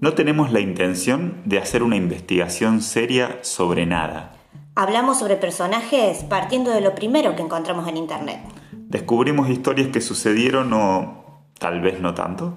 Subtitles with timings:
[0.00, 4.32] No tenemos la intención de hacer una investigación seria sobre nada.
[4.76, 8.38] Hablamos sobre personajes partiendo de lo primero que encontramos en Internet.
[8.72, 12.56] Descubrimos historias que sucedieron o tal vez no tanto.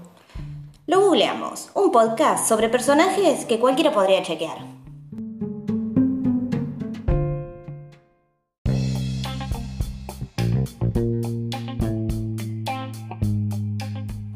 [0.85, 4.59] Lo googleamos, un podcast sobre personajes que cualquiera podría chequear.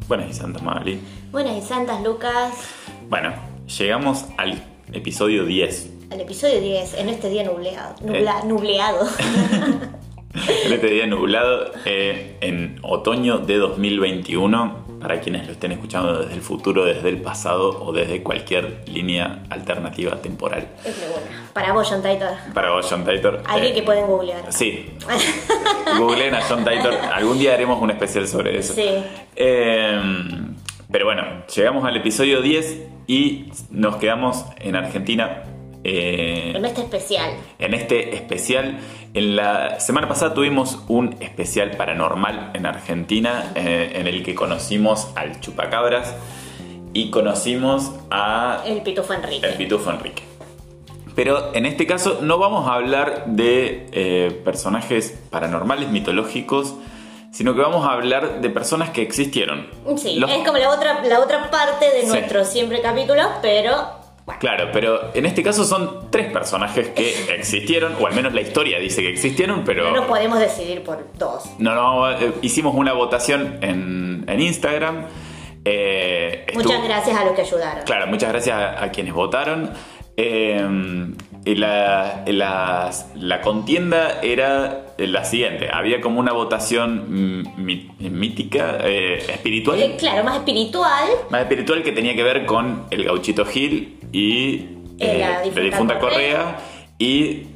[0.07, 0.99] Buenas y santas, Magali.
[1.31, 2.84] Buenas y santas, Lucas.
[3.07, 3.33] Bueno,
[3.77, 5.89] llegamos al episodio 10.
[6.11, 7.95] Al episodio 10, en este día nubleado.
[8.01, 8.05] Eh.
[8.05, 9.07] Nubla, nubleado.
[10.65, 16.33] En este día nublado, eh, en otoño de 2021, para quienes lo estén escuchando desde
[16.33, 20.67] el futuro, desde el pasado o desde cualquier línea alternativa temporal.
[20.83, 21.49] es de una.
[21.53, 22.33] Para vos, John Titor.
[22.53, 23.43] Para vos, John Titor.
[23.47, 24.51] Alguien eh, que pueden googlear.
[24.51, 24.89] Sí.
[25.97, 26.93] Googleen a John Titor.
[27.13, 28.73] Algún día haremos un especial sobre eso.
[28.73, 28.89] Sí.
[29.37, 30.01] Eh,
[30.91, 31.23] pero bueno,
[31.55, 35.43] llegamos al episodio 10 y nos quedamos en Argentina.
[35.83, 37.31] eh, En este especial.
[37.59, 38.77] en este especial.
[39.13, 45.09] En la semana pasada tuvimos un especial paranormal en Argentina eh, en el que conocimos
[45.15, 46.15] al chupacabras
[46.93, 49.45] y conocimos a El pitufo Enrique.
[49.47, 50.23] el pitufo Enrique.
[51.15, 56.75] Pero en este caso no vamos a hablar de eh, personajes paranormales, mitológicos,
[57.35, 59.67] sino que vamos a hablar de personas que existieron.
[59.97, 62.07] Sí, Los- es como la otra, la otra parte de Sí.
[62.07, 63.73] nuestro siempre capítulo, pero
[64.25, 68.39] bueno, Claro, pero en este caso son tres personajes que existieron, o al menos la
[68.41, 69.83] historia dice que existieron, pero...
[69.91, 71.43] no nos podemos decidir por dos.
[71.59, 75.05] No, no, eh, hicimos una votación en, en Instagram.
[75.65, 77.83] eh, estuvo- Muchas gracias a los que ayudaron.
[77.83, 79.71] Claro, muchas gracias a, a quienes votaron.
[80.17, 81.13] Eh,
[81.43, 85.69] y la, las- la contienda era la siguiente.
[85.71, 89.81] Había como una votación mm, mi- mítica, eh, espiritual.
[89.81, 91.09] Eh, claro, más espiritual.
[91.29, 95.99] Más espiritual que tenía que ver con el gauchito Gil y Eh, la eh, difunta
[95.99, 96.57] Correa.
[96.97, 97.47] Y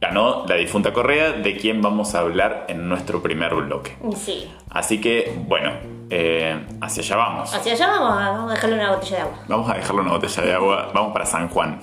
[0.00, 3.96] ganó la difunta Correa, de quien vamos a hablar en nuestro primer bloque.
[4.14, 4.46] Sí.
[4.68, 5.72] Así que, bueno,
[6.10, 7.54] eh, hacia allá vamos.
[7.54, 9.38] Hacia allá vamos vamos a dejarle una botella de agua.
[9.48, 10.90] Vamos a dejarle una botella de agua.
[10.94, 11.80] Vamos para San Juan.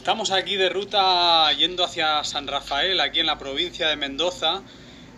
[0.00, 4.62] Estamos aquí de ruta yendo hacia San Rafael, aquí en la provincia de Mendoza.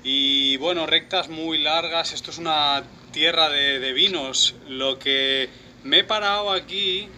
[0.03, 2.13] Y bueno, rectas muy largas.
[2.13, 2.83] Esto es una
[3.13, 4.57] tierra de, vinos.
[4.67, 5.49] Lo que
[5.85, 7.09] me he parado aquí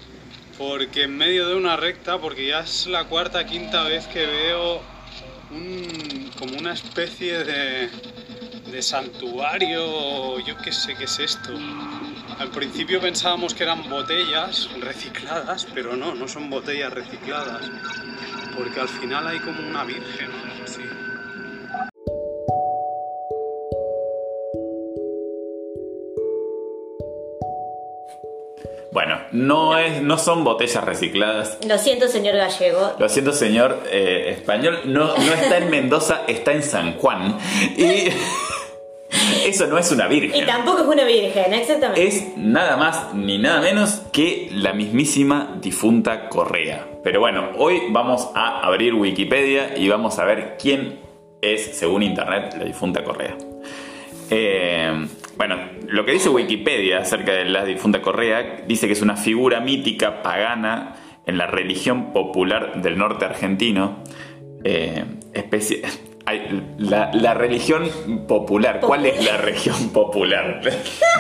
[0.58, 4.82] porque en medio de una recta, porque ya es la cuarta, quinta vez que veo
[5.50, 7.88] un- como una especie de,
[8.74, 11.52] de santuario, yo qué sé qué es esto.
[12.40, 17.70] Al principio pensábamos que eran botellas recicladas, pero no, no son botellas recicladas,
[18.56, 20.82] porque al final hay como una virgen o algo así.
[28.90, 31.58] Bueno, no, es, no son botellas recicladas.
[31.64, 32.96] Lo siento, señor gallego.
[32.98, 34.80] Lo siento, señor eh, español.
[34.86, 37.38] No, no está en Mendoza, está en San Juan.
[37.76, 38.08] Y
[39.54, 40.46] eso no es una Y virgen.
[40.46, 42.06] tampoco es una virgen, exactamente.
[42.06, 46.86] Es nada más ni nada menos que la mismísima difunta Correa.
[47.02, 51.00] Pero bueno, hoy vamos a abrir Wikipedia y vamos a ver quién
[51.42, 53.36] es, según Internet, la difunta Correa.
[54.30, 55.06] Eh,
[55.36, 55.56] bueno,
[55.88, 60.22] lo que dice Wikipedia acerca de la difunta Correa dice que es una figura mítica
[60.22, 60.94] pagana
[61.26, 64.02] en la religión popular del norte argentino.
[64.64, 65.04] Eh,
[65.34, 65.82] especie-
[66.78, 67.88] la, la religión
[68.26, 68.80] popular.
[68.80, 70.60] ¿Cuál es la religión popular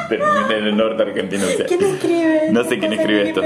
[0.08, 1.44] del, del norte argentino?
[1.44, 2.40] O sea, ¿Quién escribe?
[2.52, 3.42] No sé quién escribe esto.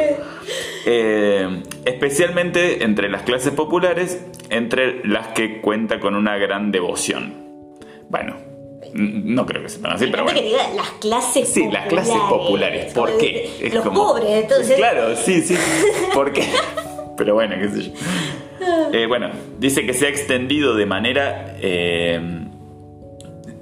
[0.86, 7.34] Eh, especialmente entre las clases populares, entre las que cuenta con una gran devoción.
[8.08, 8.36] Bueno,
[8.94, 10.38] no creo que sepan así, pero bueno.
[10.40, 11.92] que diga las clases Sí, populares.
[11.92, 12.92] las clases populares.
[12.94, 13.50] ¿Por Como qué?
[13.60, 14.76] Es Los como- pobres, entonces.
[14.76, 15.56] Claro, sí, sí.
[16.14, 16.46] ¿Por qué?
[17.18, 17.90] Pero bueno, qué sé yo.
[18.92, 22.20] Eh, bueno, dice que se ha extendido de manera eh,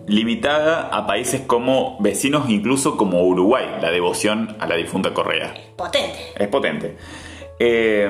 [0.07, 5.55] limitada a países como vecinos, incluso como Uruguay, la devoción a la difunta Correa.
[5.77, 6.19] Potente.
[6.37, 6.97] Es potente.
[7.59, 8.09] Eh,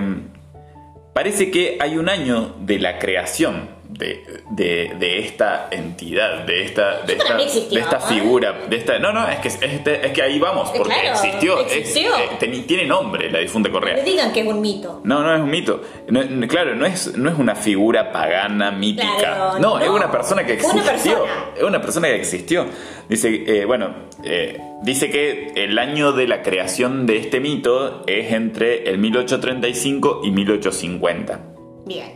[1.13, 7.03] parece que hay un año de la creación de, de- de esta entidad, de esta,
[7.03, 8.99] de esta, existió, de esta figura, de esta.
[8.99, 11.61] No, no, es que, es, es que ahí vamos, porque Claro, existió.
[11.61, 12.11] es- existió.
[12.41, 14.03] eh, tiene nombre la difunta No Correa.
[14.05, 15.01] digan que es un mito.
[15.05, 15.83] No, no es un mito.
[16.09, 19.09] No, no, claro, no es, no es una figura pagana, mítica.
[19.19, 19.85] Claro, no, no.
[19.85, 20.85] es una persona que Una existió.
[21.23, 21.33] persona.
[21.57, 22.67] Es una persona que existió.
[23.09, 23.95] Dice, eh, bueno,
[24.25, 30.23] eh, dice que el año de la creación de este mito es entre el 1835
[30.25, 31.41] y 1850.
[31.87, 32.13] Bien.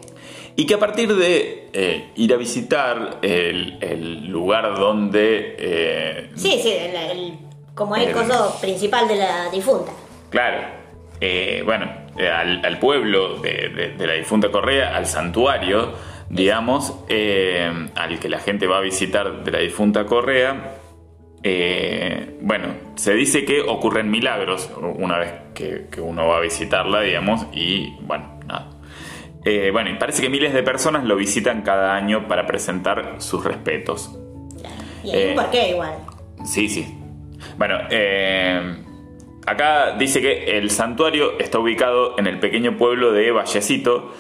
[0.61, 5.57] Y que a partir de eh, ir a visitar el, el lugar donde...
[5.59, 7.39] eh, Sí, sí, el, el-
[7.75, 9.93] como el coso principal de la difunta.
[10.29, 10.59] Claro.
[11.21, 11.87] eh, bueno,
[12.19, 15.93] al, al pueblo de, de- de la difunta Correa, al santuario,
[16.29, 20.77] digamos, eh, al que la gente va a visitar de la difunta Correa,
[21.43, 22.67] eh, bueno,
[22.97, 27.95] se dice que ocurren milagros una vez que, que uno va a visitarla, digamos, y
[28.03, 28.70] bueno, nada.
[29.45, 33.43] Eh, bueno, y parece que miles de personas lo visitan cada año para presentar sus
[33.45, 34.19] respetos.
[35.03, 35.95] Y hay Eh, un porqué igual.
[36.45, 36.95] Sí, sí.
[37.57, 38.77] Bueno, eh,
[39.47, 44.13] acá dice que el santuario está ubicado en el pequeño pueblo de Vallecito,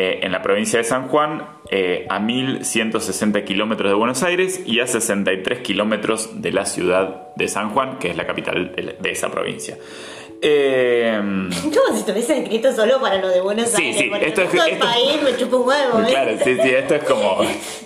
[0.00, 4.78] eh, en la provincia de San Juan, eh, a 1160 kilómetros de Buenos Aires y
[4.78, 9.28] a 63 kilómetros de la ciudad de San Juan, que es la capital de esa
[9.28, 9.76] provincia.
[10.40, 11.20] Eh,
[11.62, 13.98] Como si estuviese escrito solo para lo de Buenos Sí, Aires.
[14.00, 16.00] sí, esto es- país me chupa un huevo.
[16.00, 16.06] ¿eh?
[16.08, 17.38] claro, sí, sí, esto es como...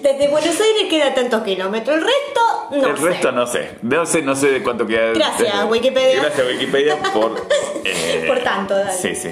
[0.02, 1.96] Desde Buenos Aires queda tantos kilómetros.
[1.96, 2.40] El resto,
[2.72, 3.04] no el sé.
[3.06, 3.70] resto no sé.
[3.82, 5.12] No sé, no sé de cuánto queda.
[5.12, 6.20] Gracias, Wikipedia.
[6.22, 7.36] Gracias, Wikipedia, por.
[7.84, 8.92] eh, Por tanto, dale.
[8.92, 9.30] Sí, sí.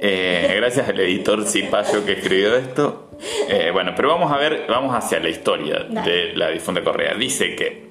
[0.00, 3.10] Eh, gracias al editor Cipayo que escribió esto.
[3.48, 6.10] Eh, bueno, pero vamos a ver, vamos hacia la historia Dale.
[6.10, 7.14] de la difunta Correa.
[7.14, 7.85] Dice que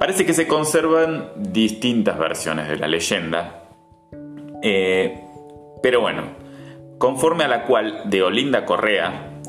[0.00, 3.68] parece que se conservan distintas versiones de la leyenda.
[4.62, 5.20] Eh,
[5.82, 6.22] pero bueno,
[6.98, 9.40] conforme a la cual de Olinda Correa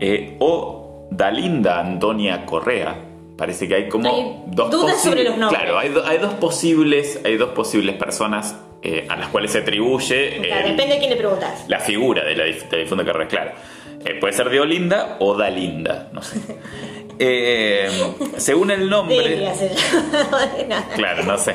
[0.00, 2.94] eh, o Dalinda Antonia Correa,
[3.36, 5.60] parece que hay como Hay dos dudas posi- sobre los nombres.
[5.60, 9.58] Claro, hay, do- hay dos posibles, hay dos posibles personas eh, a las cuales se
[9.58, 11.64] atribuye Claro, depende de quién le preguntas.
[11.68, 13.50] la figura de la, dif- de la difunta Correa, claro.
[14.18, 16.40] Puede ser de Olinda o Dalinda, no sé.
[17.22, 17.86] Eh,
[18.38, 19.52] según el nombre.
[20.96, 21.54] Claro, no sé.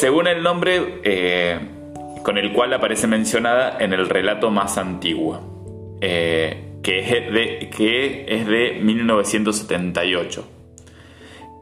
[0.00, 1.58] Según el nombre eh,
[2.22, 8.24] con el cual aparece mencionada en el relato más antiguo, eh, que, es de, que
[8.28, 10.48] es de 1978,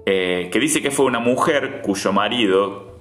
[0.06, 2.91] eh, que dice que fue una mujer cuyo marido,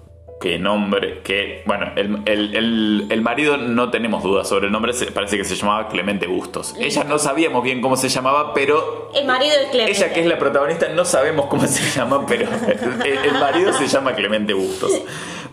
[0.42, 4.92] que nombre, que, bueno, el, el- el- el marido no tenemos dudas sobre el nombre,
[5.14, 6.76] parece que se llamaba Clemente Bustos.
[6.80, 9.92] Ella no sabíamos bien cómo se llamaba, pero El marido de Clemente.
[9.92, 12.50] ella, que es la protagonista, no sabemos cómo se llama, pero
[13.06, 14.92] el, marido se llama Clemente Bustos.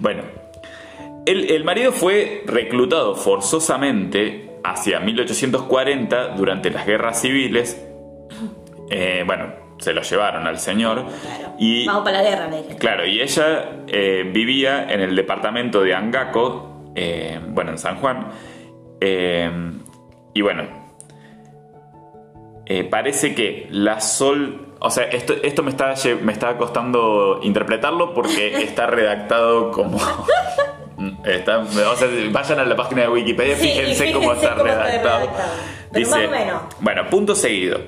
[0.01, 0.23] Bueno,
[1.27, 7.81] el, el marido fue reclutado forzosamente hacia 1840 durante las guerras civiles.
[8.91, 11.05] Eh, bueno, se lo llevaron al señor.
[11.23, 11.55] Claro.
[11.59, 12.77] Y, Vamos para la guerra, le.
[12.77, 18.29] Claro, y ella eh, vivía en el departamento de Angaco, eh, bueno, en San Juan.
[19.01, 19.51] Eh,
[20.35, 20.65] y bueno,
[22.91, 24.65] parece que la Sol...
[24.81, 29.99] O sea, esto, esto me, está, me está costando interpretarlo porque está redactado como...
[31.25, 34.83] Está, o sea, vayan a la página de Wikipedia, Sí, fíjense cómo está cómo está
[34.83, 35.31] redactado.
[35.93, 36.63] más o menos.
[36.81, 37.79] Bueno, punto seguido.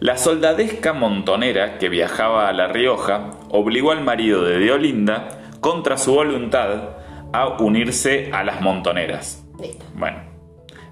[0.00, 5.28] La soldadesca montonera que viajaba a La Rioja obligó al marido de Deolinda,
[5.60, 6.96] contra su voluntad,
[7.32, 9.44] a unirse a las montoneras.
[9.60, 9.84] Listo.
[9.92, 10.18] Bueno,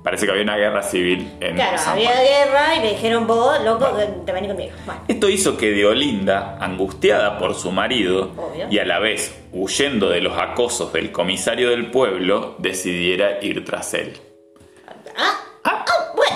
[0.05, 2.23] parece que había una guerra civil en Claro, San había Juan.
[2.23, 3.87] guerra y le dijeron vos, loco,
[4.27, 4.73] te venís conmigo.
[4.85, 5.01] Bueno.
[5.09, 8.67] Esto hizo que Deolinda, angustiada por su marido Obvio.
[8.71, 13.95] y a la vez huyendo de los acosos del comisario del pueblo, decidiera ir tras
[13.95, 14.19] él.
[15.17, 15.35] Ah,
[15.65, 15.85] Ah,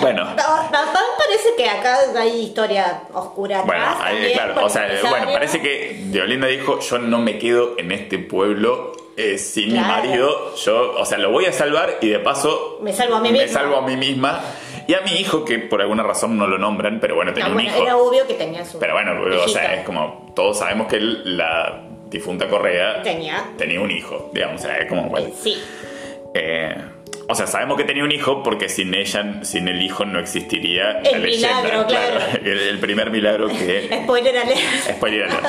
[0.01, 0.23] bueno.
[0.25, 0.35] bueno.
[0.43, 3.65] No, no, no, parece que acá hay historia oscura atrás.
[3.65, 7.91] Bueno, también, claro, o sea, bueno, parece que Deolinda dijo, yo no me quedo en
[7.91, 9.87] este pueblo eh, sin Claro.
[9.87, 13.21] mi marido, yo, o sea, lo voy a salvar y de paso Me salvo a
[13.21, 13.59] mí me misma.
[13.59, 14.41] salvo a mí misma
[14.87, 17.51] y a mi hijo, que por alguna razón no lo nombran, pero bueno, tenía No,
[17.55, 17.83] un bueno, hijo.
[17.83, 18.79] era obvio que tenía su.
[18.79, 19.11] Pero bueno,
[19.43, 23.43] o sea, es como, todos sabemos que la difunta Correa Tenía.
[23.57, 25.57] tenía un hijo, digamos, o sea, es como, bueno, Sí.
[26.33, 26.75] eh,
[27.29, 30.99] o sea, sabemos que tenía un hijo porque sin ella, sin el hijo no existiría
[30.99, 31.61] El la leyenda.
[31.61, 32.19] milagro, claro.
[32.43, 34.59] El, el primer milagro que Spoiler alert.
[34.95, 35.45] Spoiler alert.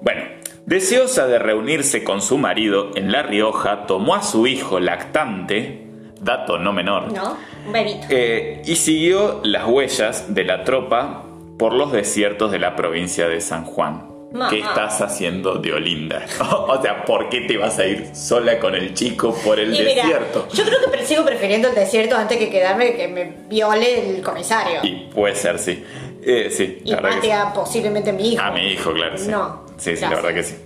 [0.00, 0.22] Bueno,
[0.66, 5.86] deseosa de reunirse con su marido en La Rioja, tomó a su hijo lactante,
[6.20, 7.36] dato no menor, ¿No?
[7.66, 8.06] Un bebito.
[8.10, 11.24] eh, y siguió las huellas de la tropa
[11.58, 14.08] por los desiertos de la provincia de San Juan.
[14.50, 16.24] ¿Qué estás haciendo de Olinda?
[16.68, 19.78] o sea, ¿por qué te vas a ir sola con el chico por el Y
[19.78, 20.48] mira, desierto?
[20.52, 24.80] yo creo que sigo prefiriendo el desierto antes que quedarme que me viole el comisario.
[24.82, 25.84] Y puede ser, sí.
[26.22, 27.28] Eh, sí, Y la verdad que sí.
[27.28, 28.42] mate a posiblemente a mi hijo.
[28.42, 29.28] A mi hijo, claro, sí.
[29.30, 29.64] No.
[29.76, 30.56] Sí, sí, la verdad que sí.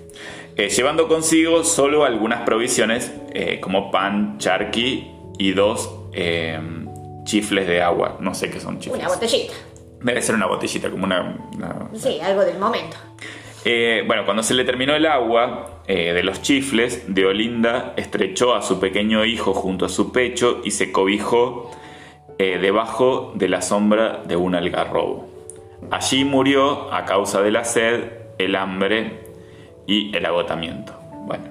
[0.57, 6.59] Eh, llevando consigo solo algunas provisiones eh, como pan, charqui y dos eh,
[7.25, 8.17] chifles de agua.
[8.21, 8.99] No sé qué son chifles.
[9.01, 9.53] Una botellita.
[10.01, 11.37] Debe ser una botellita, como una...
[11.55, 12.97] una- Sí, algo del momento.
[13.71, 18.63] Eh, bueno, cuando se le terminó el agua eh, de los chifles, Deolinda estrechó a
[18.63, 21.71] su pequeño hijo junto a su pecho y se cobijó
[22.39, 25.29] eh, debajo de la sombra de un algarrobo.
[25.91, 28.05] Allí murió a causa de la sed,
[28.39, 29.27] el hambre
[29.87, 30.95] y el agotamiento.
[31.27, 31.45] Bueno,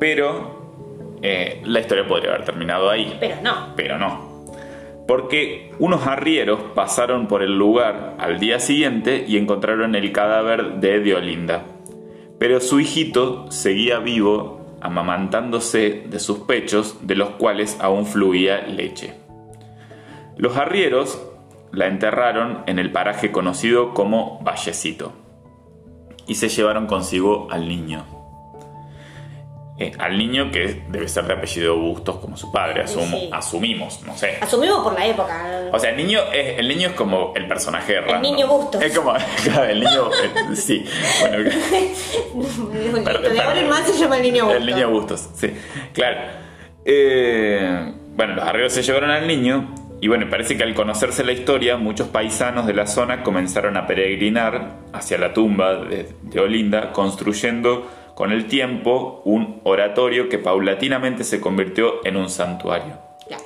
[0.00, 3.18] pero la historia podría haber terminado ahí.
[3.20, 3.74] Pero no.
[3.76, 4.37] Pero no.
[5.08, 11.00] Porque unos arrieros pasaron por el lugar al día siguiente y encontraron el cadáver de
[11.00, 11.64] Deolinda.
[12.38, 19.14] Pero su hijito seguía vivo, amamantándose de sus pechos, de los cuales aún fluía leche.
[20.36, 21.26] Los arrieros
[21.72, 25.12] la enterraron en el paraje conocido como Vallecito
[26.26, 28.17] y se llevaron consigo al niño.
[29.80, 33.30] Eh, al niño que debe ser de apellido Bustos como su padre, asumo- Sí.
[33.32, 34.36] asumimos, no sé.
[34.40, 35.68] Asumimos por la época.
[35.72, 38.22] O sea, el niño es, el niño es como el personaje de random.
[38.22, 38.82] niño Bustos.
[38.82, 39.12] Es como,
[39.44, 40.10] claro, el niño,
[40.50, 40.84] eh, sí.
[41.20, 41.38] Bueno,
[43.30, 44.60] de ahora en más se llama el niño Bustos.
[44.62, 45.50] El niño Bustos, sí.
[45.92, 46.18] Claro.
[46.84, 51.32] Eh, bueno, los arrieros se llevaron al niño y bueno, parece que al conocerse la
[51.32, 56.92] historia, muchos paisanos de la zona comenzaron a peregrinar hacia la tumba de, de Olinda,
[56.92, 57.88] construyendo
[58.18, 62.98] con el tiempo un oratorio que paulatinamente se convirtió en un santuario.
[63.28, 63.44] Claro.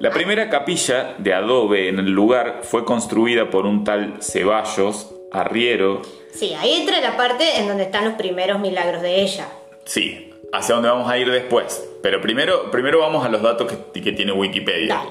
[0.00, 6.02] La primera capilla de adobe en el lugar fue construida por un tal Ceballos, arriero,
[6.32, 9.46] Sí, ahí entra la parte en donde están los primeros milagros de ella.
[9.84, 11.88] Sí, hacia dónde vamos a ir después.
[12.02, 14.96] Pero primero, primero vamos a los datos que, que tiene Wikipedia.
[14.96, 15.10] Dale.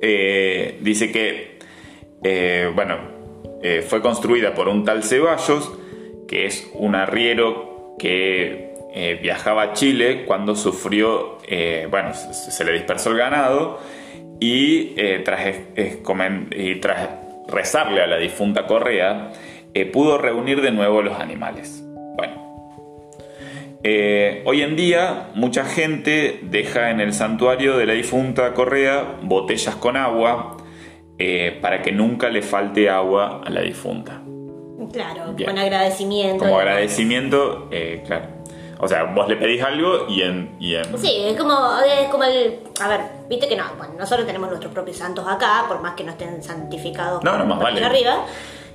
[0.00, 1.58] Eh, dice que,
[2.22, 2.96] eh, bueno,
[3.62, 5.70] eh, fue construida por un tal Ceballos,
[6.26, 12.72] que es un arriero que eh, viajaba a Chile cuando sufrió, eh, bueno, se, le
[12.72, 13.80] dispersó el ganado
[14.38, 15.24] y eh,
[16.56, 17.08] y tras
[17.48, 19.32] rezarle a la difunta Correa,
[19.92, 21.82] pudo reunir de nuevo los animales.
[22.16, 22.70] Bueno,
[24.44, 29.96] hoy en día mucha gente deja en el santuario de la difunta Correa botellas con
[29.96, 30.56] agua
[31.60, 34.23] para que nunca le falte agua a la difunta.
[34.94, 35.50] Claro, Bien.
[35.50, 36.44] con agradecimiento.
[36.44, 38.26] Como agradecimiento, eh, claro.
[38.80, 40.56] O sea, vos le pedís algo y en...
[40.60, 42.60] Y en Sí, es como, es como el.
[42.82, 43.64] A ver, viste que no.
[43.78, 47.46] Bueno, nosotros tenemos nuestros propios santos acá, por más que no estén santificados No, no,
[47.46, 47.84] más vale.
[47.84, 48.24] arriba.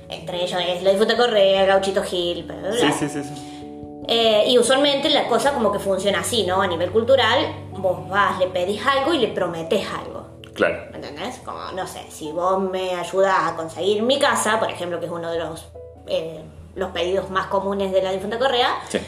[0.08, 2.80] Entre ellos es la difunta Correa, Gauchito Gil, bla, bla, bla.
[2.80, 4.02] sí, sí, sí, sí.
[4.08, 6.60] Eh, y usualmente la cosa como que funciona así, ¿no?
[6.60, 10.26] A nivel cultural, vos vas, le pedís algo y le prometés algo.
[10.54, 10.86] Claro.
[10.90, 11.38] ¿Me entendés?
[11.44, 15.12] Como, no sé, si vos me ayudás a conseguir mi casa, por ejemplo, que es
[15.12, 15.68] uno de los,
[16.06, 16.40] eh,
[16.74, 18.98] los pedidos más comunes de la difunta Correa, Sí.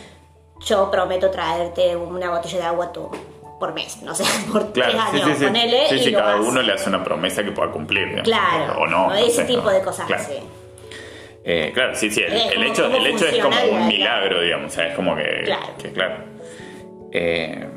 [0.67, 3.11] yo prometo traerte una botella de agua tú
[3.61, 5.45] por mes, no sé, por Claro, tres años, sí, sí.
[5.47, 8.23] ponele Sí, y lo cada uno le hace una promesa que pueda cumplir.
[8.23, 9.09] Claro, O no.
[9.09, 10.23] no ese sé, tipo de cosas Claro.
[10.23, 10.35] así.
[11.45, 12.23] Eh, claro, sí, sí.
[12.23, 14.73] El, Es el como- hecho, como el hecho es como un milagro, digamos.
[14.73, 15.43] O sea, es como que.
[15.45, 15.67] Claro.
[15.81, 16.15] que, claro.
[17.13, 17.69] Eh,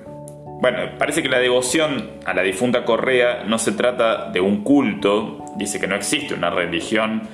[0.61, 5.43] bueno, parece que la devoción a la difunta Correa no se trata de un culto.
[5.55, 7.27] Dice que no existe una religión.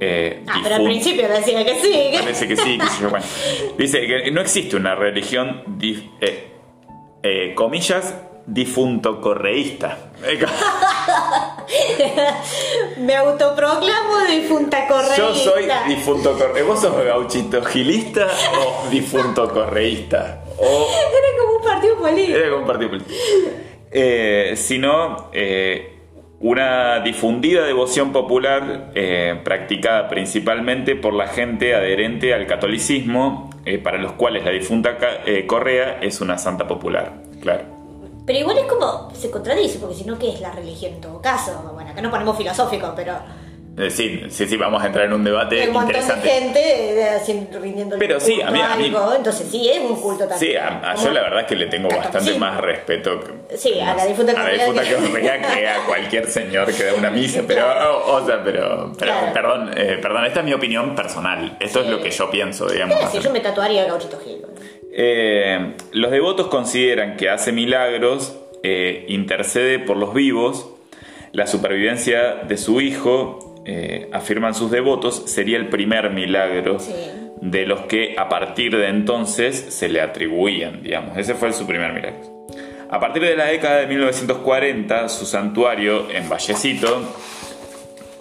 [0.00, 1.90] Eh, Ah, pero al principio decía que sí.
[2.12, 2.78] que- Parece que sí,
[3.08, 3.24] bueno.
[3.76, 6.50] Dice que no existe una religión, dif- eh,
[7.22, 8.14] eh, comillas,
[8.46, 10.10] difunto correísta.
[12.98, 15.16] Me autoproclamo difunta correísta.
[15.16, 16.62] Yo soy difunto correísta.
[16.64, 18.26] ¿Vos sos gauchito gilista
[18.58, 20.42] o difunto correísta?
[20.58, 22.38] O Era como un partido político.
[22.38, 23.14] era como un partido político.
[24.56, 25.97] Sino eh,
[26.40, 33.98] una difundida devoción popular eh, practicada principalmente por la gente adherente al catolicismo, eh, para
[33.98, 37.12] los cuales la difunta eh, Correa es una santa popular.
[37.40, 37.64] Claro.
[38.24, 41.20] Pero igual es como, se contradice, porque si no, ¿qué es la religión en todo
[41.20, 41.70] caso?
[41.74, 43.14] Bueno, acá no ponemos filosófico, pero
[43.78, 46.28] Eh, sí, sí, sí, vamos a entrar en un debate hay un montón de interesante.
[46.28, 49.94] gente eh, haciendo, rindiendo Pero sí, a mí- a mí- algo, entonces sí es un
[50.00, 50.38] culto también.
[50.52, 53.78] Sí, a, a yo la verdad es que le tengo bastante más respeto que, Sí,
[53.80, 54.88] a la difunta a la difunta que-
[55.52, 57.66] que a cualquier señor que da una misa, pero,
[57.98, 59.32] o, o sea, pero, pero- Claro.
[59.32, 62.96] perdón, eh, perdón, esta es mi opinión personal, esto es lo que yo pienso, digamos.
[62.98, 63.20] ¿Qué decir?
[63.22, 64.44] Yo me tatuaría Gauchito Gil.
[64.92, 68.34] Eh, los devotos consideran que hace milagros,
[69.08, 70.68] intercede por los vivos,
[71.32, 76.92] la supervivencia de su hijo, eh, afirman sus devotos, sería el primer milagro Sí.
[77.42, 81.18] de los que a partir de entonces se le atribuían, digamos.
[81.18, 82.46] Ese fue su primer milagro.
[82.90, 87.02] A partir de la década de 1940, su santuario en Vallecito,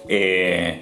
[0.09, 0.81] eh,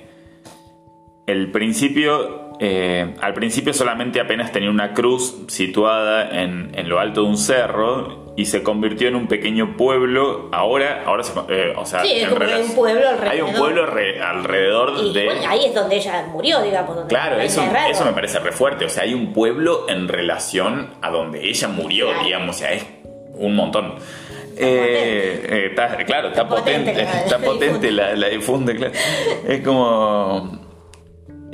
[1.28, 7.22] el principio, eh, al principio solamente apenas tenía una cruz situada en, en lo alto
[7.24, 10.50] de un cerro y se convirtió en un pequeño pueblo.
[10.52, 13.32] Ahora, ahora se, eh, o sea, Sí, es en como que hay un pueblo alrededor.
[13.34, 15.26] Hay un pueblo re- alrededor Y de.
[15.26, 16.96] bueno, ahí es donde ella murió, digamos.
[16.96, 18.86] Donde Claro, la eso, eso me parece re fuerte.
[18.86, 22.24] O sea, hay un pueblo en relación a donde ella murió, Claro.
[22.26, 22.56] digamos.
[22.56, 22.86] O sea, es
[23.36, 23.96] un montón.
[24.58, 28.94] Eh, eh, está- claro, está Potente potente, la- está potente la, la difunta, claro.
[29.48, 30.65] Es como...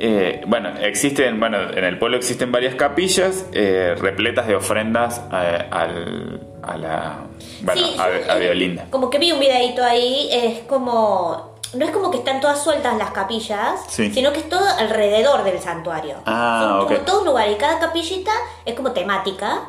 [0.04, 5.68] eh, bueno, existen, bueno, en el pueblo existen varias capillas eh, repletas de ofrendas eh,
[5.70, 7.18] al, a la,
[7.62, 8.86] bueno, Sí, a, a eh, Violinda.
[8.90, 11.52] Como que vi un videito ahí, es como.
[11.74, 14.12] No es como que están todas sueltas las capillas, Sí.
[14.12, 16.16] sino que es todo alrededor del santuario.
[16.26, 16.86] Ah, Son ok.
[16.88, 18.32] como todo un lugar y cada capillita
[18.66, 19.62] es como temática,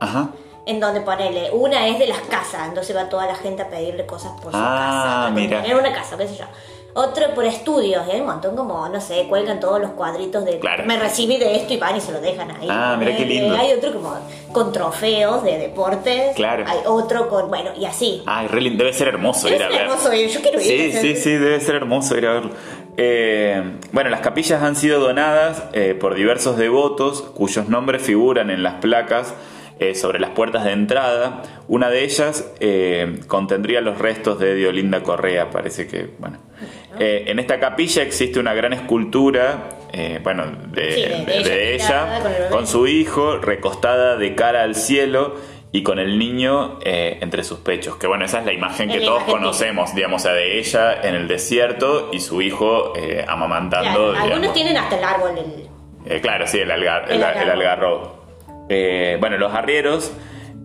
[0.00, 0.30] Ajá.
[0.66, 4.04] en donde ponele, una es de las casas, entonces va toda la gente a pedirle
[4.06, 5.62] cosas por su Ah, casa, mira.
[5.62, 6.44] tener una casa, qué sé yo.
[6.96, 10.84] Otro por estudios, hay un montón como, no sé, cuelgan todos los cuadritos de Claro.
[10.86, 12.68] me recibí de esto y van y se lo dejan ahí.
[12.70, 13.56] Ah, mira qué Eh, lindo.
[13.56, 14.16] Hay otro como
[14.52, 16.36] con trofeos de deportes.
[16.36, 16.64] Claro.
[16.68, 18.22] Hay otro con, bueno, y así.
[18.26, 18.84] Ay, re lindo.
[18.84, 19.80] debe ser hermoso Debe ir a ver.
[19.82, 20.66] hermoso ir, yo quiero ir.
[20.66, 22.50] Sí, sí, sí, debe ser hermoso ir a verlo.
[22.96, 23.60] Eh,
[23.90, 28.74] bueno, las capillas han sido donadas eh, por diversos devotos cuyos nombres figuran en las
[28.74, 29.34] placas
[29.80, 31.42] eh, sobre las puertas de entrada.
[31.68, 36.38] Una de ellas eh, contendría los restos de Diolinda Correa, parece que, bueno.
[37.00, 41.74] Eh, en esta capilla existe una gran escultura, eh, bueno, de, Sí, de- de de-
[41.74, 45.34] ella con su hijo, recostada de cara al cielo
[45.72, 47.96] y con el niño eh, entre sus pechos.
[47.96, 50.56] Que bueno, esa es la imagen que la todos imagen conocemos, digamos, o sea, de
[50.60, 53.90] ella en el desierto y su hijo eh, amamantando.
[53.90, 54.30] Claro, digamos.
[54.30, 55.30] algunos tienen hasta el árbol.
[55.36, 58.23] el- Eh, claro, sí, el, algar, El el, algarrobo.
[58.68, 60.12] Eh, bueno, los arrieros,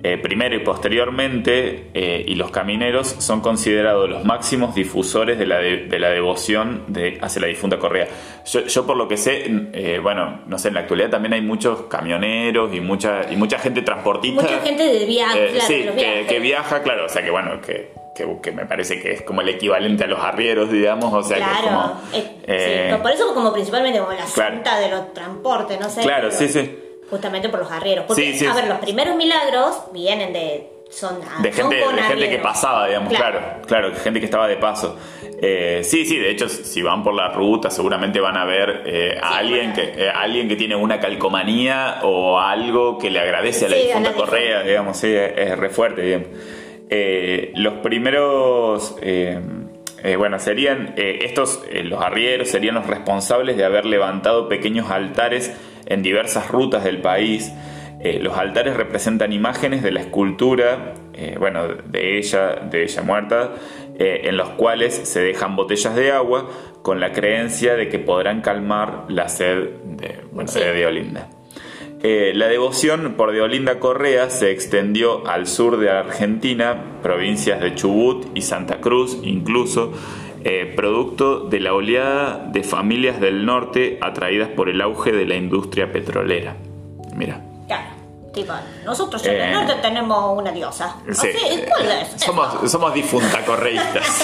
[0.02, 5.58] eh, primero y posteriormente, eh, y los camineros son considerados los máximos difusores de la,
[5.58, 8.08] de, de la devoción de, hacia la difunta Correa.
[8.46, 11.42] Yo, yo por lo que sé, eh, bueno, no sé, en la actualidad también hay
[11.42, 14.42] muchos camioneros y mucha, y mucha gente transportista.
[14.42, 15.86] Mucha gente de viaje, claro, sí,
[16.30, 19.42] que, viaja, claro, o sea que bueno, que, que, que me parece que es como
[19.42, 22.02] el equivalente a los arrieros, digamos, o sea que es como...
[22.14, 24.62] eh, eh, por eso como principalmente como la claro.
[24.80, 26.02] de los transportes, no sé.
[26.04, 26.86] Claro, pero sí, sí.
[27.10, 28.06] Justamente por los arrieros.
[28.06, 28.46] Porque, Sí, sí.
[28.46, 30.70] a ver, los primeros milagros vienen de...
[30.90, 33.40] Son, de son gente, de gente que pasaba, digamos, Claro.
[33.68, 34.98] claro, gente que estaba de paso.
[35.40, 39.16] Eh, sí, sí, de hecho, si van por la ruta, seguramente van a ver eh,
[39.22, 39.94] a Sí, alguien bueno.
[39.94, 43.76] que eh, a alguien que tiene una calcomanía o algo que le agradece a la
[43.76, 44.14] Sí, difunta.
[44.14, 46.28] Correa, digamos, sí, es, es re fuerte, digamos.
[46.90, 48.96] Eh, los primeros.
[49.04, 49.40] eh,
[50.04, 54.90] eh, bueno, serían eh, estos, eh, los arrieros serían los responsables de haber levantado pequeños
[54.90, 55.54] altares
[55.90, 57.52] en diversas rutas del país.
[58.02, 63.52] Eh, los altares representan imágenes de la escultura, eh, bueno, de ella, de ella muerta,
[63.98, 66.50] eh, en los cuales se dejan botellas de agua
[66.82, 70.60] con la creencia de que podrán calmar la sed de, bueno, Sí.
[70.60, 71.28] de Diolinda.
[72.02, 78.42] La devoción por Deolinda Correa se extendió al sur de Argentina, provincias de Chubut y
[78.42, 79.92] Santa Cruz incluso,
[80.44, 85.36] eh, producto de la oleada de familias del norte atraídas por el auge de la
[85.36, 86.56] industria petrolera.
[87.16, 87.42] Mira.
[87.68, 88.00] Claro.
[88.34, 88.54] Tipo,
[88.86, 90.96] nosotros en Eh, el norte tenemos una diosa.
[91.08, 92.22] Sí, sé, ¿cuál eh, es?
[92.22, 94.24] somos, somos difunta correístas.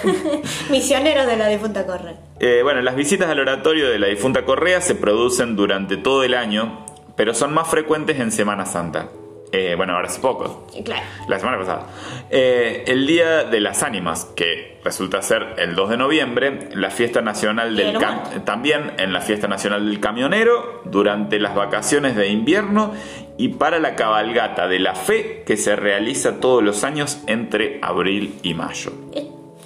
[0.70, 2.14] Misioneros de la difunta Corre.
[2.38, 6.34] Eh, bueno, las visitas al oratorio de la difunta Correa se producen durante todo el
[6.34, 6.86] año,
[7.16, 9.08] pero son más frecuentes en Semana Santa.
[9.52, 11.02] Eh, bueno, ahora hace poco, Claro.
[11.26, 11.86] la semana pasada.
[12.30, 17.22] Eh, el Día de las Ánimas, que resulta ser el 2 de noviembre, la fiesta
[17.22, 17.96] nacional del
[18.44, 22.92] también en la fiesta nacional del camionero, durante las vacaciones de invierno
[23.38, 28.34] y para la cabalgata de la fe que se realiza todos los años entre abril
[28.42, 28.92] y mayo.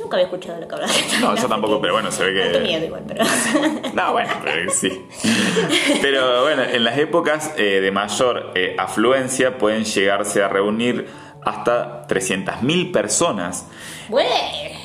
[0.03, 0.87] Nunca había escuchado la cabra.
[1.21, 3.25] No, yo tampoco, pero bueno, se ve que- miedo igual, pero...
[3.95, 5.07] No, bueno, pero sí.
[6.01, 11.07] Pero bueno, en las épocas eh, de mayor eh, afluencia pueden llegarse a reunir
[11.45, 13.69] hasta 300.000 personas.
[14.09, 14.31] Bueno,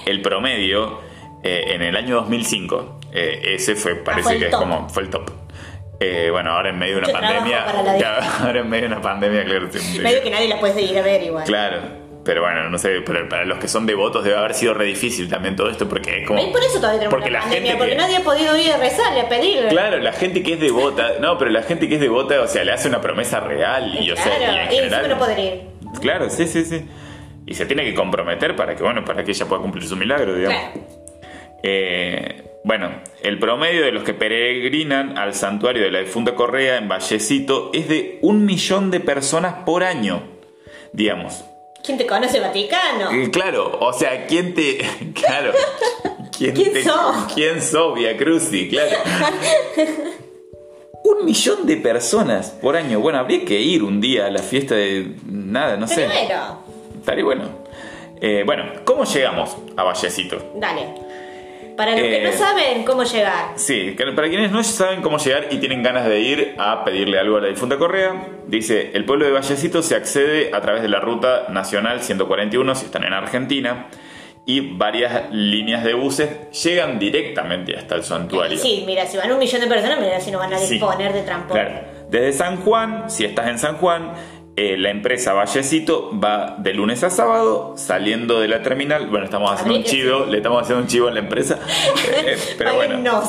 [0.05, 0.99] El promedio
[1.43, 5.03] eh, en el año 2005, eh, ese fue, parece fue el que es como fue
[5.03, 5.29] el top.
[5.99, 7.65] Eh, bueno, ahora en medio de una pandemia.
[7.97, 9.67] claro, ahora en medio de una pandemia, claro.
[10.01, 11.43] medio que nadie la puede ir a ver igual.
[11.45, 12.06] Claro.
[12.27, 15.29] Pero bueno, no sé, pero para los que son devotos debe haber sido re difícil
[15.29, 16.39] también todo esto porque es como...
[16.43, 18.57] Y por eso todavía tenemos Porque una la pandemia, gente porque que- nadie ha podido
[18.57, 19.69] ir a rezarle, a pedirle.
[19.69, 22.65] Claro, la gente que es devota, no, pero la gente que es devota, o sea,
[22.65, 25.61] le hace una promesa real y, o sea, claro, y en y no poder ir.
[26.01, 26.85] Claro, sí, sí, sí.
[27.45, 30.35] Y se tiene que comprometer para que, bueno, para que ella pueda cumplir su milagro,
[30.35, 30.59] digamos.
[30.73, 30.87] Claro.
[31.63, 32.91] Eh, bueno,
[33.23, 37.87] el promedio de los que peregrinan al santuario de la difunta Correa en Vallecito es
[37.87, 40.23] de un millón de personas por año,
[40.91, 41.45] digamos.
[41.87, 43.09] ¿Quién te conoce Vaticano?
[43.11, 44.77] Eh, Claro, o sea, ¿quién te.
[45.15, 45.53] Claro.
[46.37, 47.33] ¿Quién, ¿Quién te- sos?
[47.33, 48.69] ¿Quién sos, Via Cruci?
[48.69, 48.95] Claro.
[51.03, 52.99] Un millón de personas por año.
[52.99, 55.15] Bueno, habría que ir un día a la fiesta de.
[55.25, 56.05] Nada, no sé.
[56.05, 56.59] Primero,
[56.99, 57.49] Estaría bueno.
[58.19, 60.37] Eh, bueno, ¿cómo llegamos a Vallecito?
[60.55, 61.06] dale.
[61.77, 63.51] Para los que Eh, no saben cómo llegar.
[63.55, 67.37] Sí, para quienes no saben cómo llegar y tienen ganas de ir a pedirle algo
[67.37, 70.99] a la difunta Correa, dice, el pueblo de Vallecito se accede a través de la
[70.99, 73.85] ruta nacional 141 si están en Argentina
[74.45, 76.29] y varias líneas de buses
[76.63, 78.57] llegan directamente hasta el santuario.
[78.57, 80.73] Sí, mira, si van un millón de personas, mira si no van a Sí.
[80.75, 81.63] disponer de transporte.
[81.63, 81.85] Claro.
[82.09, 84.13] Desde San Juan, si estás en San Juan,
[84.57, 89.05] eh, la empresa Vallecito va de lunes a sábado saliendo de la terminal.
[89.05, 91.59] Bueno, estamos haciendo un chivo, le estamos haciendo un chivo en la empresa.
[92.07, 93.21] Eh, eh, pero bueno.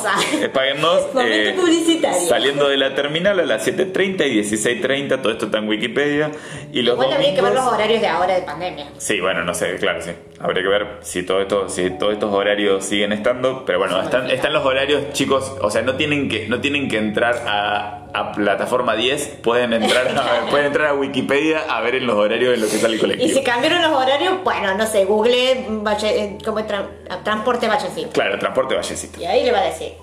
[0.53, 1.07] Páguennos.
[1.19, 2.27] Eh, publicitario.
[2.27, 6.31] Saliendo de la terminal a las 7.30 y 16.30, todo esto está en Wikipedia.
[6.71, 8.87] Y los Igual habría que ver los horarios de ahora de pandemia.
[8.97, 10.11] Sí, bueno, no sé, claro, sí.
[10.39, 14.31] Habría que ver si todo esto, si todos estos horarios siguen estando, pero bueno, están,
[14.31, 18.31] están los horarios, chicos, o sea, no tienen que, no tienen que entrar a, a
[18.31, 22.61] plataforma 10, pueden entrar a, pueden entrar a Wikipedia a ver en los horarios en
[22.61, 23.37] los que sale el Y colectivo.
[23.39, 26.87] si cambiaron los horarios, bueno, no sé, google Valle- eh, como tra-
[27.23, 28.09] transporte Vallecito.
[28.11, 29.21] Claro, transporte Vallecito.
[29.21, 29.93] Y ahí le va a decir.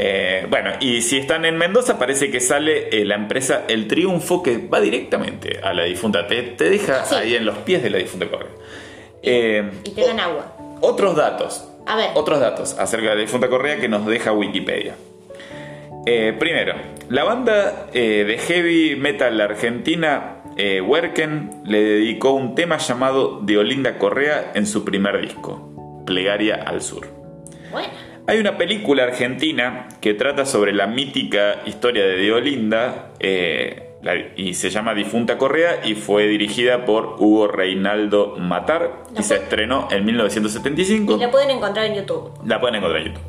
[0.00, 4.42] Eh, bueno, y si están en Mendoza, parece que sale eh, la empresa El Triunfo
[4.44, 6.26] que va directamente a la difunta.
[6.28, 7.14] Te, te deja Sí.
[7.16, 8.52] ahí en los pies de la difunta Correa.
[9.22, 10.54] Eh, Y te dan agua.
[10.80, 11.64] Otros datos.
[11.86, 12.10] A ver.
[12.14, 14.94] Otros datos acerca de la difunta Correa que nos deja Wikipedia.
[16.06, 16.74] Eh, primero,
[17.08, 23.58] la banda eh, de heavy metal argentina eh, Werken le dedicó un tema llamado De
[23.58, 27.06] Olinda Correa en su primer disco, Plegaria al Sur.
[27.70, 27.88] Bueno,
[28.26, 33.84] Hay una película argentina que trata sobre la mítica historia de Deolinda eh,
[34.36, 39.88] y se llama Difunta Correa y fue dirigida por Hugo Reinaldo Matar y se estrenó
[39.90, 41.16] en 1975.
[41.16, 42.32] y la pueden encontrar en YouTube.
[42.44, 43.24] La pueden encontrar en YouTube.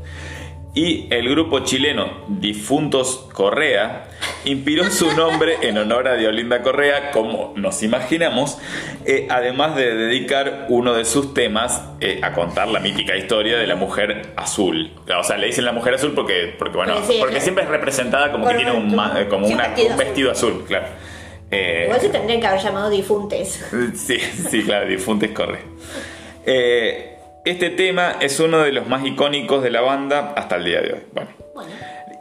[0.76, 4.08] Y el grupo chileno Difuntos Correa
[4.46, 8.60] inspiró su nombre en honor a Diolinda Correa, como nos imaginamos,
[9.06, 13.66] eh, además de dedicar uno de sus temas eh, a contar la mítica historia de
[13.66, 14.92] la mujer azul.
[15.20, 17.44] O sea, le dicen la mujer azul porque, porque bueno, Porque sí, porque claro.
[17.44, 18.96] siempre es representada como que tiene un,
[19.28, 20.86] como un una- vestido un vestido azul, claro.
[21.52, 23.66] Eh, Igual se tendrían que haber llamado difuntes.
[23.96, 25.62] Sí, sí, claro, Difuntes corre.
[26.46, 27.16] Eh,
[27.50, 30.94] este tema es uno de los más icónicos de la banda hasta el día de
[30.94, 31.00] hoy.
[31.14, 31.30] Bueno.
[31.54, 31.72] Bueno,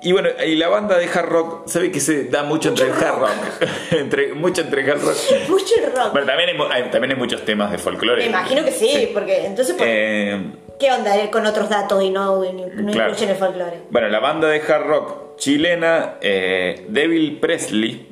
[0.02, 2.92] Y bueno, y la banda de hard rock, ¿sabe que se da mucho entre el
[2.92, 3.30] hard rock?
[3.92, 5.16] entre, mucho entre el hard rock.
[5.48, 6.12] mucho rock.
[6.12, 8.22] Bueno, también hay, también hay muchos temas de folclore.
[8.22, 10.40] Me imagino que sí, porque entonces, ¿por Eh,
[10.78, 13.10] ¿qué onda él con otros datos y no, no Claro.
[13.10, 13.78] incluyen el folclore?
[13.90, 18.06] bueno, la banda de hard rock chilena, eh, Devil Presley,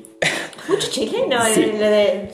[0.67, 1.71] Mucho chileno Sí.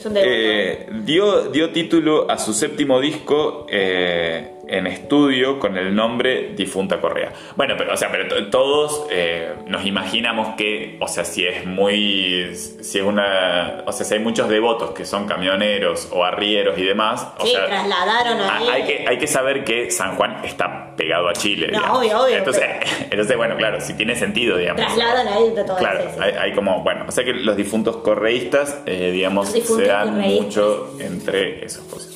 [0.00, 5.94] son de Eh, dio, dio título a su séptimo disco eh, en estudio con el
[5.94, 7.32] nombre Difunta Correa.
[7.56, 11.64] Bueno, pero, o sea, pero to- todos eh, nos imaginamos que, o sea, si es
[11.66, 12.54] muy.
[12.54, 13.82] Si es una.
[13.86, 17.26] O sea, si hay muchos devotos que son camioneros o arrieros y demás.
[17.38, 21.28] O Sí, sea, trasladaron a- hay, que, hay que saber que San Juan está pegado
[21.28, 21.68] a Chile.
[21.72, 21.98] No, digamos.
[21.98, 22.64] obvio, obvio, Entonces,
[23.10, 24.82] entonces, bueno, claro, si tiene sentido, digamos.
[24.84, 28.80] Trasladan ahí de todo Claro, hay, hay como, bueno, o sea que los difuntos correístas,
[28.86, 30.42] eh, digamos, se dan correístas.
[30.44, 32.13] mucho entre esas cosas.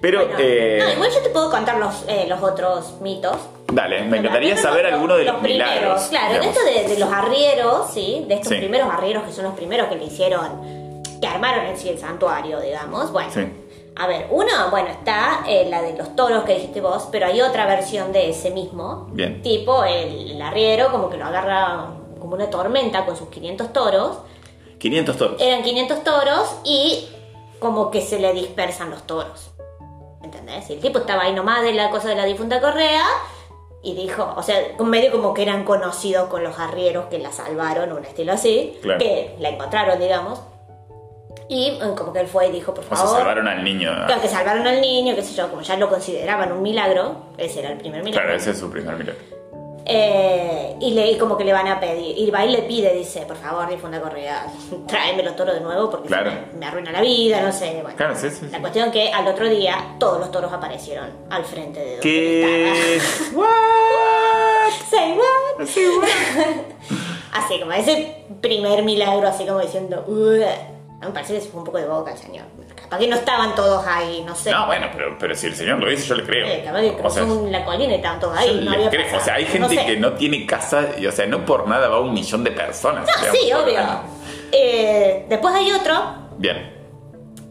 [0.00, 3.36] Pero, Bueno, eh, no, igual yo te puedo contar los, eh, los otros mitos.
[3.72, 6.02] dale, me encantaría Bueno, saber alguno de los, primeros, milagros.
[6.10, 6.54] Claro, digamos.
[6.54, 8.24] de esto de, de los arrieros, ¿sí?
[8.28, 8.58] De estos Sí.
[8.58, 12.60] primeros arrieros que son los primeros que le hicieron, que armaron en sí el santuario,
[12.60, 13.10] digamos.
[13.10, 13.46] Bueno, Sí.
[13.96, 17.40] a ver, uno, bueno, está eh, la de los toros que dijiste vos, pero hay
[17.40, 19.08] otra versión de ese mismo.
[19.12, 19.40] Bien.
[19.42, 21.86] Tipo, el, el arriero como que lo agarra
[22.20, 24.18] como una tormenta con sus 500 toros.
[24.78, 25.40] 500 toros.
[25.40, 27.08] Eran 500 toros y
[27.58, 29.50] como que se le dispersan los toros.
[30.26, 30.68] ¿Entendés?
[30.70, 33.04] Y el tipo estaba ahí nomás de la cosa de la difunta Correa
[33.82, 37.92] y dijo, o sea, medio como que eran conocidos con los arrieros que la salvaron,
[37.92, 38.98] un estilo así, Claro.
[38.98, 40.40] que la encontraron, digamos.
[41.48, 43.18] Y eh, como que él fue y dijo, por o sea, favor.
[43.18, 43.92] salvaron al niño.
[44.06, 47.60] Claro, que salvaron al niño, qué sé yo, como ya lo consideraban un milagro, ese
[47.60, 48.24] era el primer milagro.
[48.24, 49.22] Claro, ese es su primer milagro.
[49.88, 52.92] Eh, y, le, y como que le van a pedir, y va y le pide,
[52.92, 54.46] dice, por favor, difunda Correa,
[54.88, 56.32] tráeme los toros de nuevo porque Claro.
[56.52, 57.78] me, me arruina la vida, no sé.
[57.82, 57.96] Bueno.
[57.96, 58.60] Claro, sí, sí, La sí.
[58.60, 62.96] cuestión que al otro día todos los toros aparecieron al frente de donde ¿Qué?
[62.96, 63.46] estaba.
[64.90, 65.66] Say what?
[67.32, 70.04] así como ese primer milagro, así como diciendo,
[71.06, 72.44] Me parece que se fue un poco de boca el señor.
[72.74, 74.50] Capaz que no estaban todos ahí, no sé.
[74.50, 76.46] No, bueno, pero, pero si el señor lo dice, yo le creo.
[76.46, 78.60] Eh, capaz que cruzó la colina y estaban todos yo ahí.
[78.64, 79.02] no le había creo.
[79.04, 79.22] pasado.
[79.22, 79.86] O sea, hay No gente sé.
[79.86, 83.06] que no tiene casa y, o sea, no por nada va un millón de personas.
[83.06, 83.80] No, sí, obvio.
[84.52, 85.94] Eh, después hay otro
[86.38, 86.72] Bien.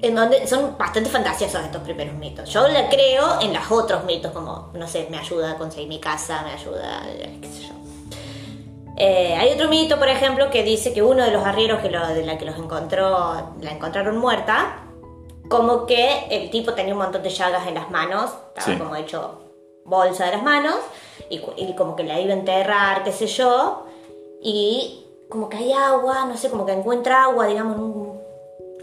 [0.01, 2.49] en donde son bastante fantasiosos estos primeros mitos.
[2.49, 5.99] Yo le creo en los otros mitos, como, no sé, me ayuda a conseguir mi
[5.99, 7.73] casa, me ayuda, eh, qué sé yo.
[8.97, 12.07] Eh, hay otro mito, por ejemplo, que dice que uno de los arrieros que lo-
[12.07, 14.77] de la que los encontró, la encontraron muerta,
[15.49, 18.77] como que el tipo tenía un montón de llagas en las manos, estaba Sí.
[18.77, 19.41] como hecho
[19.85, 20.75] bolsa de las manos
[21.29, 23.85] y, y como que la iba a enterrar, qué sé yo,
[24.41, 28.19] y como que hay agua, no sé, como que encuentra agua, digamos, un-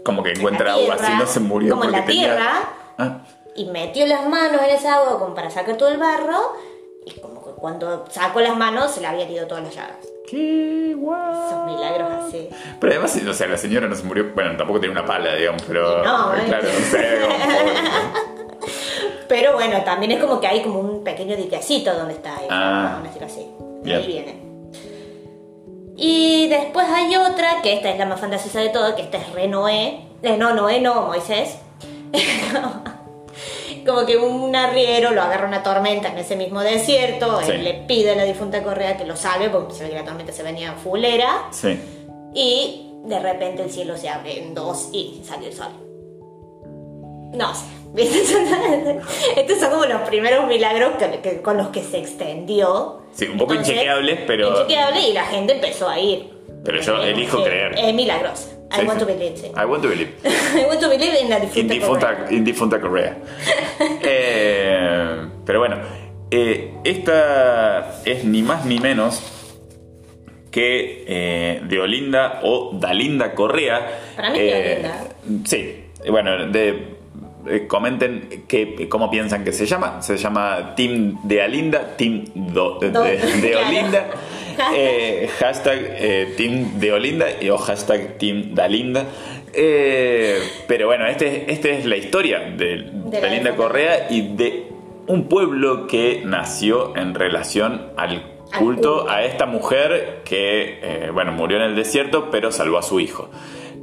[0.05, 2.51] Como que en encuentra agua, si no se murió como en la tenía- tierra,
[2.97, 3.19] Ah,
[3.55, 6.53] y metió las manos en esa agua como para sacar todo el barro,
[7.05, 9.95] y como cuando sacó las manos se le habían ido todas las llagas.
[10.29, 11.31] qué guay.
[11.47, 12.49] Esos milagros así.
[12.77, 15.61] Pero además, o sea, la señora no se murió, bueno, tampoco tenía una pala, digamos,
[15.65, 16.43] pero Y no, ¿eh?
[16.45, 17.73] claro, no sé, como pobre.
[19.29, 22.89] Pero bueno, también es como que hay como un pequeño diquecito donde está ahí, Ah.
[22.95, 23.47] vamos a decirlo así.
[23.81, 23.97] Bien.
[23.99, 24.43] ahí viene.
[25.95, 29.31] Y después hay otra, que esta es la más fantasiosa de todo, que esta es
[29.31, 30.05] Re Noé.
[30.21, 31.57] Eh, no, Noé no, Moisés.
[33.85, 37.51] como que un arriero lo agarra una tormenta en ese mismo desierto, Sí.
[37.51, 40.05] él le pide a la difunta Correa que lo salve, porque se ve que la
[40.05, 41.79] tormenta se venía fulera, Sí.
[42.33, 45.67] y de repente el cielo se abre en dos y sale el sol.
[47.33, 47.65] No sé.
[49.37, 53.01] Estos son como los primeros milagros que- que- con los que se extendió.
[53.13, 56.31] Sí, un poco inchequeables, pero- Inchequeable y la gente empezó a ir.
[56.65, 57.75] Pero yo elijo creer.
[57.77, 58.49] Es milagrosa.
[58.75, 59.47] I Sí, want to believe, sí.
[59.55, 60.11] I want to believe.
[60.23, 61.59] I want to believe in la difunta.
[61.59, 62.31] Indifunta, Correa.
[62.37, 63.17] indifunta Correa.
[64.05, 65.77] Eh, pero bueno,
[66.31, 69.21] eh, esta es ni más ni menos
[70.51, 73.87] que eh, de Olinda o Dalinda Correa.
[74.15, 75.45] Para mí es Eh, Deolinda.
[75.45, 76.95] Sí, bueno, de,
[77.47, 80.01] eh, comenten que, cómo piensan que se llama.
[80.01, 83.67] Se llama Team de Alinda, Team do- de, de claro.
[83.67, 84.05] Olinda.
[84.75, 89.05] Eh, hashtag eh, Team de Olinda y o hashtag Team Dalinda.
[89.53, 93.55] Eh, pero bueno, este, este es la historia de, De la Dalinda.
[93.55, 94.67] Correa y de
[95.07, 98.23] un pueblo que nació en relación al
[98.57, 99.09] culto culto.
[99.09, 103.29] a esta mujer que, eh, bueno, murió en el desierto, pero salvó a su hijo.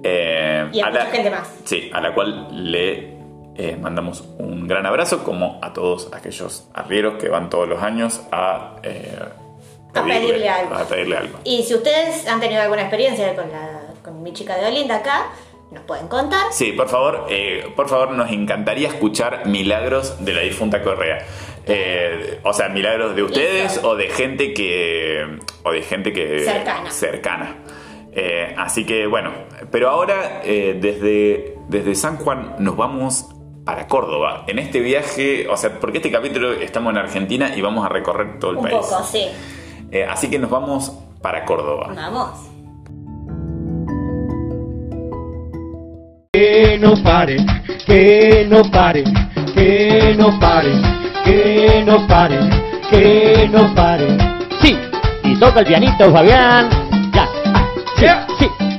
[0.03, 1.55] Y a la- mucha gente más.
[1.65, 3.21] Sí, a la cual le
[3.57, 8.23] eh, mandamos un gran abrazo, como a todos aquellos arrieros que van todos los años
[8.33, 9.13] a, eh,
[9.95, 10.75] A pedirle algo.
[10.75, 11.39] A pedirle algo.
[11.45, 15.27] Y si ustedes han tenido alguna experiencia con, la, con mi chica de Olinda acá,
[15.71, 16.53] nos pueden contar.
[16.53, 21.25] Sí, por favor, eh, por favor, nos encantaría escuchar milagros de la difunta Correa.
[21.67, 23.89] Eh, o sea, milagros de ustedes Listo.
[23.91, 25.39] o de gente que.
[25.63, 26.41] o de gente que.
[26.41, 26.91] Cercana.
[26.91, 27.57] cercana.
[28.13, 29.31] Eh, así que bueno,
[29.71, 33.27] pero ahora eh, desde, desde San Juan nos vamos
[33.65, 34.45] para Córdoba.
[34.49, 38.41] En este viaje, o sea, porque este capítulo estamos en Argentina y vamos a recorrer
[38.41, 38.75] todo el Un país.
[38.79, 39.29] poco, sí.
[39.93, 41.93] Eh, así que nos vamos para Córdoba.
[41.95, 42.49] Vamos.
[46.33, 47.37] Que no pare,
[47.87, 49.03] que no pare,
[49.53, 50.71] que no pare,
[51.25, 52.39] que no pare,
[52.89, 54.17] que no pare.
[54.63, 54.79] Sí,
[55.25, 56.71] y toca el pianito, Fabián.
[57.13, 58.70] Ya, ah, sí, sí.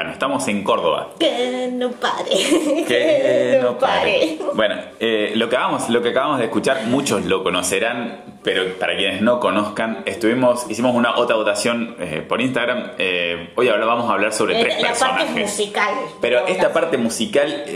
[0.00, 1.10] Bueno, estamos en Córdoba.
[1.18, 2.30] Que no pare.
[2.88, 4.38] Que no pare.
[4.54, 8.96] Bueno, eh, lo, que acabamos, lo que acabamos de escuchar, muchos lo conocerán, pero para
[8.96, 12.92] quienes no conozcan, estuvimos, hicimos una otra votación eh, por Instagram.
[12.96, 15.50] Eh, hoy vamos a hablar sobre tres La parte personajes.
[15.50, 15.94] musical.
[16.22, 17.66] Pero esta parte musical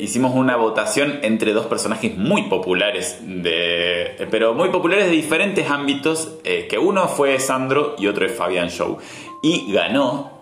[0.00, 6.38] hicimos una votación entre dos personajes muy populares, de, pero muy populares de diferentes ámbitos,
[6.42, 8.98] que uno fue Sandro y otro es Fabián Show.
[9.44, 10.41] Y ganó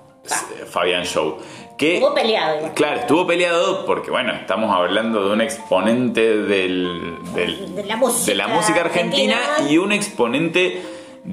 [0.70, 1.38] Fabián Show.
[1.76, 2.70] Que, Estuvo peleado.
[2.74, 8.26] Claro, estuvo peleado porque, bueno, estamos hablando de un exponente del, del- De la música
[8.26, 9.70] de la música argentina, argentina.
[9.72, 10.82] y un exponente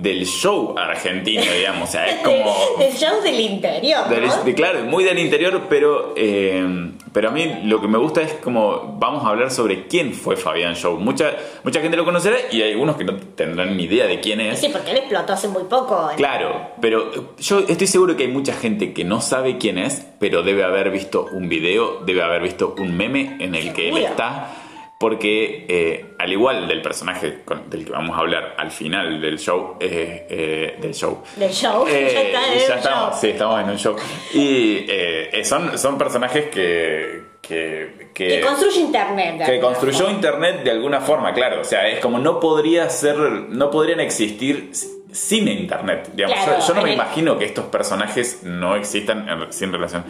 [0.01, 1.89] del show argentino, digamos.
[1.89, 2.55] O sea, es como...
[2.79, 4.07] El show del interior.
[4.09, 4.43] Del- ¿no?
[4.43, 8.33] de- claro, muy del interior, pero, eh, pero a mí lo que me gusta es
[8.33, 10.97] como vamos a hablar sobre quién fue Fabián Show.
[10.99, 11.33] Mucha,
[11.63, 14.59] mucha gente lo conocerá y hay algunos que no tendrán ni idea de quién es.
[14.59, 16.09] Sí, porque él explotó hace muy poco.
[16.17, 20.43] Claro, pero yo estoy seguro que hay mucha gente que no sabe quién es, pero
[20.43, 24.53] debe haber visto un video, debe haber visto un meme en el que él está.
[24.99, 29.37] Porque eh, al igual del personaje con- del que vamos a hablar al final del
[29.37, 31.85] show, eh, eh, del show, Del show.
[31.87, 33.19] eh, ya está en ya estamos, show.
[33.21, 33.95] sí, estamos en un show.
[34.33, 39.45] Y eh, son, son personajes que, que, Que construye internet.
[39.45, 40.13] que construyó forma.
[40.13, 41.61] internet de alguna forma, claro.
[41.61, 44.71] O sea, es como no podría ser, no podrían existir
[45.11, 46.09] sin internet.
[46.15, 46.37] Digamos.
[46.43, 50.03] Claro, yo, yo no me el- imagino que estos personajes no existan en- sin relación.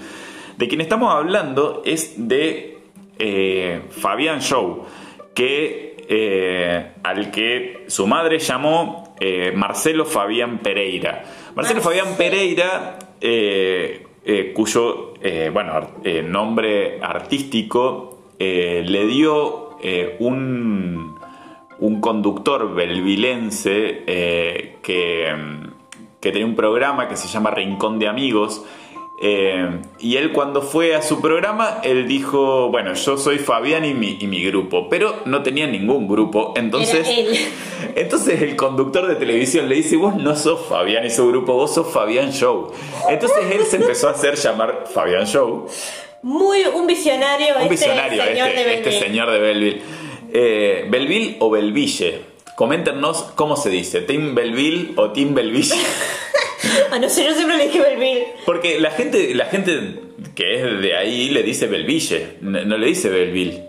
[0.55, 2.76] De quien estamos hablando es de
[3.19, 4.85] eh, Fabián Show,
[5.33, 11.25] que eh, al que su madre llamó eh, Marcelo Fabián Pereira.
[11.53, 11.81] Marcelo.
[11.81, 14.05] Fabián Pereira, eh,
[14.53, 15.15] cuyo
[15.51, 19.77] bueno, nombre artístico le dio
[20.19, 21.15] un,
[21.79, 24.03] un conductor belvilense
[24.81, 25.35] que,
[26.21, 28.63] que tenía un programa que se llama Rincón de Amigos.
[29.19, 33.95] Eh, y él cuando fue a su programa, él dijo, bueno, yo soy Fabián y
[33.95, 37.07] mi, y mi grupo, pero no tenía ningún grupo, entonces...
[37.95, 41.73] Entonces el conductor de televisión le dice, vos no sos Fabián y su grupo, vos
[41.73, 42.71] sos Fabián Show.
[43.09, 45.67] Entonces él se empezó a hacer llamar Fabián Show.
[46.21, 49.81] Muy un visionario, Un este visionario señor este, de este señor de Belleville.
[50.31, 52.21] Eh, ¿Belleville o Belville?
[52.55, 55.75] Coméntenos cómo se dice, ¿Team Belleville o Team Belville?
[56.91, 58.27] Ah, no sé, yo siempre le dije Belville.
[58.45, 59.99] Porque la gente, la gente
[60.35, 63.63] que es de ahí le dice Belville, no, no le dice Belleville.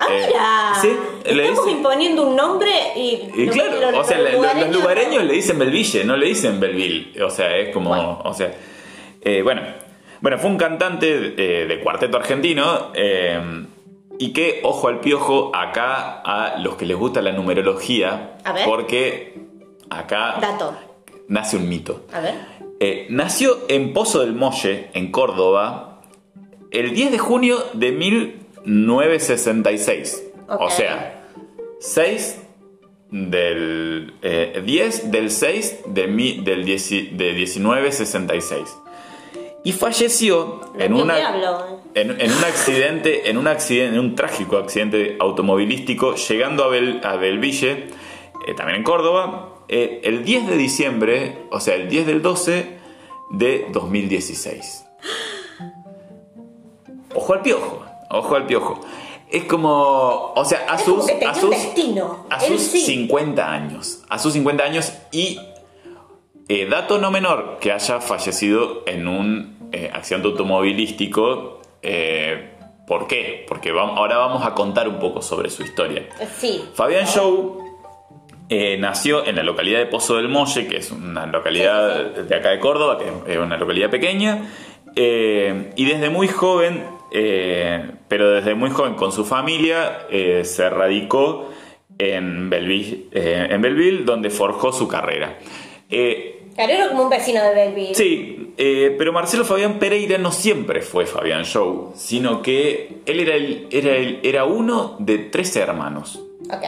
[0.00, 0.72] Ah, Eh, mira.
[0.80, 0.88] sí,
[1.34, 3.48] le Estamos dice- imponiendo un nombre y.
[3.50, 7.22] Claro, los- o sea, los lugareños le dicen Belville, no le dicen Belville.
[7.22, 7.90] O sea, es como.
[7.90, 8.20] Bueno.
[8.24, 8.52] O sea.
[9.20, 9.62] eh, bueno.
[10.20, 12.92] Bueno, fue un cantante eh, de cuarteto argentino.
[14.18, 18.36] y que, ojo al piojo, acá a los que les gusta la numerología.
[18.44, 18.64] A ver.
[18.64, 19.34] Porque
[19.90, 20.76] acá Dato.
[21.28, 22.06] nace un mito.
[22.12, 22.34] A ver.
[22.84, 26.00] Eh, nació en Pozo del Molle, en Córdoba,
[26.72, 30.24] el 10 de junio de 1966.
[30.48, 30.60] Ok.
[30.60, 31.28] O sea,
[31.78, 32.40] 6
[33.10, 38.78] del eh, 10 del 6 de, mi- del 10 de 1966.
[39.64, 41.78] Y falleció en, una, diablo.
[41.94, 47.00] en, en un accidente, en un accidente, en un trágico accidente automovilístico, llegando a, Bel,
[47.04, 47.70] a Belville,
[48.48, 52.78] eh, también en Córdoba, eh, el 10 de diciembre, o sea, el 10 del 12
[53.30, 54.84] de 2016.
[57.14, 58.80] Ojo al piojo, ojo al piojo.
[59.30, 62.26] Es como, o sea, a Es sus, a sus, destino.
[62.30, 62.80] a Él sus sí.
[62.82, 65.38] 50 años, a sus 50 años y
[66.48, 71.60] eh, dato no menor que haya fallecido en un eh, accidente automovilístico.
[71.82, 72.48] eh,
[72.86, 73.46] ¿Por qué?
[73.48, 76.08] Porque vam- ahora vamos a contar un poco sobre su historia.
[76.38, 76.62] Sí.
[76.74, 77.61] Fabián Show
[78.54, 82.50] eh, nació en la localidad de Pozo del Molle, que es una localidad de acá
[82.50, 84.50] de Córdoba, que es una localidad pequeña,
[84.94, 90.06] eh, y desde muy joven, eh, pero desde muy joven con su familia,
[90.42, 91.48] se radicó
[91.98, 95.38] en Belleville, eh, en Belleville, donde forjó su carrera.
[96.54, 97.94] Claro, era como un vecino de Belville.
[97.94, 103.34] Sí, eh, pero Marcelo Fabián Pereira no siempre fue Fabián Show, sino que él era,
[103.36, 106.20] el- era, el- era uno de tres hermanos.
[106.50, 106.64] Ok.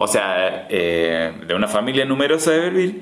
[0.00, 3.00] O sea, eh, de una familia numerosa de Belleville.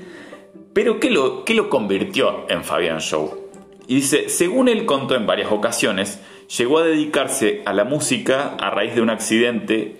[0.72, 3.50] Pero ¿qué lo, qué lo convirtió en Fabián Show?
[3.86, 6.20] Y dice, según él contó en varias ocasiones,
[6.56, 9.98] llegó a dedicarse a la música a raíz de un accidente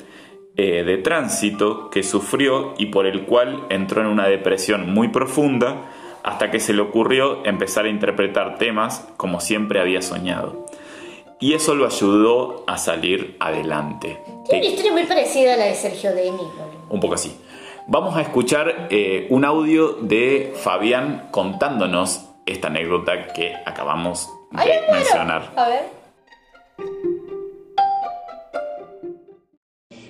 [0.56, 5.90] eh, de tránsito que sufrió y por el cual entró en una depresión muy profunda
[6.22, 10.64] hasta que se le ocurrió empezar a interpretar temas como siempre había soñado.
[11.40, 14.18] Y eso lo ayudó a salir adelante.
[14.48, 16.38] Tiene una historia muy parecida a la de Sergio Demi.
[16.38, 16.65] boludo.
[16.88, 17.36] Un poco así.
[17.88, 24.80] Vamos a escuchar eh, un audio de Fabián contándonos esta anécdota que acabamos de Ay,
[24.92, 25.52] mencionar.
[25.56, 25.84] A ver.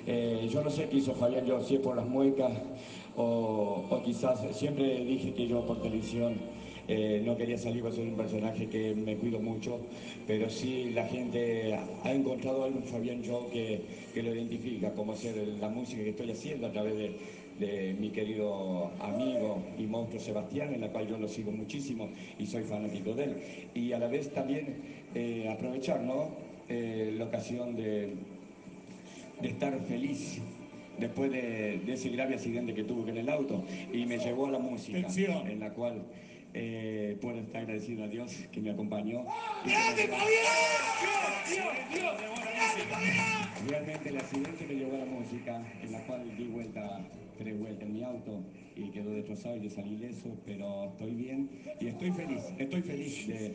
[0.05, 2.51] Eh, yo no sé qué hizo Fabián, yo si es por las muecas
[3.15, 6.39] o, o quizás siempre dije que yo por televisión
[6.87, 9.79] eh, no quería salir para ser un personaje que me cuido mucho,
[10.25, 13.81] pero sí la gente ha encontrado algo en Fabián Show que,
[14.13, 17.11] que lo identifica, como hacer la música que estoy haciendo a través de,
[17.59, 22.45] de mi querido amigo y monstruo Sebastián, en la cual yo lo sigo muchísimo y
[22.45, 23.35] soy fanático de él.
[23.73, 24.75] Y a la vez también
[25.15, 26.29] eh, aprovechar ¿no?
[26.69, 28.09] Eh, la ocasión de,
[29.41, 30.39] de estar feliz
[30.99, 34.51] después de, de ese grave accidente que tuve en el auto y me llevó a
[34.51, 35.07] la música
[35.47, 36.03] en la cual
[36.59, 39.23] eh, puedo estar agradecido a Dios que me acompañó.
[39.65, 39.73] me-
[43.69, 46.99] Realmente el accidente me llevó a la música en la cual di vuelta,
[47.37, 48.43] tres vueltas en mi auto
[48.75, 53.27] y quedó destrozado y yo salí ileso, pero estoy bien y estoy feliz, estoy feliz
[53.27, 53.49] de,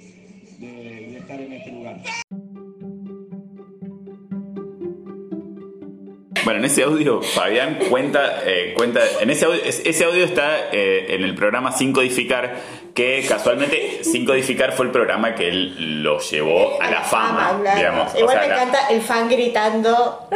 [0.59, 2.03] de- de estar en este lugar.
[6.45, 10.71] Bueno, en ese audio Fabián cuenta, eh, cuenta en ese audio, es- ese audio está
[10.73, 12.61] eh, en el programa Sin Codificar,
[12.95, 17.77] que casualmente Sin Codificar fue el programa que él lo llevó a la fama, claro.
[17.79, 18.15] digamos.
[18.15, 20.29] O Igual sea, me la- encanta el fan gritando.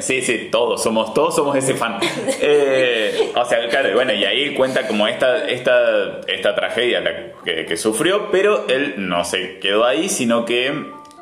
[0.00, 1.98] Sí, sí, todos somos, todos somos ese fan.
[2.40, 7.10] Eh, o sea, claro, bueno, y ahí cuenta como esta, esta, esta tragedia la
[7.44, 10.72] que, que sufrió, pero él no se quedó ahí, sino que,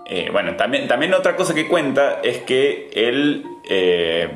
[0.07, 4.29] eh, bueno, también, también otra cosa que cuenta es que él, eh,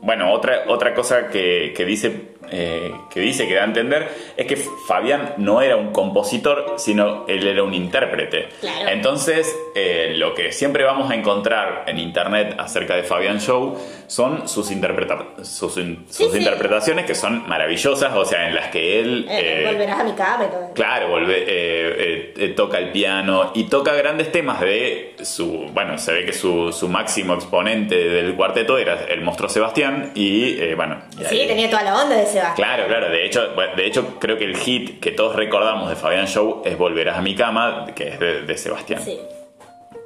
[0.00, 2.12] bueno, otra, otra cosa que, que dice
[2.50, 7.24] eh, que dice que da a entender es que Fabián no era un compositor, sino
[7.28, 8.48] él era un intérprete.
[8.60, 8.88] Claro.
[8.90, 13.76] Entonces, eh, lo que siempre vamos a encontrar en internet acerca de Fabián Show
[14.06, 16.38] son sus, interpreta- sus, in- Sí, sus sí.
[16.38, 19.26] interpretaciones que son maravillosas, o sea, en las que él...
[19.28, 20.70] Eh, volverás a mi cama y todo.
[20.74, 25.66] Claro, volve- toca el piano y toca grandes temas de su.
[25.72, 30.74] Bueno, se ve que su, su máximo exponente del cuarteto era el monstruo Sebastián y
[30.74, 30.98] bueno.
[31.20, 32.26] y Sí, ahí- tenía toda la onda de
[32.56, 36.26] Claro, claro, de hecho, de hecho creo que el hit que todos recordamos de Fabián
[36.26, 39.00] Show es Volverás a mi cama, que es de, de Sebastián.
[39.04, 39.18] Sí.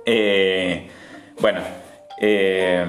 [0.07, 0.89] Eh,
[1.41, 1.61] bueno,
[2.21, 2.85] eh,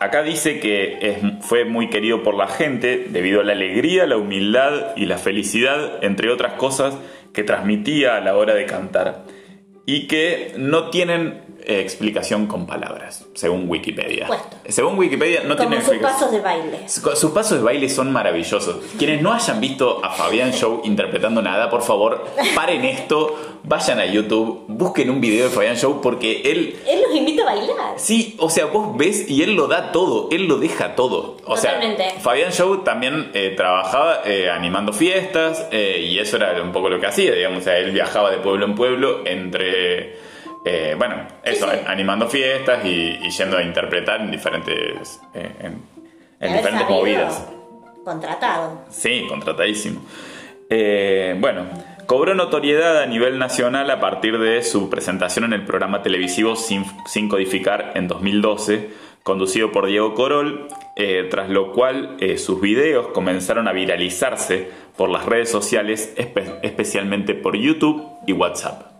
[0.00, 4.16] acá dice que es- fue muy querido por la gente debido a la alegría, la
[4.16, 6.96] humildad y la felicidad, entre otras cosas,
[7.32, 9.24] que transmitía a la hora de cantar.
[9.86, 14.26] Y que no tienen explicación con palabras, según Wikipedia.
[14.26, 14.56] Puesto.
[14.68, 16.88] Según Wikipedia no Como tienen sus pasos de baile.
[16.88, 18.76] Su- Sus pasos de baile son maravillosos.
[18.98, 24.06] Quienes no hayan visto a Fabián Show interpretando nada, por favor, paren esto, vayan a
[24.06, 27.94] YouTube, busquen un video de Fabián Show porque él Él los invita a bailar.
[27.96, 31.36] Sí, o sea, vos ves y él lo da todo, él lo deja todo.
[31.46, 32.10] O Totalmente.
[32.10, 36.88] sea, Fabián Show también eh, trabajaba eh, animando fiestas eh, y eso era un poco
[36.88, 37.60] lo que hacía, digamos.
[37.60, 40.16] O sea, él viajaba de pueblo en pueblo entre,
[40.64, 41.78] eh, bueno, eso, sí.
[41.86, 45.50] animando fiestas y, y yendo a interpretar en diferentes, eh,
[46.40, 47.46] en, diferentes movidas.
[48.04, 48.82] Contratado.
[48.90, 50.00] Sí, contratadísimo.
[50.70, 51.64] Eh, bueno,
[52.06, 56.84] cobró notoriedad a nivel nacional a partir de su presentación en el programa televisivo Sin,
[57.06, 58.90] Sin Codificar en 2012,
[59.22, 60.68] conducido por Diego Corol,
[61.30, 67.56] tras lo cual sus videos comenzaron a viralizarse por las redes sociales, espe- especialmente por
[67.56, 68.93] YouTube y WhatsApp.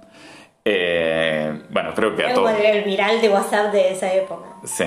[0.64, 2.50] Eh, bueno, creo que a Era todos.
[2.52, 4.48] el, el viral de WhatsApp de esa época.
[4.64, 4.84] Sí.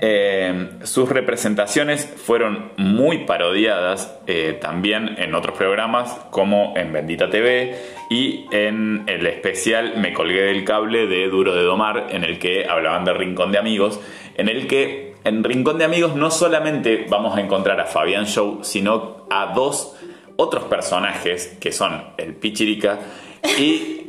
[0.00, 7.76] Eh, sus representaciones fueron muy parodiadas eh, también en otros programas como en Bendita TV
[8.10, 12.66] y en el especial Me colgué del cable de Duro de Domar en el que
[12.68, 14.00] hablaban de Rincón de Amigos,
[14.36, 18.64] en el que en Rincón de Amigos no solamente vamos a encontrar a Fabián Show,
[18.64, 19.96] sino a dos
[20.36, 22.98] otros personajes que son el Pichirica
[23.58, 24.03] y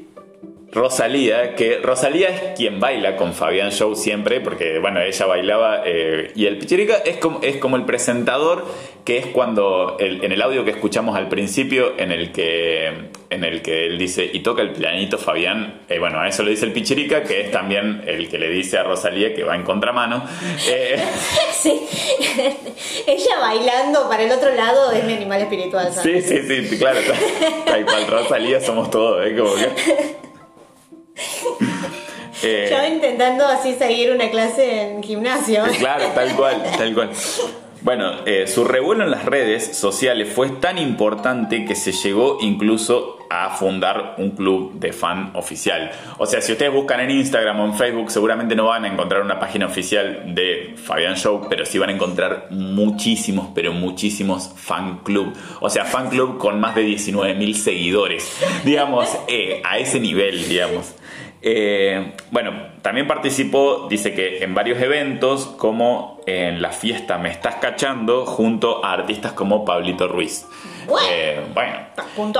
[0.76, 6.32] Rosalía, que Rosalía es quien baila con Fabián Show siempre, porque bueno, ella bailaba eh,
[6.36, 8.66] y el Pichirica es como, es como el presentador,
[9.06, 12.88] que es cuando el- en el audio que escuchamos al principio, en el que,
[13.30, 16.50] en el que él dice y toca el pianito Fabián, eh, bueno, a eso lo
[16.50, 19.64] dice el Pichirica, que es también el que le dice a Rosalía que va en
[19.64, 20.24] contramano.
[20.70, 21.02] Eh,
[21.54, 21.72] Sí.
[23.08, 25.92] Ella bailando para el otro lado es mi animal espiritual.
[25.94, 26.28] ¿sabes?
[26.28, 29.36] sí, sí, sí, claro, tal, tal cual Rosalía somos todos, ¿eh?
[29.38, 29.70] Como que...
[32.44, 35.64] Eh, Yo intentando así seguir una clase en gimnasio.
[35.80, 37.10] Claro, tal cual, tal cual.
[37.82, 43.20] Bueno, eh, su revuelo en las redes sociales fue tan importante que se llegó incluso
[43.30, 45.92] a fundar un club de fan oficial.
[46.18, 49.22] O sea, si ustedes buscan en Instagram o en Facebook, seguramente no van a encontrar
[49.22, 55.00] una página oficial de Fabián Show, pero sí van a encontrar muchísimos, pero muchísimos fan
[55.04, 55.36] club.
[55.60, 58.36] O sea, fan club con más de 19.000 seguidores.
[58.64, 60.96] Digamos, eh, a ese nivel, digamos.
[61.48, 67.58] Eh, bueno, también participó, dice que en varios eventos, como en la fiesta Me Estás
[67.58, 70.48] Cachando, junto a artistas como Pablito Ruiz.
[70.88, 71.08] Bueno.
[71.12, 71.78] Eh, bueno.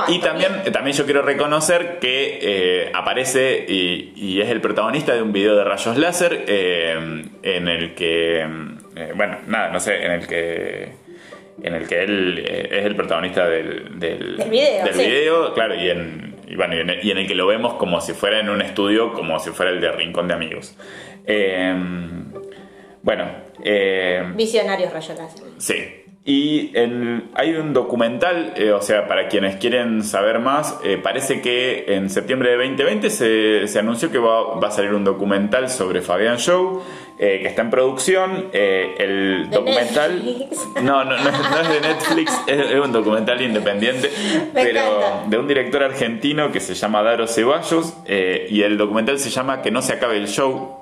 [0.08, 5.22] Y también, también yo quiero reconocer que eh, aparece y, y es el protagonista de
[5.22, 10.10] un video de rayos láser eh, en el que, eh, bueno, nada, no sé, en
[10.10, 11.06] el que
[11.62, 15.06] en el que él eh, es el protagonista del, del, Del video, del sí.
[15.06, 17.74] video, claro, y en, y bueno, y en, el, y en el que lo vemos
[17.74, 20.76] como si fuera en un estudio, como si fuera el de Rincón de Amigos.
[21.26, 21.74] Eh,
[23.02, 23.24] bueno,
[23.64, 25.34] eh, Visionarios rayolas.
[25.58, 26.05] Sí.
[26.28, 31.40] Y en- hay un documental, eh, o sea, para quienes quieren saber más, eh, parece
[31.40, 35.70] que en septiembre de 2020 se, se anunció que va, va a salir un documental
[35.70, 36.82] sobre Fabián Show,
[37.16, 38.46] eh, que está en producción.
[38.52, 40.16] Eh, el ¿De documental...
[40.24, 40.68] Netflix?
[40.82, 44.10] No, no, no, es- no es de Netflix, es, es un documental independiente,
[44.52, 45.24] Me pero encanta.
[45.28, 47.94] de un director argentino que se llama Daro Ceballos,
[48.50, 50.80] y el documental se llama Que no se acabe el show.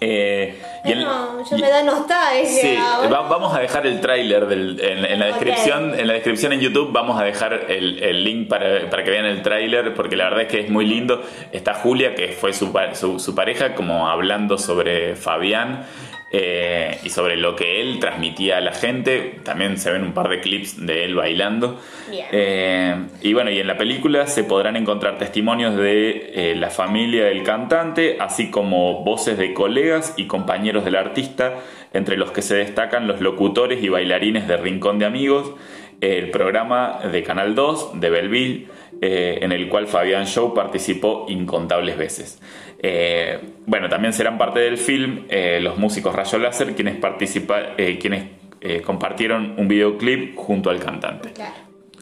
[0.00, 2.46] Eh, y el- no, yo me da nostalgia.
[2.46, 2.76] Sí,
[3.12, 5.98] va- vamos a dejar el tráiler en, en la descripción.
[5.98, 9.24] En la descripción en YouTube vamos a dejar el, el link para, para que vean
[9.24, 11.22] el tráiler, porque la verdad es que es muy lindo.
[11.52, 12.70] Está Julia, que fue su,
[13.18, 15.86] su pareja, como hablando sobre Fabián
[16.32, 19.38] eh, y sobre lo que él transmitía a la gente.
[19.44, 21.80] También se ven un par de clips de él bailando.
[22.10, 27.26] Eh, y bueno, y en la película se podrán encontrar testimonios de eh, la familia
[27.26, 31.54] del cantante, así como voces de colegas y compañeros del artista,
[31.92, 35.54] entre los que se destacan los locutores y bailarines de Rincón de Amigos.
[36.00, 38.66] el programa de Canal 2 de Belleville,
[39.00, 42.38] en el cual Fabián Show participó incontables veces.
[42.78, 47.98] Eh, bueno, también serán parte del film eh, los músicos Rayo Láser, quienes, participa- eh,
[47.98, 48.24] quienes
[48.60, 51.54] eh, compartieron un videoclip junto al cantante, Claro.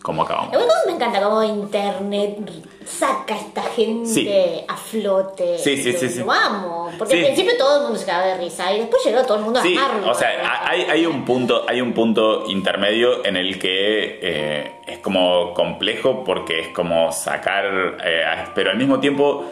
[0.02, 0.52] como acabamos.
[0.86, 2.36] Me encanta cómo internet
[2.84, 4.28] saca a esta gente Sí.
[4.68, 5.58] a flote.
[5.58, 6.20] Sí, sí, sí, sí.
[6.20, 6.90] Lo amo.
[6.98, 7.20] Porque Sí.
[7.20, 9.60] al principio todo el mundo se cagaba de risa y después llegó todo el mundo
[9.62, 10.10] Sí, a amarlo.
[10.10, 10.28] o sea,
[10.68, 16.22] hay, hay un punto, hay un punto intermedio en el que eh, es como complejo
[16.24, 18.22] porque es como sacar, eh,
[18.54, 19.44] pero al mismo tiempo,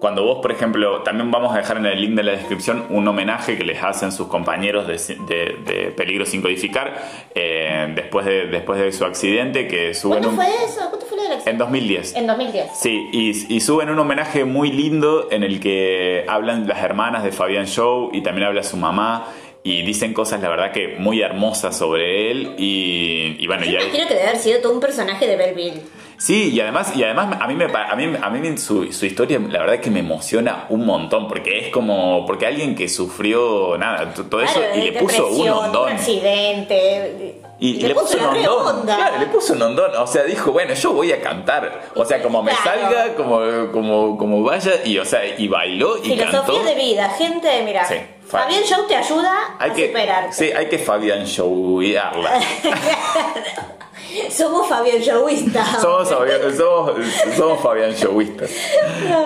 [0.00, 3.06] cuando vos, por ejemplo, también vamos a dejar en el link de la descripción un
[3.08, 4.94] homenaje que les hacen sus compañeros de,
[5.26, 6.96] de- de Peligro sin codificar
[7.34, 10.80] eh, después, de, después de su accidente que suben ¿Cuándo un- fue eso?
[10.88, 12.14] ¿Cuánto fue la en 2010.
[12.16, 12.66] En 2010.
[12.80, 17.32] Sí, y, y suben un homenaje muy lindo en el que hablan las hermanas de
[17.32, 19.26] Fabián Show y también habla su mamá
[19.62, 23.76] y dicen cosas, la verdad que muy hermosas sobre él y, y bueno, Yo y
[23.76, 25.82] hay- imagino que debe haber sido todo un personaje de Belleville.
[26.18, 29.38] Sí, y además, y además a mí, me, a mí, a mí su, su historia
[29.38, 34.12] la verdad que me emociona un montón porque es como, porque alguien que sufrió nada,
[34.12, 35.88] todo eso y le puso un depresión, ondón.
[35.92, 37.40] accidente.
[37.60, 38.76] Y, y le, puso, un la re ondón.
[38.80, 38.96] onda.
[38.96, 39.90] Claro, le puso un ondón.
[39.96, 41.88] O sea, dijo, bueno, yo voy a cantar.
[41.96, 42.82] O sea, como me Claro.
[42.82, 44.74] salga, como, como, como vaya.
[44.84, 46.62] Y, o sea, y bailó y Filosofía cantó.
[46.62, 47.84] de vida, gente, mira.
[47.84, 47.96] Sí,
[48.28, 50.32] Fabián Show te ayuda Hay a que, superarte.
[50.34, 52.30] sí, hay que Fabián Showyarla.
[54.30, 55.80] Somos Fabián Showistas.
[55.82, 56.92] somos, Fabián- somos,
[57.36, 58.50] somos Fabián Showistas.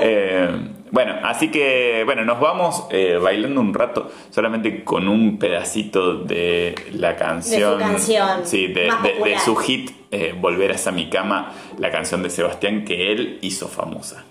[0.01, 0.49] Eh,
[0.91, 6.75] bueno, así que, bueno, nos vamos eh, bailando un rato solamente con un pedacito de
[6.93, 7.79] la canción.
[7.79, 9.41] canción Sí, de, más de- de popular.
[9.41, 14.25] su hit eh, Volver a mi cama, la canción de Sebastián que él hizo famosa.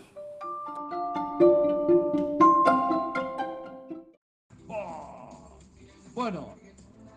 [6.13, 6.55] Bueno,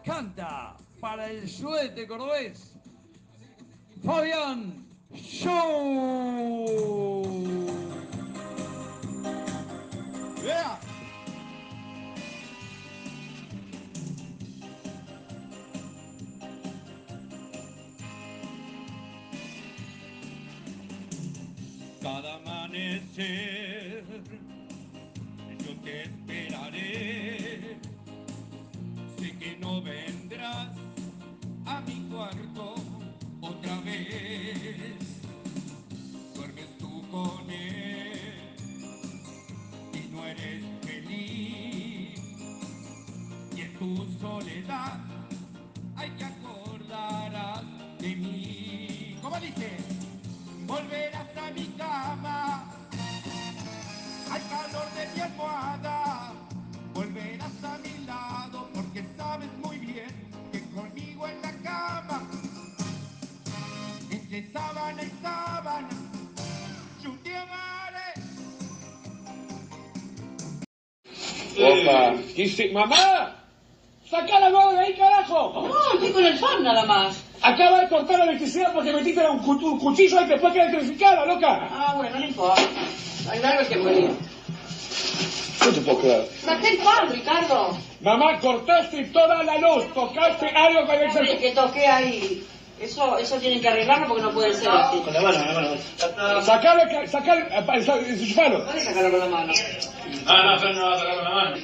[0.05, 2.74] canta para el suete cordobés
[4.05, 4.85] Fabián
[5.15, 6.67] Show.
[10.43, 10.79] ¡Vea!
[22.03, 24.05] Cada amanecer
[25.67, 27.79] yo te esperaré.
[29.19, 30.69] Sé que no vendrás
[31.65, 32.84] a mi cuarto
[33.45, 34.97] otra vez.
[36.35, 38.57] Duermes tú con él
[39.93, 42.21] y no eres feliz.
[43.57, 44.99] Y en tu soledad
[45.97, 47.65] hay que acordarás
[47.99, 49.19] de mí.
[49.23, 49.77] ¿Cómo dice?
[50.67, 52.65] Volverás a mi cama,
[54.33, 56.33] al calor de mi almohada.
[56.95, 58.54] Volverás a mi lado
[64.35, 65.89] entre sábana y sábana.
[71.57, 72.15] Opa.
[72.35, 73.37] Dice, mamá,
[74.11, 75.69] saca la de ahí, carajo.
[75.69, 77.23] No, estoy con el fan nada más.
[77.43, 80.65] Acaba de cortar la electricidad porque metiste un, cu- un cuchillo ahí que después queda
[80.69, 81.69] electrificada, loca.
[81.71, 82.63] Ah, bueno, no importa.
[83.31, 84.11] Hay largo que morir.
[85.65, 86.29] No te puedo creer.
[86.43, 87.79] Saqué el fan, Ricardo.
[88.01, 92.47] Mamá, cortaste toda la luz, tocaste algo con el que toqué ahí.
[92.85, 94.99] Eso, eso tienen que arreglarlo porque no puede ser así.
[95.01, 96.43] Con la mano, con la mano.
[96.43, 97.47] Sacale, ca- sacale,
[98.11, 98.65] enchufalo.
[98.67, 99.53] Puedes sacarlo con la mano.
[100.27, 101.57] No, no, yo no va a sacar con la mano.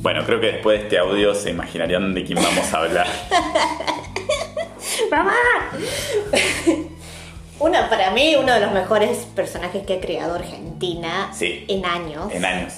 [0.00, 3.06] Bueno, creo que después de este audio se imaginarían de quién vamos a hablar.
[5.10, 5.34] ¡Mamá!
[7.58, 11.64] Uno, para mí, uno de los mejores personajes que ha creado Argentina Sí.
[11.68, 12.32] en años.
[12.32, 12.74] En años.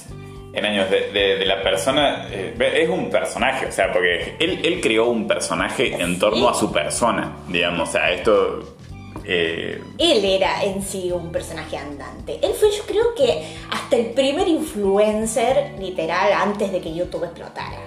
[0.52, 2.26] En años de, de- de la persona.
[2.30, 6.54] eh, es un personaje, o sea, porque él, él creó un personaje en torno a
[6.54, 7.88] su persona, digamos.
[7.88, 8.76] O sea, esto.
[9.24, 12.38] eh, Él era en sí un personaje andante.
[12.42, 17.78] Él fue, yo creo que, hasta el primer influencer, literal, antes de que YouTube explotara.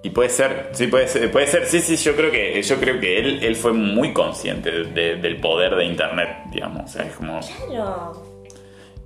[0.00, 3.00] Y puede ser, sí, puede ser, puede ser, sí, sí, yo creo que, yo creo
[3.00, 6.84] que él, él fue muy consciente de- del poder de internet, digamos.
[6.84, 7.40] O sea, es como.
[7.68, 8.22] Claro.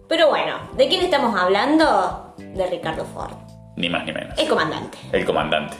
[0.06, 2.31] Pero bueno, ¿de quién estamos hablando?
[2.54, 3.32] De Ricardo Ford,
[3.76, 4.38] Ni más ni menos.
[4.38, 4.98] el comandante.
[5.12, 5.76] El comandante.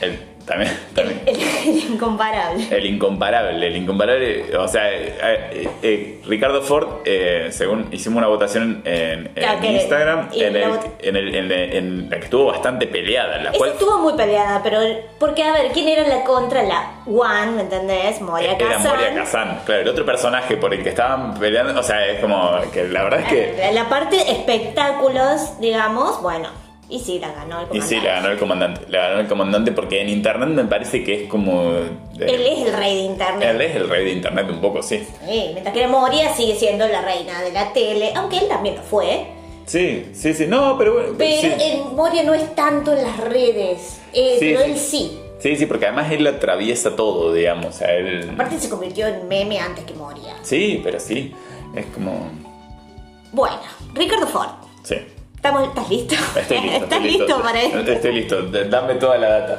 [0.00, 1.22] El, también, también.
[1.26, 1.36] El,
[1.68, 2.66] el incomparable.
[2.70, 4.56] El incomparable, el incomparable.
[4.56, 9.60] O sea, eh, eh, eh, Ricardo Ford, eh, según hicimos una votación en, en Claro,
[9.60, 13.36] que- Instagram, en, la el- en el- en el- en la que estuvo bastante peleada,
[13.38, 14.78] en la cual estuvo muy peleada, pero
[15.18, 16.62] porque a ver, ¿quién era la contra?
[16.62, 18.20] La One, ¿me entendés?
[18.20, 18.90] Moria era Kazan.
[18.96, 19.60] Moria Kazan.
[19.64, 23.02] Claro, el otro personaje por el que estaban peleando, o sea, es como que la
[23.04, 26.48] verdad es que La parte espectáculos, digamos, bueno,
[26.88, 27.88] Y sí, la ganó el Y comandante.
[27.88, 28.80] sí, la ganó el comandante.
[28.88, 31.72] La ganó el comandante porque en internet me parece que es como.
[31.72, 33.48] de- Él es el rey de internet.
[33.50, 34.98] él es el rey de internet un poco, sí.
[35.26, 38.82] Sí, mientras que Moria sigue siendo la reina de la tele, aunque él también lo
[38.82, 39.26] fue.
[39.66, 40.46] Sí, sí, sí.
[40.46, 41.08] No, pero bueno.
[41.16, 41.82] Pero sí.
[41.94, 44.70] Moria no es tanto en las redes, eh, Sí, pero sí.
[44.70, 45.18] él sí.
[45.38, 47.66] Sí, sí, porque además él atraviesa todo, digamos.
[47.66, 48.30] O sea, él.
[48.34, 50.34] Aparte se convirtió en meme antes que Moria.
[50.42, 51.32] Sí, pero sí.
[51.74, 52.30] Es como.
[53.32, 53.56] Bueno,
[53.94, 54.48] Ricardo Ford.
[54.82, 54.96] Sí.
[55.44, 56.14] ¿Estamos, ¿Estás listo?
[56.40, 56.76] Estoy listo.
[56.84, 57.78] ¿Estás estoy listo para esto?
[57.92, 58.42] Estoy listo.
[58.44, 59.58] Dame toda la data.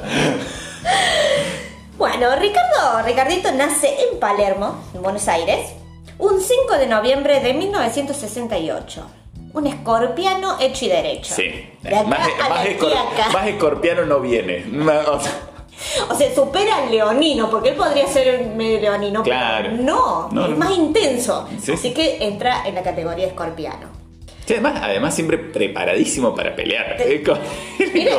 [1.96, 5.74] Bueno, Ricardo, Ricardito nace en Palermo, en Buenos Aires,
[6.18, 9.06] un 5 de noviembre de 1968.
[9.52, 11.32] Un escorpiano hecho y derecho.
[11.32, 11.70] Sí.
[11.82, 14.64] De acá Más, a más más escorpiano no viene.
[15.08, 15.32] O sea,
[16.10, 19.70] O sea, supera al leonino, porque él podría ser medio leonino, pero Claro.
[19.70, 21.48] no, No, es más intenso.
[21.62, 21.72] Sí.
[21.74, 23.95] Así que entra en la categoría escorpiano.
[24.46, 26.96] Sí, además, además siempre preparadísimo para pelear.
[26.96, 27.38] Te- Era,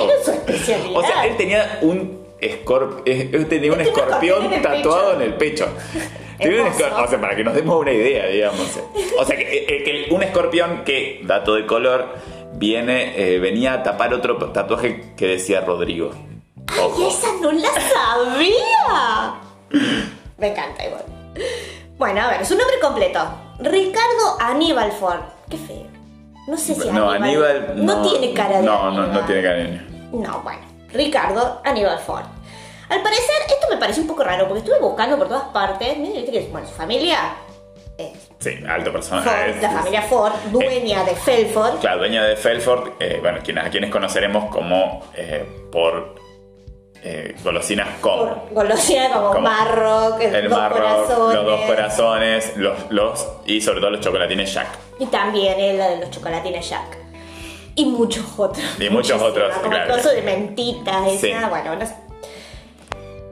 [0.04, 0.98] era su especialidad.
[1.00, 5.34] O sea, él tenía un escorp- eh, él tenía un escorpión en tatuado en el
[5.36, 5.68] pecho.
[6.40, 8.60] O sea, para que nos demos una idea, digamos.
[9.18, 12.14] O sea, que, eh, que un escorpión que, dato de color,
[12.54, 16.12] viene, eh, venía a tapar otro tatuaje que decía Rodrigo.
[16.68, 19.34] ¡Ay, esa no la sabía!
[20.38, 21.06] Me encanta igual.
[21.98, 23.20] Bueno, a ver, su nombre completo.
[23.60, 25.22] Ricardo Aníbal Ford.
[25.50, 25.88] Qué feo.
[26.48, 27.74] No sé si No, Aníbal.
[27.86, 29.82] No, tiene cara de No, no, no tiene cara de niño.
[30.14, 30.60] No, bueno.
[30.93, 32.24] Ricardo Aníbal Ford.
[32.89, 35.98] Al parecer, esto me parece un poco raro porque estuve buscando por todas partes.
[35.98, 37.18] Mira, viste que, bueno, su familia
[37.98, 39.30] es Sí, alto personaje.
[39.30, 41.80] Ford, Es- la familia Ford, dueña de Felford.
[41.80, 46.16] Claro, dueña de Felford, eh, bueno, quienes, a quienes conoceremos como eh, por
[47.04, 51.36] eh, golosinas como Por golosina como, Como Marrock, el dos corazones.
[51.36, 54.68] los dos corazones, los, los y sobre todo los chocolatines Jack.
[55.00, 56.98] Y también el de los chocolatines Jack.
[57.76, 58.66] Y muchos otros.
[58.80, 59.93] Y muchos otros, Como claro.
[59.93, 61.32] el coso de mentitas, esa, Sí.
[61.50, 61.93] bueno, no sé.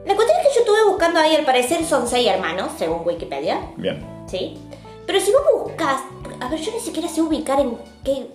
[0.06, 3.58] La cuestión es que yo estuve buscando ahí, al parecer son seis hermanos, según Wikipedia,
[3.76, 4.06] Bien.
[4.28, 4.56] ¿sí?
[5.04, 6.00] Pero si vos buscas,
[6.40, 8.28] a ver, yo ni siquiera sé ubicar en qué,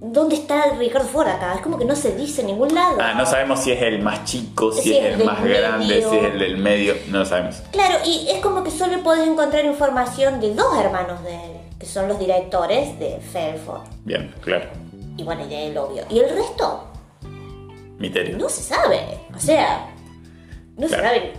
[0.00, 2.96] dónde está Ricardo Ford acá, es como que no se dice en ningún lado.
[3.00, 6.16] Ah, no sabemos si es el más chico, si, Si es el más grande, si
[6.16, 7.56] es el del medio, no lo sabemos.
[7.72, 11.86] Claro, y es como que solo podés encontrar información de dos hermanos de él, que
[11.86, 13.82] son los directores de Fairford.
[14.04, 14.66] Bien, claro.
[15.16, 16.04] Y bueno, ya el obvio.
[16.10, 16.84] Y el resto,
[17.98, 18.36] Misterio.
[18.36, 19.00] no se sabe.
[19.34, 19.88] O sea,
[20.76, 21.02] no Claro.
[21.02, 21.32] se sabe.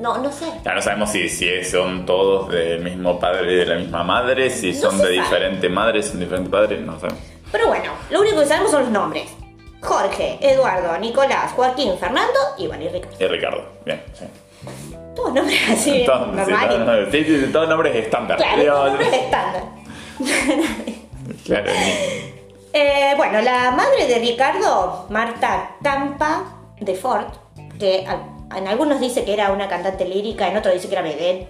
[0.00, 0.46] No, no sé.
[0.64, 4.50] Ya no sabemos si, si son todos del mismo padre y de la misma madre,
[4.50, 5.12] si No son de sabe.
[5.14, 7.20] diferentes madres, son diferentes padres, no sabemos.
[7.52, 9.30] Pero bueno, lo único que sabemos son los nombres.
[9.80, 13.16] Jorge, Eduardo, Nicolás, Joaquín, Fernando y bueno, y Ricardo.
[13.20, 14.24] Y Ricardo, bien, sí.
[15.14, 16.78] Todos nombres así, Todos, sí, normales.
[16.86, 18.36] todos- sí, sí, todos nombres estándar.
[18.38, 19.62] Claro, Digo, todos nombres estándar.
[21.44, 21.70] claro,
[22.74, 26.44] Eh, bueno, la madre de Ricardo, Marta Campa
[26.80, 27.26] de Ford,
[27.78, 28.06] que
[28.56, 31.48] en algunos dice que era una cantante lírica, en otros dice que era vedette.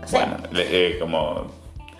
[0.00, 0.16] No sé.
[0.18, 1.46] bueno, eh, como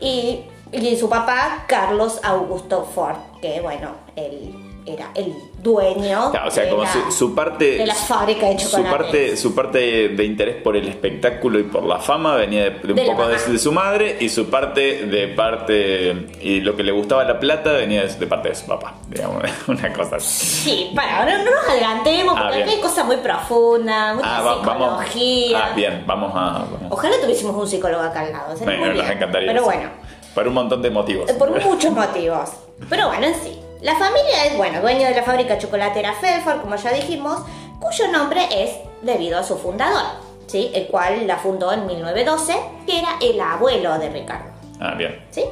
[0.01, 0.41] Y,
[0.75, 4.55] y su papá, Carlos Augusto Ford, que bueno, él
[4.87, 7.79] era el dueño Claro, o sea, de, como la, su, su parte.
[7.79, 8.91] de la fábrica de su chocolate.
[8.99, 9.79] parte, su parte
[10.11, 13.27] de interés por el espectáculo y por la fama venía de, de un De poco
[13.27, 17.73] de, su madre y su parte de parte y lo que le gustaba la plata
[17.73, 20.45] venía de, parte de su papá, digamos, una cosa así.
[20.71, 24.43] Sí, para, no, no nos adelantemos, Ah, porque acá hay cosas muy profundas, mucha Ah,
[24.43, 25.05] va- vamos.
[25.07, 25.65] psicología.
[25.65, 26.41] Ah, bien, vamos a.
[26.59, 26.83] vamos.
[26.91, 29.49] Ojalá tuviésemos un psicólogo acá al lado, Bueno, muy nos encantaría.
[29.49, 29.65] Pero sí.
[29.65, 29.89] bueno,
[30.35, 31.31] Por un montón de motivos.
[31.31, 32.51] Eh, Por muchos motivos.
[32.91, 33.59] Pero bueno, en sí.
[33.81, 37.41] La familia es, bueno, dueño de la fábrica chocolatera Felford, como ya dijimos,
[37.81, 38.71] cuyo nombre es
[39.03, 40.03] debido a su fundador,
[40.47, 40.71] ¿sí?
[40.75, 42.55] El cual la fundó en 1912,
[42.87, 45.23] que era el abuelo de Ricardo, Ah, bien.
[45.31, 45.45] ¿sí?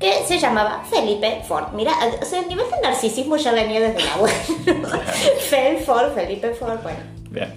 [0.00, 1.68] Que se llamaba Felipe Ford.
[1.74, 4.36] Mira, o sea, el nivel de narcisismo ya venía desde el abuelo.
[5.48, 6.98] Felford, Felipe Ford, bueno.
[7.30, 7.54] Bien.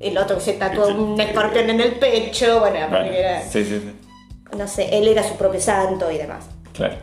[0.00, 3.92] El otro se tatuó un escorpión en el pecho, bueno, Bueno, era- sí, sí, sí.
[4.56, 6.44] No sé, él era su propio santo y demás.
[6.72, 6.96] Claro.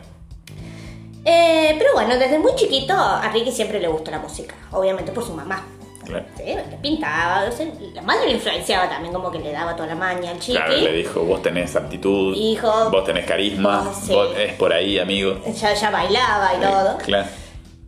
[1.24, 5.24] Eh, pero bueno, desde muy chiquito a Ricky siempre le gustó la música, obviamente por
[5.24, 5.64] su mamá.
[6.04, 6.26] Claro.
[6.36, 9.94] Sí, pintaba, o sea, la madre le influenciaba también, como que le daba toda la
[9.94, 10.58] maña al chiqui.
[10.58, 12.90] Claro, le dijo, vos tenés aptitud, Hijo.
[12.90, 14.12] vos tenés carisma, Vos, sí.
[14.12, 15.38] vos es por ahí, amigo.
[15.54, 16.98] Ya, ya bailaba y todo.
[16.98, 17.26] Claro.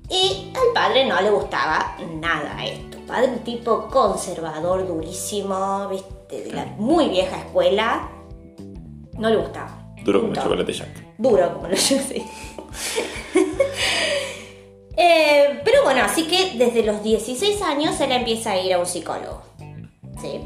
[0.09, 2.97] Y al padre no le gustaba nada esto.
[3.07, 8.09] Padre un tipo conservador, durísimo, viste, de la muy vieja escuela.
[9.19, 9.71] No le gustaba.
[10.05, 10.43] Duro como Punto.
[10.49, 10.89] chocolate Jack.
[11.19, 12.23] Duro, como lo yo sé.
[14.99, 18.87] Eh, pero bueno, así que desde los 16 años él empieza a ir a un
[18.87, 19.43] psicólogo.
[20.23, 20.41] ¿Sí?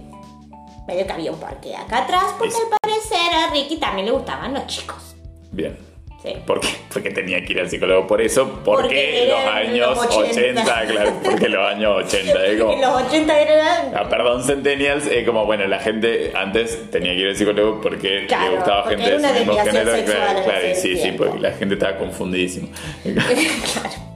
[0.88, 2.60] Medio que había un parque acá atrás, porque sí.
[2.60, 5.14] al parecer a Ricky también le gustaban los chicos.
[5.52, 5.78] Bien.
[6.22, 6.34] Sí.
[6.46, 6.68] ¿Por qué?
[6.92, 10.62] Porque tenía que ir al psicólogo por eso, porque, Porque los años los 80.
[10.62, 12.76] 80, claro, porque los años 80, es como...
[12.76, 13.92] Los 80 eran.
[13.94, 18.26] Ah, perdón, Centennials, es como, bueno, la gente antes tenía que ir al psicólogo porque
[18.26, 19.92] Claro, le gustaba porque gente de su mismo género.
[20.04, 22.68] Claro, claro, sí, sí, porque la gente estaba confundidísima.
[23.02, 24.10] claro.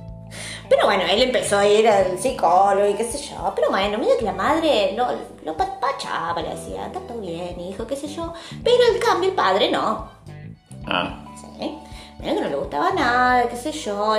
[0.68, 3.52] Pero bueno, él empezó a ir al psicólogo y qué sé yo.
[3.54, 5.06] Pero bueno, medio que la madre lo,
[5.44, 5.56] lo
[6.42, 8.32] le decía, está todo bien, hijo, qué sé yo.
[8.62, 10.10] Pero en cambio el padre no.
[10.86, 11.24] Ah,
[11.58, 11.78] ¿sí?
[12.24, 14.16] Medio que no le gustaba nada, qué sé yo.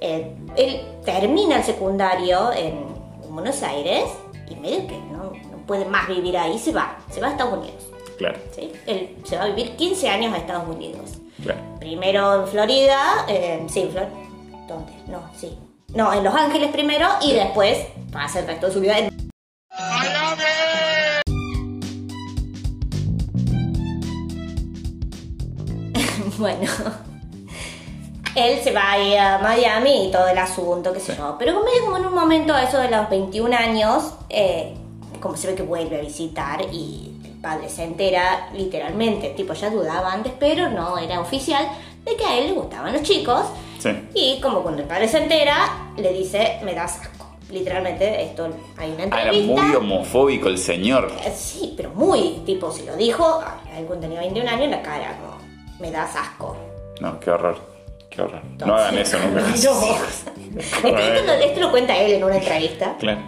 [0.00, 2.84] Eh, él termina el secundario en
[3.28, 4.04] Buenos Aires
[4.48, 6.96] y medio que no, no puede más vivir ahí, se va.
[7.10, 7.88] Se va a Estados Unidos.
[8.18, 8.70] claro, ¿sí?
[8.86, 11.14] Él se va a vivir 15 años a Estados Unidos.
[11.42, 11.58] claro.
[11.80, 14.06] Primero en Florida, eh, sí, Flor
[14.68, 14.92] ¿dónde?
[15.08, 15.58] No, sí.
[15.92, 19.10] No, en Los Ángeles primero y después pasa el resto de su vida en...
[26.38, 27.09] bueno,
[28.34, 31.36] él se va a ir a Miami y todo el asunto, qué sé yo.
[31.38, 34.74] Pero como medio como en un momento, a eso de los 21 años, eh,
[35.20, 39.70] como se ve que vuelve a visitar y el padre se entera literalmente, tipo ya
[39.70, 41.66] dudaba antes, pero no era oficial,
[42.04, 43.42] de que a él le gustaban los chicos.
[43.78, 43.90] Sí.
[44.14, 47.26] Y como cuando el padre se entera, le dice, me das asco.
[47.50, 49.62] Literalmente, esto hay una Ah, era entrevista.
[49.62, 51.10] muy homofóbico el señor.
[51.24, 53.40] Eh, Sí, pero muy, tipo, si lo dijo,
[53.76, 55.36] algún tenía 21 años en la cara, como,
[55.80, 56.56] me das asco.
[57.00, 57.58] No, qué horror.
[58.10, 58.42] Qué horror.
[58.66, 59.40] No hagan eso nunca.
[60.58, 62.96] Esto, esto lo, cuenta él en una entrevista.
[62.98, 63.20] Claro.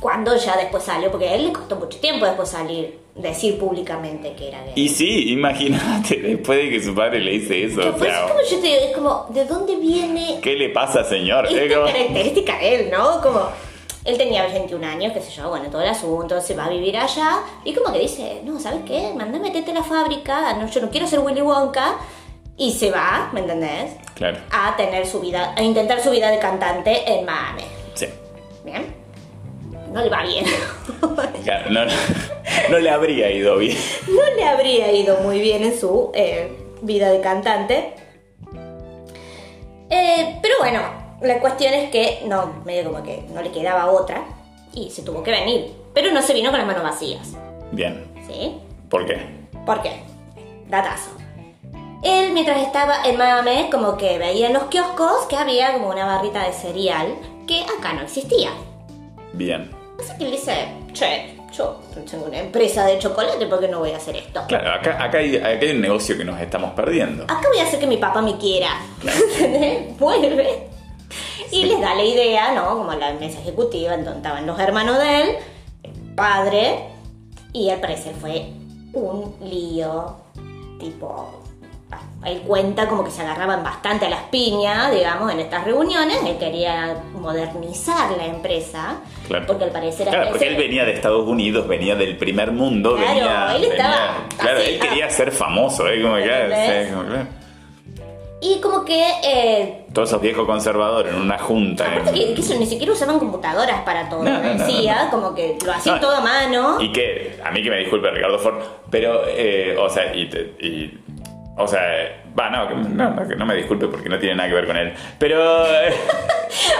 [0.00, 4.34] Cuando ya después salió, porque a él le costó mucho tiempo después salir, decir públicamente
[4.34, 4.72] que era gay.
[4.76, 7.80] Y sí, imagínate, después de que su padre le dice eso.
[7.80, 11.02] Que O sea, como yo te digo, es como, ¿de dónde viene ¿qué le pasa,
[11.02, 11.46] señor?
[11.46, 13.20] Es esta como- característica de él, ¿no?
[13.20, 13.48] Como,
[14.04, 16.96] él tenía 21 años, qué sé yo, bueno, todo el asunto, se va a vivir
[16.96, 19.12] allá, y como que dice, no, ¿sabes qué?
[19.16, 21.96] Manda meterte a la fábrica, no, yo no quiero ser Willy Wonka,
[22.58, 23.92] y se va, ¿me entendés?
[24.14, 27.62] Claro, A tener su vida, a intentar su vida de cantante en Miami.
[27.94, 28.06] sí.
[28.64, 28.94] ¿Bien?
[29.92, 30.44] No le va bien.
[31.44, 31.80] Claro, no,
[32.70, 33.78] no le habría ido bien.
[34.08, 36.52] no le habría ido muy bien en su eh,
[36.82, 37.94] vida de cantante.
[39.90, 40.80] Eh, pero bueno,
[41.22, 44.24] la cuestión es que no, medio como que no le quedaba otra
[44.74, 45.72] y se tuvo que venir.
[45.94, 47.28] Pero no se vino con las manos vacías,
[47.72, 48.04] Bien.
[48.26, 48.56] ¿sí?
[48.90, 49.18] ¿Por qué?
[49.64, 49.92] ¿Por qué?
[50.68, 51.10] Datazo.
[52.02, 56.04] Él, mientras estaba en Miami, como que veía en los kioscos que había como una
[56.04, 58.50] barrita de cereal que acá no existía.
[59.32, 59.70] Bien.
[59.98, 63.90] Así que él dice, che, yo tengo una empresa de chocolate, ¿por qué no voy
[63.90, 64.42] a hacer esto?
[64.46, 67.24] Claro, acá, acá, hay, acá hay un negocio que nos estamos perdiendo.
[67.24, 68.80] acá voy a hacer que mi papá me quiera.
[69.98, 70.68] Vuelve.
[71.50, 72.78] Y les da la idea, ¿no?
[72.78, 75.36] Como la mesa ejecutiva, en donde estaban los hermanos de él,
[75.82, 76.84] el padre,
[77.52, 78.52] y al parecer fue
[78.92, 80.16] un lío,
[80.78, 81.47] tipo...
[82.24, 86.18] Él cuenta como que se agarraban bastante a las piñas, digamos, en estas reuniones.
[86.26, 88.96] Él quería modernizar la empresa.
[89.28, 89.46] Claro.
[89.46, 90.08] Porque al parecer...
[90.08, 93.56] Claro, porque él venía de Estados Unidos, venía del primer mundo, Claro, venía.
[93.56, 95.10] él estaba venía- claro, él quería ah.
[95.10, 96.02] ser famoso, ¿eh?
[96.02, 97.38] Como que, sí, como que.
[98.40, 101.86] Y como que eh, Todos esos viejos conservadores en una junta.
[101.90, 105.10] Aparte que, que eso, ni siquiera usaban computadoras para todo, No, no, decía, no.
[105.10, 106.80] como que lo hacían todo a mano.
[106.80, 108.56] Y que, a mí que me disculpe Ricardo Ford,
[108.90, 110.98] pero, eh, o sea, y, te- y-
[111.58, 111.82] o sea,
[112.38, 114.92] va, no, que- no, no, me disculpe porque no tiene nada que ver con él,
[115.18, 115.66] pero...
[115.66, 115.92] eh,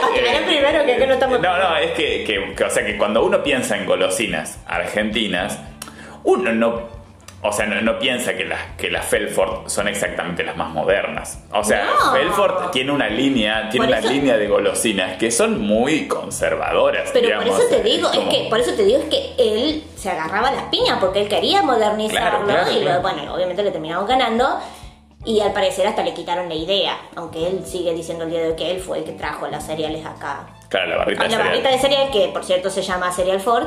[0.02, 1.40] Aclarar primero que acá no estamos...
[1.40, 5.58] No, no, es que, que- que, o sea, que cuando uno piensa en golosinas argentinas,
[6.24, 6.97] uno no...
[7.40, 11.44] O sea, no, no piensa que las, que las Felford son exactamente las más modernas.
[11.52, 12.12] O sea, No.
[12.12, 17.10] Felford tiene una línea, tiene Por una eso- línea de golosinas que son muy conservadoras.
[17.12, 17.48] Pero digamos.
[17.48, 20.10] por eso te digo, es como- que, por eso te digo es que él se
[20.10, 23.02] agarraba las piñas porque él quería modernizarlo Claro, claro, y lo- claro.
[23.02, 24.58] bueno, obviamente le terminaron ganando
[25.24, 28.48] y al parecer hasta le quitaron la idea, aunque él sigue diciendo el día de
[28.48, 30.46] hoy que él fue el que trajo las cereales acá.
[30.68, 31.48] Claro, la barrita la de cereal.
[31.50, 33.66] barrita de cereal que por cierto se llama Cereal Ford,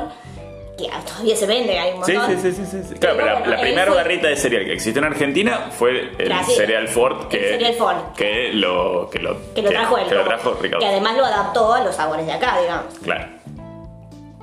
[0.78, 2.26] que todavía se vende, hay un montón.
[2.30, 2.94] sí, sí, sí, sí, sí.
[2.94, 5.70] Claro, pero la, bueno, la él primera fue- barrita de cereal que existe en Argentina
[5.70, 6.52] fue el Claro, sí.
[6.54, 7.96] cereal Ford que, El cereal Ford.
[8.16, 10.08] que lo que lo, Que lo trajo él.
[10.08, 10.80] que lo trajo Ricardo.
[10.80, 12.94] Que además lo adaptó a los sabores de acá, digamos.
[13.02, 13.26] Claro.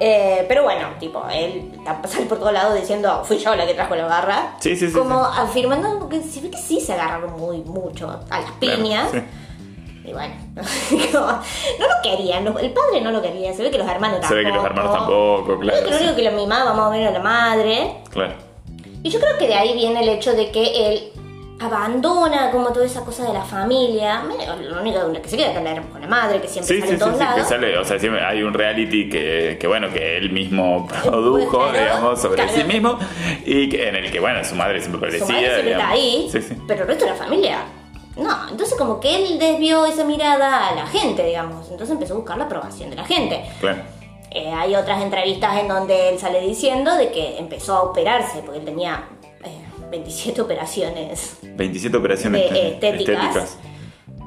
[0.02, 1.74] Eh, pero bueno, tipo, él
[2.08, 4.56] sale por todos lados diciendo, fui yo la que trajo la barra.
[4.62, 8.40] Sí, sí, sí, Como afirmando, porque se ve que sí se agarraron muy mucho a
[8.40, 9.12] las Claro, piñas.
[9.12, 9.18] sí.
[10.10, 10.34] Y bueno,
[11.12, 14.22] como, no lo querían, el padre no lo quería, se ve que los hermanos Se
[14.22, 14.36] tampoco.
[14.38, 15.84] ve que los hermanos tampoco, Se claro.
[15.86, 17.92] que lo único que lo mimaba más o menos la madre.
[18.10, 18.34] Claro.
[19.04, 21.04] Y yo creo que de ahí viene el hecho de que él
[21.62, 24.24] abandona como toda esa cosa de la familia.
[24.62, 26.94] Lo único que se queda con la, con la madre, que siempre Sí, sale sí,
[26.94, 27.48] en todos sí, que lados.
[27.50, 31.78] sale, o sea, siempre hay un reality que, que bueno, que él mismo produjo, Claro,
[31.78, 32.52] digamos, sobre claro.
[32.58, 32.98] sí mismo,
[33.46, 35.94] y que- en el que, bueno, su madre siempre Su parecía, madre siempre está digamos.
[35.94, 36.56] ahí, Sí, sí.
[36.68, 37.60] pero el resto de la familia
[38.20, 41.70] No, entonces como que él desvió esa mirada a la gente, digamos.
[41.70, 43.44] Entonces empezó a buscar la aprobación de la gente.
[43.60, 43.82] Claro.
[44.32, 48.60] Eh, hay otras entrevistas en donde él sale diciendo de que empezó a operarse, porque
[48.60, 49.08] él tenía
[49.44, 53.58] eh, 27 operaciones 27 operaciones de estéticas, estéticas.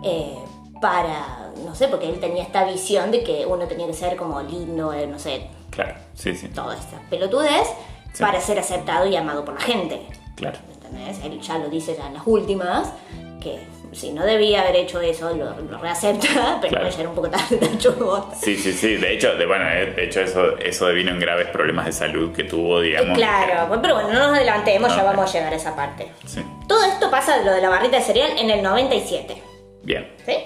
[0.05, 0.34] eh,
[0.80, 4.40] para, no sé, porque él tenía esta visión de que uno tenía que ser como
[4.43, 6.49] lindo, eh, no sé, Claro, sí, sí.
[6.49, 7.68] toda esta pelotudez
[8.12, 8.22] Sí.
[8.24, 10.03] para ser aceptado y amado por la gente.
[10.34, 10.59] Claro.
[10.74, 11.20] ¿Entendés?
[11.24, 12.93] Él ya lo dice ya en las últimas,
[13.40, 13.61] que
[13.93, 16.88] si no debía haber hecho eso, lo, lo reacepta, pero Claro.
[16.90, 17.59] ya era un poco tarde,
[18.01, 18.34] Bota.
[18.36, 18.97] Sí, sí, sí.
[18.97, 22.32] De hecho, de, bueno, eh, de hecho eso, eso devino en graves problemas de salud
[22.34, 23.16] que tuvo, digamos.
[23.16, 26.09] Claro, pero bueno, no nos adelantemos, ya No, vamos a llegar a esa parte.
[26.26, 26.43] Sí.
[26.66, 29.43] Todo esto pasa, lo de la barrita de cereal, en el 97.
[29.82, 30.11] Bien.
[30.24, 30.36] ¿Sí?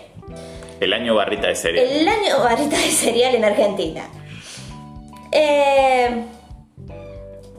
[0.80, 1.86] El año barrita de cereal.
[1.86, 4.02] El año barrita de cereal en Argentina.
[5.32, 6.24] Eh,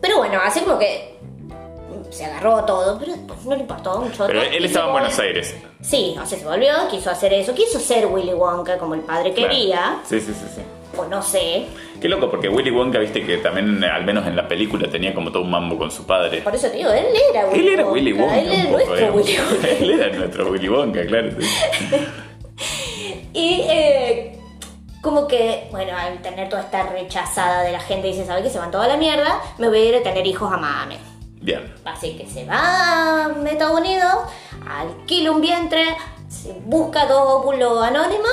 [0.02, 1.07] pero bueno, así como que
[2.10, 4.26] se agarró todo, pero después no le importó mucho.
[4.28, 5.56] Pero él estaba en Buenos Aires.
[5.82, 9.34] Sí, o sea, se volvió, quiso hacer eso, quiso ser Willy Wonka como el padre
[9.34, 9.50] Claro.
[9.52, 10.62] quería, Sí, sí, sí, sí.
[10.98, 11.66] o no sé.
[12.02, 15.32] Qué loco, porque Willy Wonka, viste que también, al menos en la película, tenía como
[15.32, 16.42] todo un mambo con su padre.
[16.42, 17.94] Por eso te digo, él era Willy Él era Wonka.
[17.94, 18.40] Willy Wonka.
[18.40, 19.16] Él un era poco, nuestro digamos.
[19.24, 19.68] Willy Wonka.
[19.80, 21.30] Él era nuestro Willy Wonka, claro.
[21.40, 21.48] sí.
[23.34, 24.40] Y eh,
[25.02, 28.50] como que, bueno, al tener toda esta rechazada de la gente, dice, ¿sabes qué?
[28.50, 30.98] Se van toda la mierda, me voy a ir a tener hijos a Miami.
[31.42, 31.74] Bien.
[31.86, 34.14] Así que se va a Estados Unidos,
[34.70, 35.84] alquila un vientre,
[36.28, 38.32] se busca dos óvulos anónimos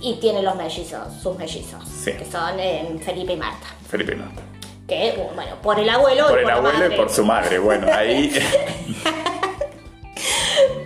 [0.00, 2.12] y tiene los mellizos, sus mellizos, Sí.
[2.12, 3.66] que son eh, Felipe y Marta.
[3.88, 4.24] Felipe no.
[4.86, 6.94] Que, bueno, por el abuelo Por y el la abuelo madre.
[6.94, 7.58] y por su madre.
[7.58, 8.30] Bueno, ahí.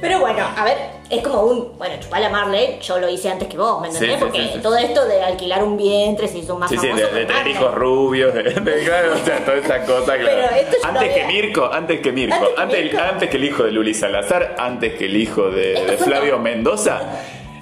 [0.01, 0.77] Pero bueno, a ver,
[1.09, 4.11] es como un, bueno, chupar la Marley, yo lo hice antes que vos, ¿me entendés?
[4.11, 6.89] Sí, sí, Porque sí, todo esto de alquilar un vientre se hizo más Sí, sí,
[6.89, 7.53] de, de Marley.
[7.53, 10.43] hijos rubios, de, de- claro, o sea, toda esa cosa, claro.
[10.85, 12.99] Antes que Mirko, antes que Mirko, Antes que antes, Mirko.
[13.03, 16.39] antes que el hijo de Luli Salazar, antes que el hijo de, Flavio.
[16.39, 17.01] Mendoza,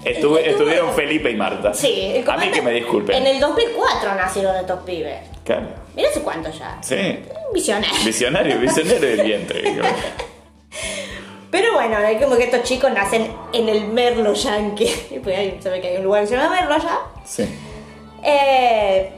[0.04, 1.72] estuve- estuvieron Felipe y Marta.
[1.74, 3.16] Sí, el A mí que me disculpen.
[3.16, 5.18] En el 2004 nacieron estos pibes.
[5.44, 5.66] Claro.
[5.94, 6.78] Mira hace cuánto ya.
[6.82, 6.96] Sí.
[7.52, 7.94] Visionario.
[8.04, 9.62] Visionario, visionario del vientre.
[11.54, 15.20] Pero bueno, es como que estos chicos nacen en el Merlo Yankee.
[15.22, 16.98] Pues ahí se ve que hay un lugar que se llama Merlo allá.
[17.24, 17.44] Sí.
[18.24, 19.12] Eh,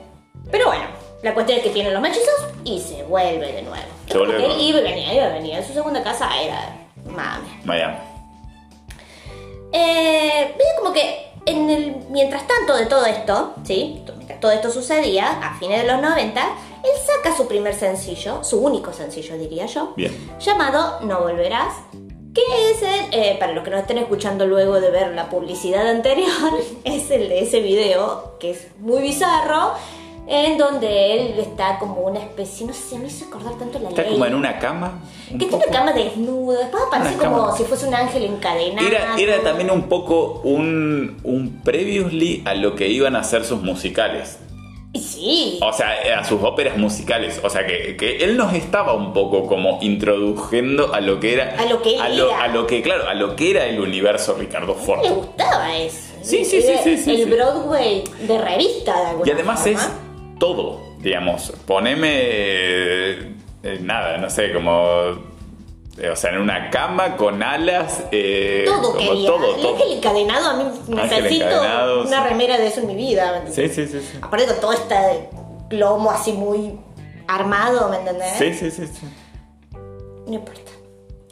[0.51, 0.85] pero bueno,
[1.23, 3.87] la cuestión es que tienen los mellizos y se vuelve de nuevo.
[4.07, 4.69] Se vuelve que de él nuevo.
[4.69, 5.67] iba y venía, iba y venía.
[5.67, 6.77] Su segunda casa era
[7.07, 7.49] Miami.
[7.65, 7.97] Miami.
[9.73, 14.05] Eh, como que en el, mientras tanto de todo esto, ¿sí?
[14.15, 16.39] Mientras todo esto sucedía, a fines de los 90,
[16.85, 20.13] él saca su primer sencillo, su único sencillo diría yo, Bien.
[20.39, 21.73] llamado No Volverás,
[22.37, 25.89] que es el, eh, para los que nos estén escuchando luego de ver la publicidad
[25.89, 26.29] anterior,
[26.85, 29.73] es el de ese video, que es muy bizarro,
[30.29, 34.03] en donde él está como una especie, no sé, me hizo acordar tanto la Está
[34.03, 34.13] ley.
[34.13, 35.01] como en una cama.
[35.31, 35.69] un Que tiene poco.
[35.71, 37.57] una cama desnuda, después aparece como cama.
[37.57, 38.87] si fuese un ángel encadenado.
[38.89, 43.63] Era, era también un poco un, un previously a lo que iban a hacer sus
[43.63, 44.39] musicales.
[44.99, 45.59] Sí.
[45.63, 47.41] O sea, a sus óperas musicales.
[47.43, 51.57] O sea, que, que él nos estaba un poco como introduciendo a lo que era.
[51.59, 52.43] A lo que él a lo, era.
[52.45, 55.03] a lo que, claro, a lo que era el universo Ricardo Ford.
[55.03, 55.99] Le gustaba eso.
[56.23, 57.25] Sí, sí, sí, sí, sí, El sí.
[57.27, 59.79] Broadway de revista de alguna Y además forma.
[59.81, 59.91] es
[60.41, 61.53] todo, digamos.
[61.67, 62.09] Poneme.
[63.63, 65.36] eh, nada, no sé, como.
[65.99, 68.05] Eh, o sea, en una cama con alas.
[68.13, 69.29] eh, Todo quería.
[69.31, 69.73] todo, todo.
[69.75, 71.47] ángel encadenado, a mí necesito
[72.03, 72.29] una sí.
[72.29, 73.45] remera de eso en mi vida.
[73.51, 74.01] Sí, sí, sí.
[74.01, 74.95] Sí, Aparte con todo este
[75.69, 76.79] plomo así muy
[77.29, 78.33] armado, ¿me entendés?
[78.39, 78.71] sí, sí.
[78.71, 79.07] sí, sí.
[80.27, 80.61] No importa.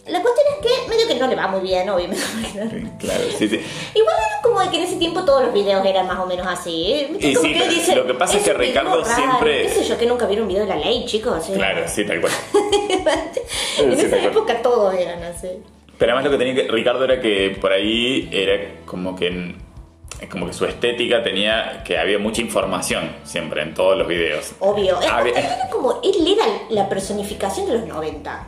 [0.07, 2.23] La cuestión es que medio que no le va muy bien, obviamente.
[2.23, 3.59] Sí, Claro, sí, sí.
[3.95, 6.47] Igual era como de que en ese tiempo todos los videos eran más o menos
[6.47, 7.17] así.
[7.21, 9.97] Y sí, que dicen, lo que pasa es que Ricardo raro, siempre- ¿Qué sé yo?
[9.97, 11.45] Que nunca vieron un video de la ley, chicos.
[11.47, 11.55] ¿sí?
[11.55, 12.33] Claro, sí, tal cual.
[13.79, 15.49] en Sí, esa época todos eran así.
[15.99, 19.55] Pero además lo que tenía que, Ricardo era que por ahí era como que
[20.31, 24.53] como que su estética tenía que había mucha información siempre en todos los videos.
[24.61, 24.97] Obvio.
[25.11, 28.47] Había- era como, él era la personificación de los 90.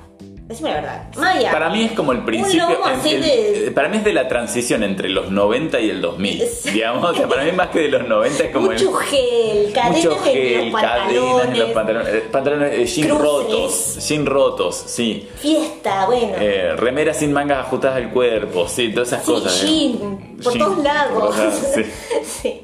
[0.48, 1.02] Decime la verdad.
[1.16, 1.50] Maya.
[1.50, 2.68] Para mí es como el principio.
[2.70, 5.90] Lomo el- el- de- eh, Para mí es de la transición entre los 90 y
[5.90, 6.40] el 2000.
[6.46, 6.70] Sí.
[6.70, 9.06] Digamos, o sea, para mí más que de los 90 es como Mucho el.
[9.08, 12.14] gel, cadenas Mucho en gel, los cadenas en pantalones, los pantalones.
[12.14, 13.22] eh, Pantalones, eh, jeans Cruces.
[13.26, 14.08] rotos.
[14.08, 15.28] Jeans rotos, sí.
[15.36, 16.32] fiesta, bueno.
[16.38, 19.64] Eh, remeras sin mangas ajustadas al cuerpo, sí, todas esas sí, cosas.
[19.64, 19.66] eh.
[19.66, 21.12] jean, por Jean, todos lados.
[21.12, 21.82] por todos lados, sí.
[22.42, 22.60] Sí.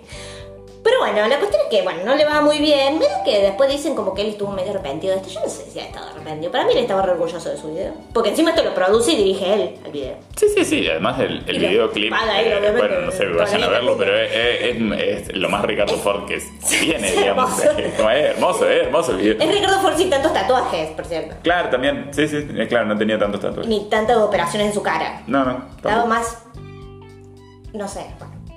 [0.85, 2.99] Pero bueno, la cuestión es que, bueno, no le va muy bien.
[2.99, 5.33] Medio que después dicen como que él estuvo medio arrepentido de esto.
[5.33, 6.51] Yo no sé si ha estado arrepentido.
[6.51, 7.93] Para mí él estaba re orgulloso de su video.
[8.13, 10.17] Porque encima esto lo produce y dirige él al video.
[10.37, 10.89] Sí, sí, sí.
[10.89, 12.13] Además, el, el videoclip.
[12.13, 16.27] eh, bueno, no sé, vayan a verlo, pero es, es- es lo más Ricardo Ford
[16.27, 17.61] que tiene, es digamos.
[17.63, 17.79] hermoso.
[17.83, 19.37] Es, como, es hermoso, es hermoso el video.
[19.41, 21.37] Es Ricardo Ford sin tantos tatuajes, por cierto.
[21.43, 22.09] Claro, también.
[22.13, 23.69] Sí, sí, es claro, no tenía tantos tatuajes.
[23.69, 25.23] Ni tantas operaciones en su cara.
[25.29, 25.65] No, no.
[25.77, 26.39] Estaba más.
[27.73, 28.05] No sé.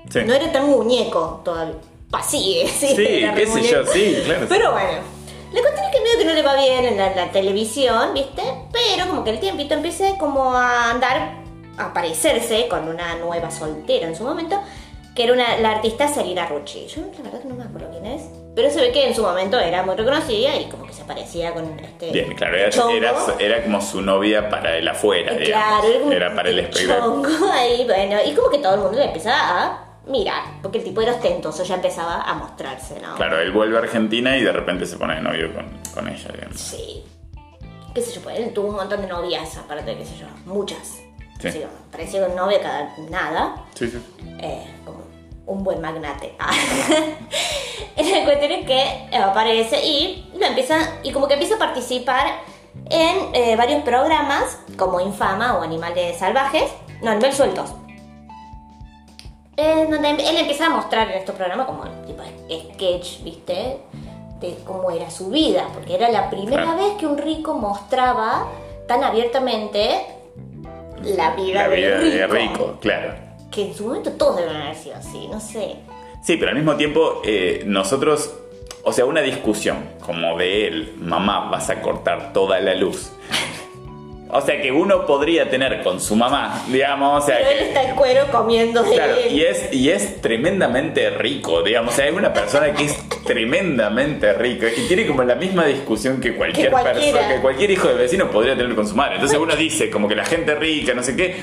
[0.09, 0.19] Sí.
[0.26, 1.76] No era tan muñeco todavía.
[2.09, 2.87] Pa, sigue, sí.
[2.87, 2.95] Sí,
[3.35, 4.45] qué sé yo, sí, claro.
[4.49, 5.15] Pero bueno.
[5.53, 8.41] La cuestión es que medio que no le va bien en la, la televisión, ¿viste?
[8.73, 11.35] Pero como que el tiempito empieza como a andar,
[11.77, 14.61] a aparecerse con una nueva soltera en su momento,
[15.15, 16.87] que era una, la artista Selina Rucci.
[16.87, 18.23] Yo la verdad que no me acuerdo quién es.
[18.53, 21.53] Pero se ve que en su momento era muy reconocida y como que se parecía
[21.53, 22.11] con este.
[22.11, 22.89] Bien, claro, era, chongo.
[22.91, 25.67] era, era como su novia para el afuera, Eh, digamos.
[25.67, 27.51] Claro, era, como era para el espectáculo.
[27.53, 31.01] ahí, bueno, y como que todo el mundo le empezaba a mirar, porque el tipo
[31.01, 33.15] era ostentoso, ya empezaba a mostrarse, ¿no?
[33.15, 36.29] Claro, él vuelve a Argentina y de repente se pone de novio con, con ella,
[36.33, 36.59] digamos.
[36.59, 37.03] Sí.
[37.93, 40.99] Qué sé yo, pues él tuvo un montón de novias, aparte, qué sé yo, muchas.
[41.39, 41.61] Sí.
[41.91, 43.65] Parecía con novia cada nada.
[43.73, 44.01] Sí, sí.
[44.39, 45.03] eh, como
[45.45, 46.35] un buen magnate.
[47.97, 52.27] la cuestión es que aparece y lo empieza, y como que empieza a participar
[52.89, 57.73] en eh, varios programas como Infama o Animales Salvajes, no, Animales Sueltos.
[59.57, 62.21] En donde él empieza a mostrar en estos programas como tipo
[62.73, 63.77] sketch, ¿viste?
[64.41, 66.77] De cómo era su vida, porque era la primera Claro.
[66.77, 68.47] vez que un rico mostraba
[68.87, 70.01] tan abiertamente
[71.03, 73.13] la vida, La vida de rico, claro.
[73.51, 75.75] que en su momento todos deben haber sido así, no sé.
[76.23, 78.33] Sí, pero al mismo tiempo, eh, nosotros,
[78.83, 83.11] o sea, una discusión como de él, mamá, vas a cortar toda la luz.
[84.38, 87.83] O sea, que uno podría tener con su mamá, digamos, o sea, Pero él está
[87.83, 89.31] en cuero comiendo de Claro, él.
[89.33, 91.93] y es, y es tremendamente rico, digamos.
[91.93, 96.19] O sea, es una persona que es tremendamente rica y tiene como la misma discusión
[96.19, 99.15] que cualquier Que persona, que cualquier hijo de vecino podría tener con su madre.
[99.15, 101.36] Entonces uno dice como que la gente rica, no sé qué.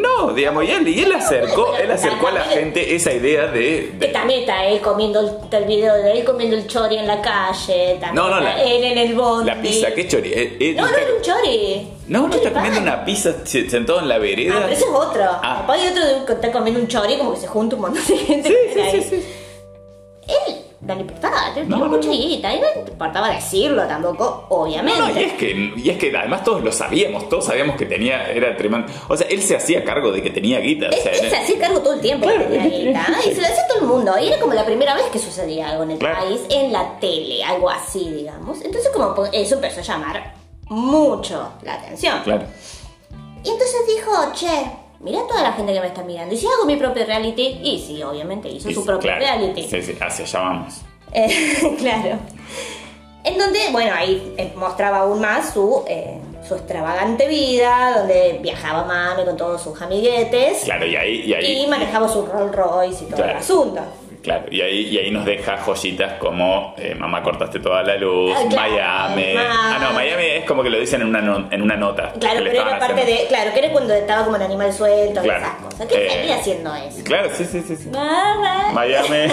[0.00, 3.92] No, digamos, y él, y él acercó, él acercó a la gente esa idea de.
[4.00, 7.06] Que de- también está él comiendo el, el video de él comiendo el chori en
[7.06, 7.98] la calle.
[8.00, 9.46] También No, no, está la- él en el bondi.
[9.46, 10.32] la pizza, qué chori.
[10.32, 11.88] él- él No, no era un chori.
[12.08, 14.54] no, Un no está comiendo una pizza se- sentado en la vereda.
[14.56, 15.22] Ah, pero ese es otro.
[15.24, 15.56] Ah.
[15.58, 18.16] Después hay otro que está comiendo un chori como que se junta un montón de
[18.16, 18.48] gente.
[18.48, 19.26] Sí, que sí, sí, sí.
[20.28, 20.54] Él
[20.86, 25.00] no le importaba, No, tenía no, mucha guita, y no importaba decirlo tampoco, obviamente.
[25.00, 28.30] no, y es que, y es que además todos lo sabíamos, todos sabíamos que tenía,
[28.30, 28.92] era tremendo.
[29.08, 30.88] O sea, él se hacía cargo de que tenía guita.
[30.88, 32.48] O sea, él se hacía cargo todo el tiempo Claro.
[32.48, 34.12] de la guita y se lo hacía todo el mundo.
[34.20, 36.20] Y era como la primera vez que sucedía algo en el Claro.
[36.24, 38.60] país, en la tele, algo así, digamos.
[38.62, 40.34] Entonces, como eso empezó a llamar
[40.68, 42.20] mucho la atención.
[42.24, 42.44] Claro.
[43.44, 44.70] Y entonces dijo, che,
[45.00, 46.34] mira toda la gente que me está mirando.
[46.34, 47.60] ¿Y si hago mi propio reality?
[47.62, 49.20] Y sí, obviamente hizo Y su sí, propio claro.
[49.20, 49.62] reality.
[49.68, 50.74] Sí, sí, hacia allá vamos.
[51.12, 52.18] Eh, claro.
[53.24, 58.84] En donde, bueno, ahí eh, mostraba aún más su, eh, su extravagante vida, donde viajaba
[58.84, 63.02] mami con todos sus amiguetes Claro, y ahí, y ahí, y manejaba su Rolls Royce
[63.04, 63.32] y todo Claro.
[63.32, 63.80] el asunto.
[64.26, 68.32] Claro, y ahí, y ahí nos deja joyitas como eh, mamá cortaste toda la luz,
[68.36, 69.34] Ah, claro, Miami.
[69.38, 72.12] Ah, no, Miami es como que lo dicen en una, no- en una nota.
[72.18, 73.22] Claro, pero era parte haciendo.
[73.22, 73.28] de.
[73.28, 75.86] Claro, que era cuando estaba como en animal suelto y esas cosas.
[75.86, 77.04] ¿Qué Eh, haciendo eso?
[77.04, 77.76] Claro, sí, sí, sí.
[77.76, 77.88] sí.
[78.72, 79.32] Miami.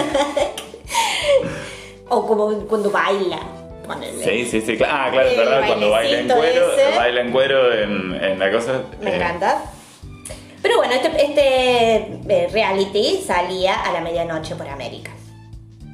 [2.08, 3.38] O como cuando baila.
[3.86, 4.22] ponele.
[4.24, 4.78] Sí, sí, sí.
[4.86, 6.96] Ah, claro, es El verdad, cuando baila en cuero, ese.
[6.98, 8.82] baila en cuero en, en la cosa.
[9.00, 9.62] Me eh, encanta.
[10.64, 11.96] Pero bueno, este, este
[12.26, 15.10] eh, reality salía a la medianoche por América.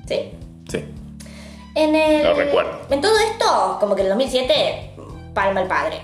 [0.06, 0.30] ¿Sí?
[0.70, 0.84] Sí.
[1.74, 2.78] En el, Lo recuerdo.
[2.88, 4.90] En todo esto, como que en el 2007,
[5.34, 6.00] Palma el padre.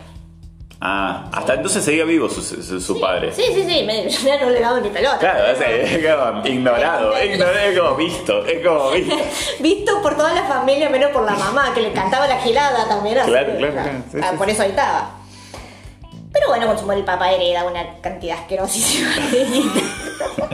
[0.81, 3.33] Ah, hasta entonces seguía vivo su, su, su padre.
[3.33, 5.19] Sí, sí, sí, me, ya no le daba ni pelota.
[5.19, 9.17] Claro, es, es como ignorado, ignorado, es como visto, es como visto.
[9.61, 13.17] Visto por toda la familia, menos por la mamá, que le cantaba la gilada también.
[13.19, 15.11] así Claro, que, claro, claro, sí, ah, sí, por eso ahí estaba.
[16.37, 19.80] Pero bueno, con su el papá hereda una cantidad asquerosísima de guita.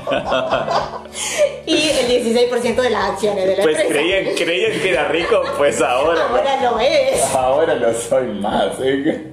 [1.66, 3.92] y el 16% de las acciones de la Pues empresa.
[4.00, 7.34] creían, creían que era rico, pues ahora, Ahora lo es.
[7.34, 8.74] ahora lo soy más.
[8.80, 9.32] ¿eh?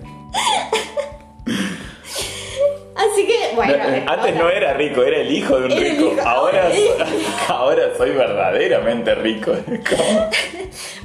[2.96, 3.78] Así que, bueno.
[3.78, 6.14] No, eh, Antes no era rico, era el hijo de un rico.
[6.14, 6.70] hijo, Ahora,
[7.48, 9.54] ahora soy verdaderamente rico.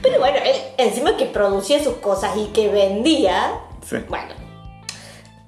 [0.02, 3.60] Pero bueno, él encima que producía sus cosas y que vendía.
[3.86, 3.96] Sí.
[4.08, 4.43] Bueno.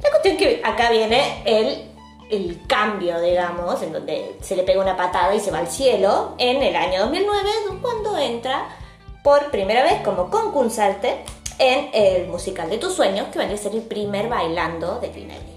[0.03, 1.84] La cuestión es que acá viene el,
[2.30, 6.34] el cambio, digamos, en donde se le pega una patada y se va al cielo
[6.38, 8.68] en el año 2009, cuando entra
[9.22, 11.16] por primera vez como concursante
[11.59, 15.57] en el musical de tus sueños, que vendría a ser el primer bailando de Tinelli.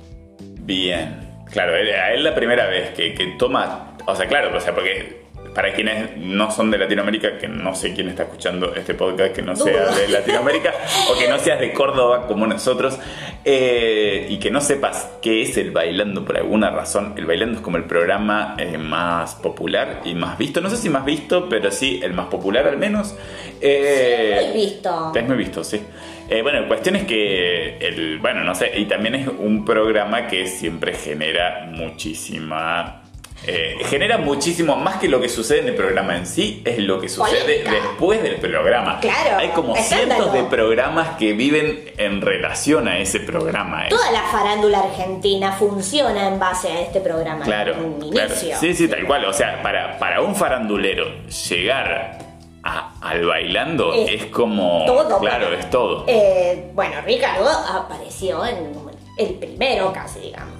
[0.62, 1.28] Bien.
[1.52, 3.98] Claro, a él la primera vez que, que toma.
[4.06, 7.94] O sea, claro, o sea, porque para quienes no son de Latinoamérica, que no sé
[7.94, 10.74] quién está escuchando este podcast, que no sea de Latinoamérica,
[11.12, 12.98] o que no seas de Córdoba como nosotros,
[13.46, 17.14] eh, y que no sepas qué es el bailando por alguna razón.
[17.18, 20.62] El bailando es como el programa eh, más popular y más visto.
[20.62, 23.16] No sé si más visto, pero sí el más popular al menos.
[23.62, 25.12] Eh, Muy visto.
[25.16, 25.82] es muy visto, sí.
[26.30, 30.28] Eh, bueno, la cuestión es que, el, bueno, no sé, y también es un programa
[30.28, 33.02] que siempre genera muchísima...
[33.48, 37.00] eh, genera muchísimo más que lo que sucede en el programa en sí, es lo
[37.00, 39.00] que sucede después del programa.
[39.00, 40.26] Claro, Hay como escándalo.
[40.26, 43.86] cientos de programas que viven en relación a ese programa.
[43.86, 43.90] eh.
[43.90, 47.46] Toda la farándula argentina funciona en base a este programa.
[47.46, 48.30] Claro, en un claro.
[48.34, 48.58] inicio.
[48.60, 49.26] Sí, sí, tal cual.
[49.26, 51.06] O sea, para, para un farandulero
[51.50, 52.20] llegar
[52.64, 54.84] a- al bailando Es es como...
[54.86, 56.04] todo, Claro, es todo.
[56.08, 58.74] Eh, bueno, Ricardo apareció en
[59.18, 60.59] el primero casi, digamos.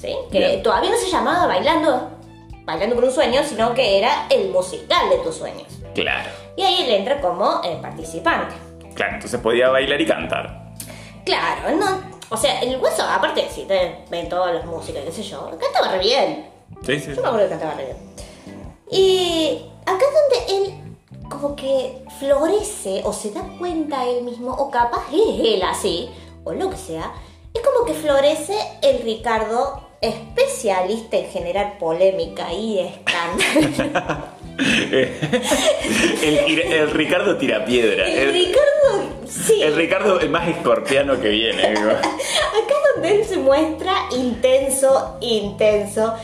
[0.00, 0.16] ¿Sí?
[0.32, 0.62] Que Bien.
[0.62, 2.10] todavía no se llamaba Bailando,
[2.64, 5.66] Bailando por un sueño, sino que era el musical de tus sueños.
[5.94, 8.54] Claro, Y ahí él entra como eh, participante.
[8.94, 9.14] claro.
[9.14, 10.72] Entonces podía bailar y cantar.
[11.24, 12.00] Claro, no.
[12.30, 15.92] O sea, el hueso, aparte, si te ven todas las músicas, qué sé yo, cantaba
[15.92, 16.48] re bien.
[16.86, 17.12] Sí, sí.
[17.14, 17.96] Yo me acuerdo que cantaba re bien.
[18.90, 20.94] Y acá es donde él
[21.28, 26.08] como que florece o se da cuenta él mismo, o capaz es él así,
[26.44, 27.12] o lo que sea,
[27.52, 34.24] es como que florece el Ricardo especialista en generar polémica y escándalo.
[36.22, 38.06] el, tira- el Ricardo Tirapiedra.
[38.08, 39.62] el El, Ricardo, sí.
[39.62, 41.70] el Ricardo, el más escorpiano que viene.
[41.74, 41.90] digo.
[41.90, 46.14] Acá donde él se muestra intenso, intenso.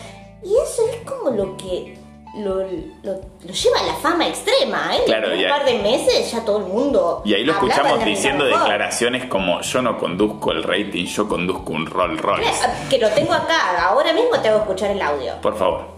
[0.43, 1.95] Y eso es como lo que
[2.39, 2.62] lo,
[3.03, 5.01] lo- lo lleva a la fama extrema, ¿eh?
[5.07, 7.22] Claro, en y un ahí- par de meses ya todo el mundo.
[7.24, 11.72] Y ahí lo escuchamos de diciendo declaraciones como yo no conduzco el rating, yo conduzco
[11.72, 12.51] un Rolls Royce.
[12.91, 15.41] Que lo tengo acá, ahora mismo te hago escuchar el audio.
[15.41, 15.97] Por favor.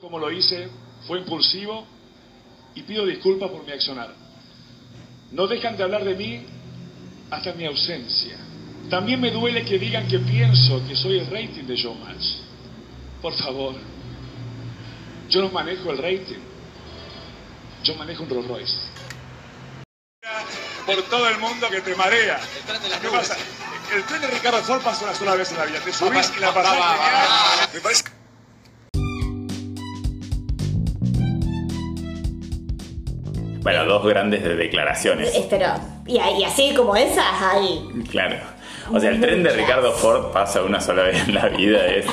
[0.00, 0.68] Como lo hice,
[1.06, 1.84] fue impulsivo
[2.74, 4.08] y pido disculpas por mi accionar.
[5.32, 6.46] No dejan de hablar de mí
[7.30, 8.36] hasta mi ausencia.
[8.90, 12.24] También me duele que digan que pienso que soy el rating de Showmatch.
[13.20, 13.74] Por favor,
[15.28, 16.40] yo no manejo el rating.
[17.84, 18.76] Yo manejo un Rolls Royce.
[20.86, 22.40] Por todo el mundo que te marea.
[23.02, 23.36] ¿Qué pasa?
[23.94, 25.80] El tren de Ricardo Ford pasa una sola vez en la vida.
[25.84, 27.68] Te subís y la pasás genial.
[27.74, 28.04] Me parece
[33.62, 35.30] Bueno, dos grandes de declaraciones.
[35.50, 35.74] Pero,
[36.06, 37.86] y, y así como esas, hay.
[38.10, 38.57] Claro.
[38.92, 42.06] O sea, el tren de Ricardo Ford pasa una sola vez en la vida, es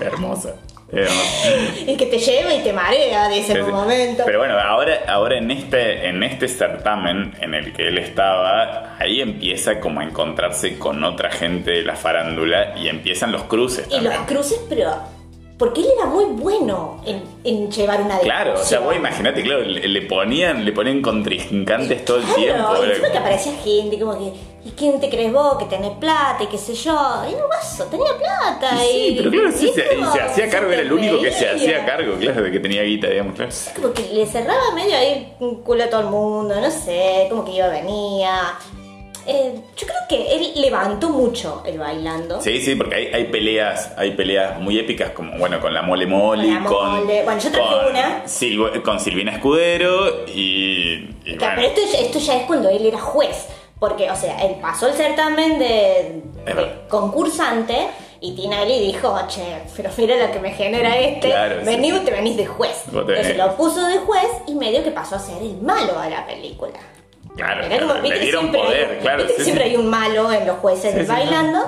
[0.00, 0.54] hermoso.
[0.92, 4.24] es que te lleva y te marea, en un momento.
[4.26, 9.20] Pero bueno, ahora, ahora en este, en este certamen en el que él estaba, ahí
[9.22, 13.88] empieza como a encontrarse con otra gente de la farándula y empiezan los cruces.
[13.90, 15.21] Y los cruces, pero.
[15.62, 19.60] Porque él era muy bueno en, en llevar una Claro, o sea, vos imagínate, claro,
[19.62, 22.76] le, le ponían, le ponían contrincantes todo el Claro, tiempo.
[22.82, 24.32] era encima que aparecía gente como que,
[24.64, 27.22] ¿y quién te crees vos que tenés plata y qué sé yo?
[27.30, 29.16] Y no vaso, tenía plata Sí, y...
[29.18, 32.42] pero claro, sí, y se, hacía cargo, era el único que se hacía cargo, claro,
[32.42, 33.52] de que tenía guita, digamos, claro.
[33.76, 37.44] Como que le cerraba medio ahí un culo a todo el mundo, no sé, como
[37.44, 38.58] que iba, venía.
[39.26, 42.40] Eh, yo creo que él levantó mucho el bailando.
[42.40, 46.06] Sí, sí, porque hay, hay peleas, hay peleas muy épicas como bueno con la mole
[46.06, 47.22] moli, Con con, Mole.
[47.22, 48.24] Bueno, yo traje con una.
[48.26, 52.84] Silvo- con Silvina Escudero y, y Claro, bueno, pero esto, esto ya es cuando él
[52.86, 53.48] era juez.
[53.78, 56.22] Porque, o sea, él pasó el certamen de,
[56.88, 57.88] concursante
[58.20, 59.42] y Tinelli dijo, che,
[59.76, 61.28] pero mira lo que me genera este.
[61.28, 62.00] Claro, Vení, sí.
[62.04, 62.84] te venís de juez.
[62.86, 66.24] Entonces lo puso de juez y medio que pasó a ser el malo de la
[66.24, 66.78] película.
[67.36, 69.24] Claro, le dieron siempre poder, claro.
[69.24, 69.70] viste sí, siempre sí.
[69.70, 71.58] hay un malo en los jueces sí, bailando.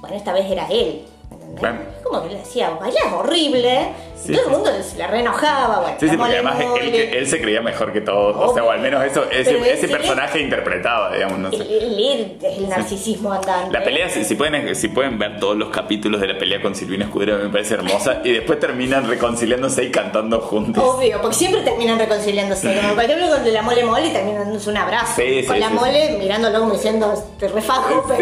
[0.00, 1.04] Bueno, esta vez era él.
[1.48, 1.60] ¿Entendés?
[1.60, 1.78] Claro.
[2.02, 3.88] Como que le decía, bailás horrible.
[4.16, 5.80] Sí, y todo el mundo se le reenojaba.
[5.80, 8.70] Bueno, Sí, sí, la porque además él, se creía mejor que todos, o sea, o
[8.70, 11.56] al menos eso, ese, ese personaje interpretaba, digamos, no sé.
[11.62, 13.72] El, el- el narcisismo andante.
[13.72, 16.74] La pelea, si, si pueden, si pueden ver todos los capítulos de la pelea con
[16.74, 18.20] Silvina Escudero, me parece hermosa.
[18.24, 20.82] Y después terminan reconciliándose y cantando juntos.
[20.82, 22.74] Obvio, porque siempre terminan reconciliándose.
[22.80, 25.12] Como por ejemplo con la mole mole terminan dándose un abrazo.
[25.16, 28.18] Sí, sí, con la mole mirándolo como diciendo, te refajo, pero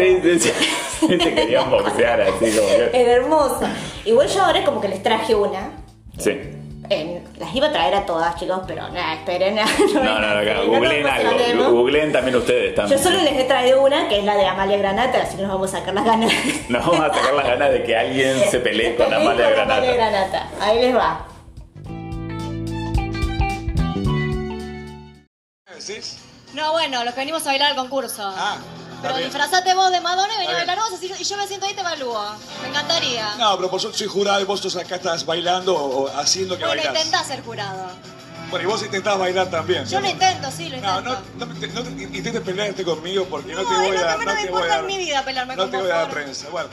[0.99, 1.07] Sí.
[1.19, 2.89] Se querían boxear así como que.
[2.93, 3.59] es hermoso.
[4.05, 5.71] Igual yo ahora como que les traje una.
[6.17, 6.31] Sí.
[6.89, 9.55] En- las iba a traer a todas, chicos, pero nada, esperen.
[9.93, 11.71] No, No, no, no, acá, no, googleen no, algo.
[11.71, 12.99] Googleen también ustedes Yo también.
[13.03, 15.73] solo les he traído una, que es la de Amalia Granata, así que nos vamos
[15.73, 16.31] a sacar las ganas.
[16.69, 19.93] Nos vamos a sacar las ganas de que alguien se pelee con Amalia Con Amalia
[19.93, 20.47] Granata.
[20.47, 20.65] Granata.
[20.65, 21.25] Ahí les va.
[25.77, 26.19] ¿Decís?
[26.53, 28.23] No, bueno, los que venimos a bailar al concurso.
[28.35, 28.57] Ah,
[29.01, 31.71] Pero disfrazate vos de Madonna y vení a bailar vos y yo me siento ahí
[31.73, 32.23] y te evalúo.
[32.61, 33.35] Me encantaría.
[33.37, 37.05] No, pero suerte soy jurado y vos acá estás bailando o haciendo que bueno, bailás.
[37.05, 37.89] intentá ser jurado.
[38.49, 39.85] Bueno, y vos intentás bailar también.
[39.85, 41.21] Yo lo intento, sí, lo No, intento.
[41.37, 44.31] no, no, no te- intentes pelearte conmigo porque no, te voy no, a que no
[44.31, 46.47] no me importa dar, en mi vida pelearme no con te voy a dar prensa.
[46.49, 46.69] Bueno,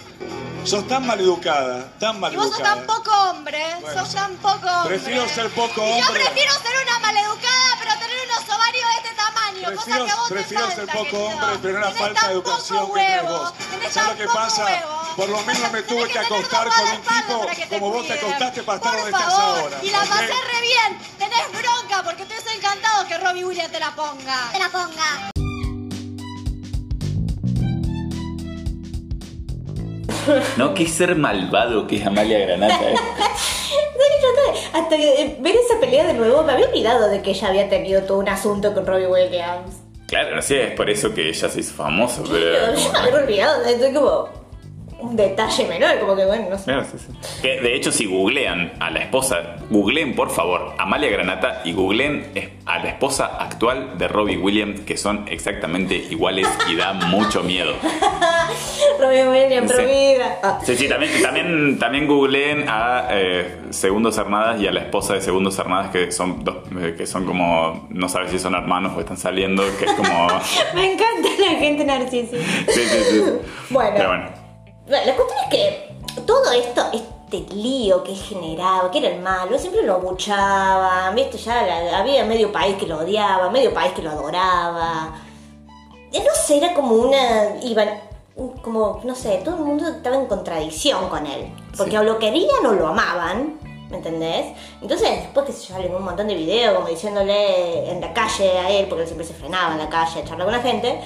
[0.64, 2.74] sos tan maleducada, tan Y vos sos maleducada.
[2.76, 4.96] tan poco hombre, Bueno, sos tan poco hombre.
[4.98, 6.24] Prefiero ser poco Y yo hombre.
[6.24, 10.28] prefiero ser una maleducada, pero tener unos ovarios de este tamaño, cosa Prefiero, que vos
[10.30, 11.26] prefiero te ser falta, poco querido.
[11.26, 13.54] hombre, pero una Tenés falta de educación poco que tenés huevo, vos.
[13.70, 14.64] tenés ¿Sabes lo que poco pasa?
[14.64, 15.00] huevo.
[15.16, 18.76] Por lo menos me tuve que acostar con un tipo como vos te acostaste para
[18.78, 19.78] estar donde estás ahora.
[19.82, 20.98] Y la pasé re bien.
[21.18, 24.50] Tenés bronca porque estoy encantado que Robbie Williams te la ponga.
[24.52, 25.30] Te la ponga.
[30.56, 32.90] No, qué ser malvado que es Amalia Granata.
[32.90, 32.94] ¿eh?
[32.96, 37.08] ¿Sabes que yo te- hasta que eh, ver esa pelea de nuevo me había olvidado
[37.08, 39.76] de que ella había tenido todo un asunto con Robbie Williams.
[40.06, 42.74] Claro, no sé, es por eso que ella se hizo famosa, Yo, pero...
[42.74, 44.28] yo me había olvidado, esto es como
[45.04, 46.64] un detalle menor, como que bueno, no sé.
[46.64, 47.40] Claro, sí, sí.
[47.42, 52.32] Que, de hecho, si googlean a la esposa, googleen por favor Amalia Granata y googleen
[52.66, 57.72] a la esposa actual de Robbie Williams, que son exactamente iguales y da mucho miedo.
[59.00, 59.82] Robbie Williams, Sí.
[59.84, 60.38] vida.
[60.42, 65.14] Ah, Sí, sí, también, también, también googleen a eh, Segundos Armadas y a la esposa
[65.14, 68.92] de Segundos Armadas, que son, dos, eh, que son como, no sabes si son hermanos
[68.96, 70.28] o están saliendo, que es como...
[70.74, 72.36] me encanta la gente narcisista.
[72.68, 73.22] Sí, sí, sí.
[73.70, 73.92] Bueno.
[73.96, 74.43] Pero bueno.
[74.86, 79.58] Bueno, la cuestión es que todo esto, este lío que generaba, que era el malo,
[79.58, 81.38] siempre lo abuchaban, ¿viste?
[81.38, 85.14] Ya la- había medio país que lo odiaba, medio país que lo adoraba.
[86.12, 87.56] No sé, era como una.
[87.62, 87.88] iban.
[88.62, 91.52] como, no sé, todo el mundo estaba en contradicción con él.
[91.76, 93.58] Porque o lo querían o lo amaban.
[93.90, 94.46] ¿Me entendés?
[94.82, 98.70] Entonces, después que se salen un montón de videos como diciéndole en la calle a
[98.70, 100.98] él, porque él siempre se frenaba en la calle a charlar con la gente,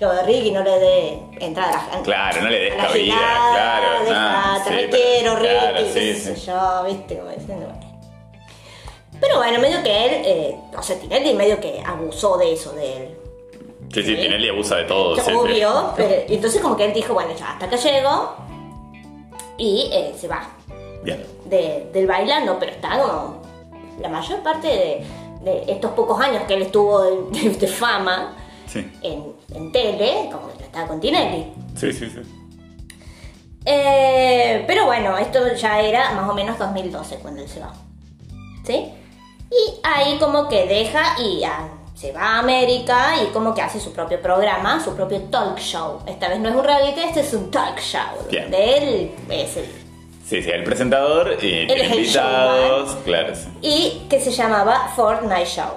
[0.00, 2.02] lo de Ricky no le dé entrada a la gente.
[2.04, 4.04] Claro, no le des cabida, claro.
[4.04, 6.46] dejá, no, te sí, requiero, Ricky, claro, qué sí, sé sí.
[6.46, 7.88] yo, viste, como diciendo, bueno.
[9.20, 12.96] Pero bueno, medio que él, eh, o sea, Tinelli medio que abusó de eso, de
[12.96, 13.18] él.
[13.92, 15.16] Sí, sí, Tinelli abusa de todo.
[15.16, 15.32] Sí.
[15.32, 18.36] obvio, pero entonces como que él dijo, bueno, ya, hasta acá llego
[19.56, 20.48] y eh, se va
[21.02, 21.24] Bien.
[21.46, 23.42] de- del bailando, pero está como
[24.00, 25.04] la mayor parte de,
[25.42, 28.36] de estos pocos años que él estuvo de, de fama
[28.68, 29.24] Sí, en,
[29.54, 31.52] en tele, como que estaba con Tinelli.
[31.74, 32.08] sí, sí.
[32.10, 32.20] sí.
[33.70, 37.72] Eh, pero bueno, esto ya era más o menos 2012 cuando él se va.
[38.64, 38.92] ¿Sí?
[39.50, 43.80] Y ahí como que deja y ah, se va a América y como que hace
[43.80, 46.00] su propio programa, su propio talk show.
[46.06, 48.26] Esta vez no es un reality, este es un talk show.
[48.30, 48.44] Bien.
[48.44, 49.66] Donde él es el...
[50.26, 53.48] Sí, sí, el presentador y el invitados, claro, sí.
[53.62, 55.72] Y que se llamaba Fortnite Show.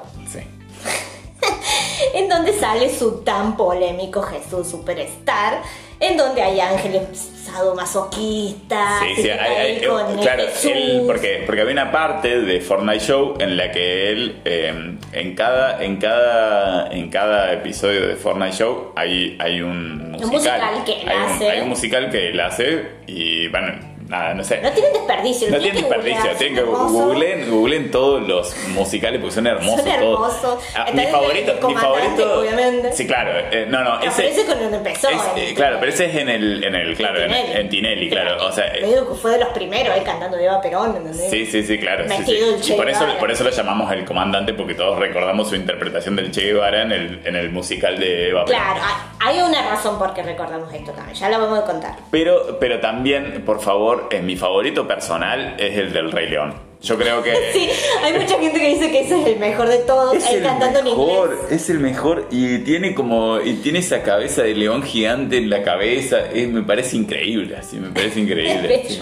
[2.13, 5.61] En donde sale su tan polémico Jesús Superstar,
[5.99, 7.03] en donde hay ángeles
[7.45, 12.99] sadomasoquistas, Sí, sí, hay- con el claro, él- porque, porque había una parte de Fortnite
[12.99, 18.55] Show en la que él, eh, en, cada, en, cada, en cada episodio de Fortnite
[18.57, 20.31] Show hay, hay un musical.
[20.31, 21.49] musical que él hay, un, hace.
[21.51, 24.61] hay un musical que él hace y, bueno, nada, no sé.
[24.61, 25.49] No tienen desperdicio.
[25.49, 30.33] No tienen desperdicio, tienen que googleen, googleen todos los musicales porque son hermosos Son todos.
[30.43, 30.63] hermosos.
[30.75, 32.39] Ah, Está mi favorito, mi favorito.
[32.39, 32.93] obviamente.
[32.93, 33.31] Sí, claro.
[33.51, 35.09] eh, no, no, ese, pero ese con donde empezó.
[35.09, 37.51] es, eh, claro, pero ese es en el, en el, claro, en, Tinelli.
[37.59, 38.45] en Tinelli, claro.
[38.45, 38.85] O sea, eh,
[39.21, 41.29] fue de los primeros ahí cantando de Eva Perón, ¿entendés?
[41.29, 42.05] Sí, sí, sí, claro.
[42.07, 42.23] sí,
[42.61, 42.73] sí.
[42.73, 46.31] Y por eso, por eso lo llamamos el comandante, porque todos recordamos su interpretación del
[46.31, 48.61] Che Guevara en el, en el musical de Eva Perón.
[48.61, 48.81] Claro,
[49.19, 51.95] hay hay una razón por qué recordamos esto también, ya lo vamos a contar.
[52.11, 56.53] Pero, pero también, por favor, eh, mi favorito personal es el del Rey León.
[56.82, 57.69] Yo creo que Sí,
[58.03, 60.44] hay mucha gente que dice que ese es el mejor de todos, es él el
[60.44, 61.07] cantando en inglés.
[61.07, 65.49] mejor, es el mejor y tiene como y tiene esa cabeza de león gigante en
[65.52, 68.88] la cabeza, es- me parece increíble, así me parece increíble.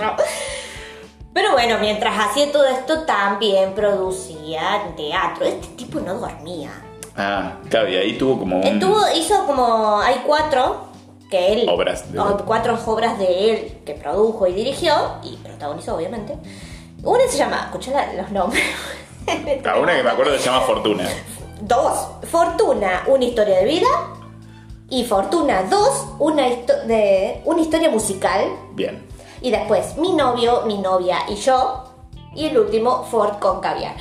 [1.33, 5.45] Pero bueno, mientras hacía todo esto también producía teatro.
[5.45, 6.71] Este tipo no dormía.
[7.15, 10.88] Ah, claro, y ahí tuvo como un Estuvo, hizo como, hay cuatro
[11.29, 14.93] que él, Obras de- cuatro obras de él que produjo y dirigió
[15.23, 16.35] y protagonizó obviamente.
[17.03, 18.63] Una se llama, escuchá la- los nombres.
[19.63, 21.07] Ah, una que me acuerdo se llama Fortuna.
[21.61, 23.87] Dos, Fortuna, una historia de vida.
[24.89, 28.45] Y Fortuna 2, una, histo- de, una historia musical.
[28.73, 29.05] Bien.
[29.41, 31.83] Y después, mi novio, mi novia y yo.
[32.33, 33.95] Y el último, Ford con caviar.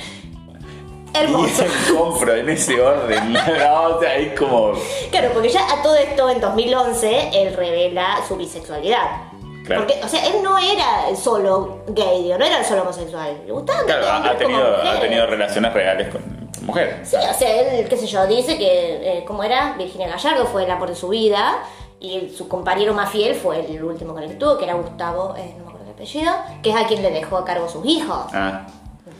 [1.13, 1.63] Hermoso.
[1.65, 3.33] Y compro en ese orden.
[3.59, 4.73] No, o sea, es como
[5.11, 9.23] Claro, porque ya a todo esto en 2011 él revela su bisexualidad.
[9.65, 9.85] Claro.
[9.85, 13.41] Porque, o sea, él no era solo gay, digo, no era solo homosexual.
[13.45, 13.53] Le
[13.85, 16.21] Claro, ha, tenido, ha tenido relaciones reales con,
[16.65, 17.09] mujeres.
[17.09, 20.65] Sí, o sea, él, qué sé yo, dice que, eh, como era, Virginia Gallardo fue
[20.65, 21.59] el amor de su vida
[21.99, 25.35] Y su compañero más fiel fue el último con el que tuvo, que era Gustavo,
[25.37, 26.31] eh, no me acuerdo el apellido,
[26.63, 28.27] que es a quien le dejó a cargo sus hijos.
[28.33, 28.65] Ah,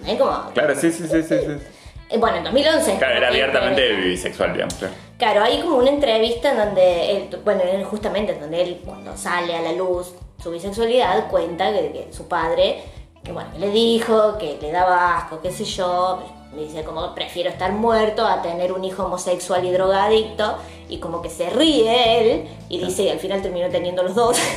[0.07, 0.17] ¿Eh?
[0.17, 1.37] Como, claro, sí, sí, sí, sí.
[1.39, 1.78] sí.
[2.09, 2.97] Eh, bueno, en 2011.
[2.97, 4.73] Claro, era abiertamente bisexual, digamos.
[4.75, 4.93] Claro.
[5.17, 9.55] Claro, hay como una entrevista en donde, él, bueno, justamente en donde él cuando sale
[9.55, 12.81] a la luz su bisexualidad cuenta que, que su padre,
[13.23, 16.23] que bueno, que le dijo que le daba asco, qué sé yo,
[16.53, 20.57] me dice como prefiero estar muerto a tener un hijo homosexual y drogadicto
[20.87, 24.37] y como que se ríe él y dice y al final terminó teniendo los dos.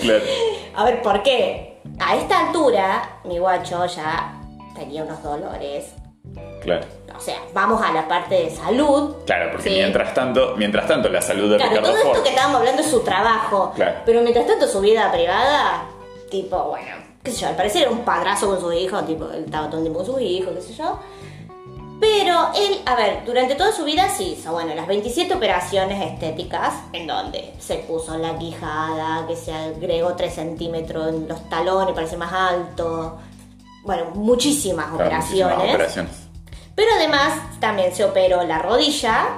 [0.00, 0.24] Claro.
[0.76, 1.77] A ver, ¿por qué?
[2.00, 4.34] A esta altura mi guacho ya
[4.74, 5.92] tenía unos dolores.
[6.62, 6.84] Claro.
[7.16, 9.16] O sea, vamos a la parte de salud.
[9.26, 9.76] Claro, porque Sí.
[9.76, 12.22] mientras tanto, mientras tanto la salud de Claro, Ricardo todo esto Ford.
[12.22, 13.72] que estábamos hablando es su trabajo.
[13.74, 14.00] Claro.
[14.04, 15.84] Pero mientras tanto su vida privada,
[16.30, 19.44] tipo, bueno, qué sé yo, al parecer era un padrazo con sus hijos, tipo, él
[19.46, 20.98] estaba todo el tiempo con sus hijos, qué sé yo.
[22.00, 26.74] Pero él, a ver, durante toda su vida sí hizo, bueno, las 27 operaciones estéticas,
[26.92, 32.06] en donde se puso la quijada, que se agregó 3 centímetros en los talones para
[32.06, 33.18] ser más alto.
[33.84, 35.56] Bueno, muchísimas Claro, operaciones.
[35.56, 36.12] muchísimas operaciones.
[36.76, 39.30] Pero además también se operó la rodilla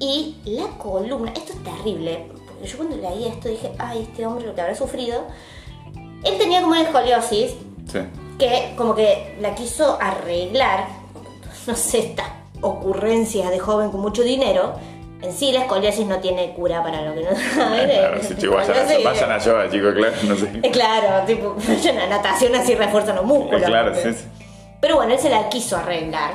[0.00, 1.32] y la columna.
[1.36, 2.26] Esto es terrible.
[2.48, 5.22] Porque yo cuando leí esto dije, ay, este hombre lo que habrá sufrido.
[6.24, 7.52] Él tenía como una escoliosis
[7.86, 8.00] Sí.
[8.38, 11.03] que como que la quiso arreglar.
[11.66, 12.28] No sé, estas
[12.60, 14.74] ocurrencias de joven con mucho dinero.
[15.22, 17.88] En sí la escoliosis no tiene cura para lo que no saben.
[17.88, 20.60] Claro, sí, chicos, vayan, a, yoga, chicos, claro, no sé.
[20.62, 23.62] Eh, Claro, tipo, vayan a natación así refuerzan los músculos.
[23.62, 24.24] Eh, claro, sí, sí.
[24.80, 26.32] pero bueno, él se la quiso arreglar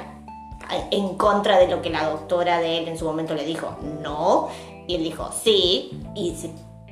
[0.92, 4.50] en contra de lo que la doctora de él en su momento le dijo no.
[4.88, 6.02] Y él dijo sí.
[6.16, 6.50] Y se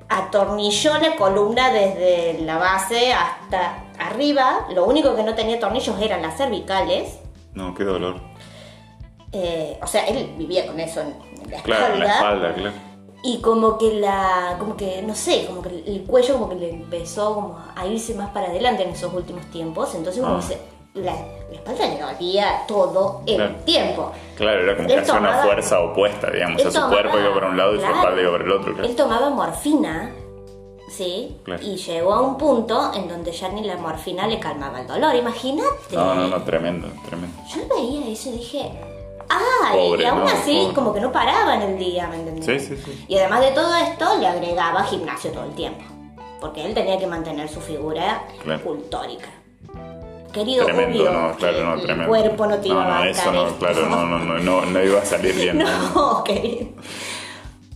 [0.10, 4.68] atornilló la columna desde la base hasta arriba.
[4.74, 7.20] Lo único que no tenía tornillos eran las cervicales.
[7.54, 8.22] No, qué dolor.
[9.32, 11.08] Eh, o sea, él vivía con eso en,
[11.44, 12.50] en la Claro, en la espalda.
[12.50, 12.76] espalda, claro.
[13.24, 16.70] Y como que la, como que, no sé, como que el cuello como que le
[16.70, 19.94] empezó como a irse más para adelante en esos últimos tiempos.
[19.96, 20.40] Entonces como Ah.
[20.40, 23.56] que se- la, la espalda le dolía todo el Claro.
[23.66, 24.12] tiempo.
[24.36, 26.64] Claro, era como que Él hacía una fuerza opuesta, digamos.
[26.66, 28.88] O su cuerpo iba para un lado y su espalda iba para el otro, claro.
[28.90, 30.12] Él tomaba morfina,
[30.90, 31.38] ¿sí?
[31.62, 35.14] Y llegó a un punto en donde ya ni la morfina le calmaba el dolor.
[35.16, 35.96] Imagínate.
[35.96, 37.36] No, no, no, tremendo, tremendo.
[37.54, 38.72] Yo veía eso y dije,
[39.74, 40.74] Pobre, y aún no, así, pobre.
[40.74, 42.46] como que no paraba en el día, ¿me entendés?
[42.46, 43.06] Sí, sí, sí.
[43.08, 45.84] Y además de todo esto, le agregaba gimnasio todo el tiempo.
[46.40, 48.64] Porque él tenía que mantener su figura Claro.
[48.64, 49.28] cultórica.
[50.32, 52.08] Querido, Tremendo, obvio no, claro, no, el tremendo.
[52.10, 55.00] cuerpo no te iba no, no, eso no, claro, no, no, no, no, no iba
[55.02, 55.58] a salir bien.
[55.96, 56.68] No, querido.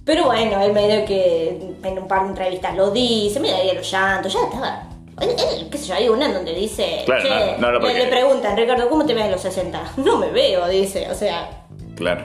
[0.05, 3.89] Pero bueno, él medio que en un par de entrevistas lo dice, me daría los
[3.91, 4.83] llantos, ya estaba.
[5.21, 7.29] Él, él, qué sé yo, hay una en donde dice, Claro, che,
[7.59, 9.93] no, no, no, le- le preguntan, Ricardo, ¿cómo te ves a los 60?
[9.97, 11.63] No me veo, dice, o sea,
[11.95, 12.23] Claro.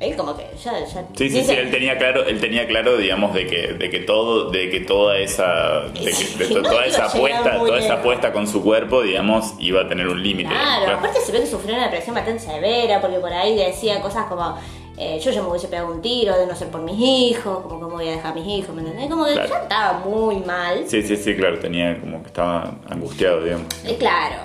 [0.00, 2.96] él como que ya, ya Sí, sí, dice- sí, él tenía claro, él tenía claro,
[2.96, 7.04] digamos, de que, de que todo, de que toda esa, de que- de toda esa
[7.06, 10.48] apuesta, toda esa apuesta con su cuerpo, digamos, iba a tener un límite.
[10.48, 10.98] Claro, claro.
[10.98, 14.56] aparte se ve que sufrió una depresión bastante severa, porque por ahí decía cosas como,
[15.02, 17.80] eh, yo ya me hubiese pegado un tiro de no ser por mis hijos, como
[17.80, 19.08] cómo voy a dejar a mis hijos, ¿me entendés?
[19.08, 19.48] Como que Claro.
[19.48, 20.84] ya estaba muy mal.
[20.86, 23.66] Sí, sí, sí, claro, tenía como que estaba angustiado, digamos.
[23.84, 24.36] Eh, claro.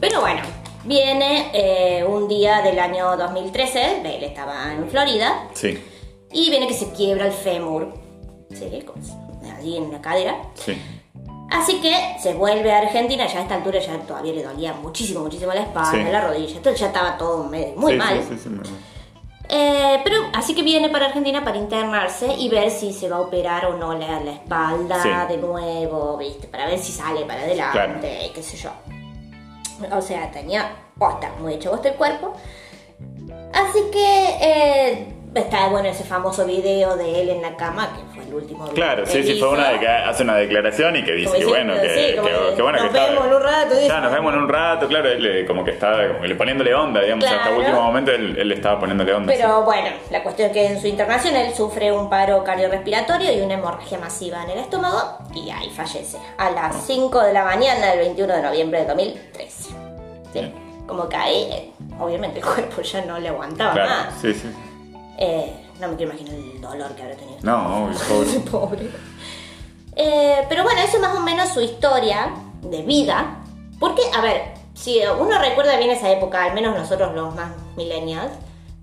[0.00, 0.40] Pero bueno,
[0.84, 5.78] viene eh, un día del año 2013, él estaba en Florida, Sí,
[6.32, 7.92] y viene que se quiebra el fémur,
[8.50, 8.82] ¿sí?
[8.86, 9.02] Como
[9.58, 10.36] allí en la cadera.
[10.54, 10.80] sí.
[11.50, 15.20] Así que se vuelve a Argentina, ya a esta altura ya todavía le dolía muchísimo,
[15.20, 16.10] muchísimo la espalda, Sí.
[16.10, 18.20] la rodilla, entonces ya estaba todo muy Sí, mal.
[18.28, 18.50] Sí, sí, sí.
[19.48, 23.20] Eh, pero así que viene para Argentina para internarse y ver si se va a
[23.20, 25.10] operar o no la, la espalda Sí.
[25.28, 26.46] de nuevo, ¿viste?
[26.48, 28.70] Para ver si sale para adelante, qué sé yo.
[29.92, 32.32] O sea, tenía posta, muy hecho bosta el cuerpo.
[33.52, 38.24] Así que eh, está bueno ese famoso video de él en la cama, que fue
[38.24, 39.50] el último video Claro, que sí, él sí, fue hizo.
[39.50, 42.54] una de que hace una declaración y que dice que bueno, que, sí, que- que
[42.56, 43.86] que bueno nos que estaba- vemos en un rato, dice.
[43.86, 46.34] Claro, nos vemos en un rato, claro, él eh, como que estaba como que le
[46.36, 49.32] poniéndole onda, digamos, hasta el último momento él, él le estaba poniéndole onda.
[49.36, 53.40] Pero bueno, la cuestión es que en su internación él sufre un paro cardiorrespiratorio y
[53.40, 57.90] una hemorragia masiva en el estómago y ahí fallece a las 5 de la mañana
[57.90, 59.70] del 21 de noviembre de 2013.
[60.32, 60.52] ¿Sí?
[60.86, 64.14] Como que ahí, eh, obviamente el cuerpo ya no le aguantaba Claro, más.
[64.20, 64.48] sí, sí.
[65.18, 67.38] Eh, no me quiero imaginar el dolor que habrá tenido.
[67.42, 68.40] No, pobre.
[68.50, 68.90] Pobre.
[69.96, 73.38] Eh, pero bueno, eso es más o menos su historia de vida.
[73.78, 74.42] Porque, a ver,
[74.74, 78.32] si uno recuerda bien esa época, al menos nosotros los más millennials,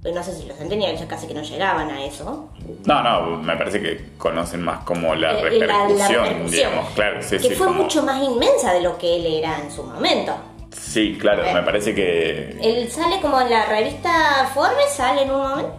[0.02, 2.50] pues no sé si los centennials ya casi que no llegaban a eso.
[2.86, 6.52] No, no, me parece que conocen más como la Eh, repercusión, la- la repercusión.
[6.52, 7.56] digamos, claro, sí, que sí.
[7.56, 10.34] fue como- mucho más inmensa de lo que él era en su momento.
[10.72, 12.58] Sí, claro, me parece que.
[12.62, 15.74] Él sale como en la revista Forbes, sale en un momento,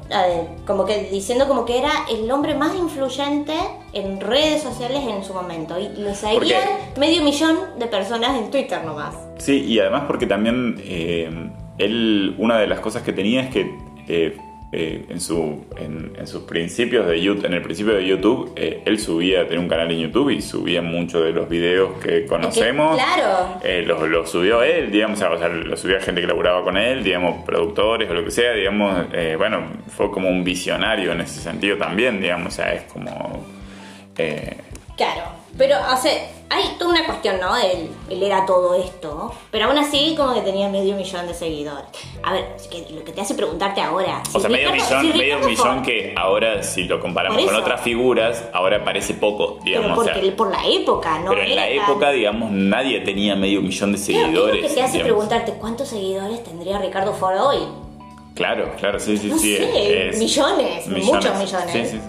[0.67, 3.55] como que diciendo como que era el hombre más influyente
[3.93, 5.79] en redes sociales en su momento.
[5.79, 6.63] Y lo seguían
[6.99, 9.15] medio millón de personas en Twitter nomás.
[9.39, 13.75] Sí, y además porque también eh, él, una de las cosas que tenía es que
[14.09, 14.37] eh,
[14.73, 18.83] eh, en, su, en, en sus principios de YouTube, en el principio de YouTube, eh,
[18.87, 22.97] él subía, tenía un canal en YouTube y subía muchos de los videos que conocemos.
[22.97, 23.61] claro.
[23.63, 27.05] Eh, los, los subió él, digamos, o sea, lo subía gente que laburaba con él,
[27.05, 31.41] digamos, productores o lo que sea, digamos, eh, bueno, fue como un visionario en ese
[31.41, 33.45] sentido también, digamos, o sea, es como...
[34.17, 34.57] eh,
[34.97, 35.23] Claro,
[35.57, 36.13] pero, o sea,
[36.51, 37.57] hay toda una cuestión, ¿no?
[37.57, 41.87] Él, él era todo esto, pero aún así como que tenía medio millón de seguidores.
[42.23, 44.23] A ver, es que lo que te hace preguntarte ahora...
[44.35, 47.81] o sea, medio Ricardo- millón, si medio millón que ahora, si lo comparamos con otras
[47.81, 49.89] figuras, ahora parece poco, digamos.
[49.91, 51.31] Pero o sea, porque por la época, ¿no?
[51.31, 54.63] pero en la tan- época, digamos, nadie tenía medio millón de seguidores.
[54.63, 55.03] lo que te hace digamos.
[55.05, 57.59] preguntarte cuántos seguidores tendría Ricardo Ford hoy.
[58.35, 59.57] Claro, claro, sí, sí, No sí.
[59.57, 61.73] sé, es- millones, muchos millones.
[61.73, 62.01] Sí, sí,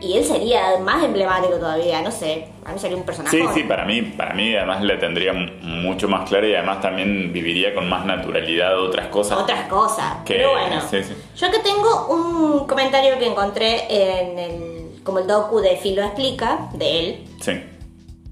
[0.00, 2.48] Y él sería más emblemático todavía, no sé.
[2.64, 3.36] A mí sería un personaje.
[3.36, 7.32] Sí, sí, para mí, para mí además le tendría mucho más claro y además también
[7.32, 9.38] viviría con más naturalidad otras cosas.
[9.38, 10.16] Otras cosas.
[10.24, 10.80] que, Pero bueno.
[10.90, 11.14] sí, sí.
[11.36, 15.02] Yo que tengo un comentario que encontré en el.
[15.02, 17.52] como el docu de Filo Explica, de él, Sí.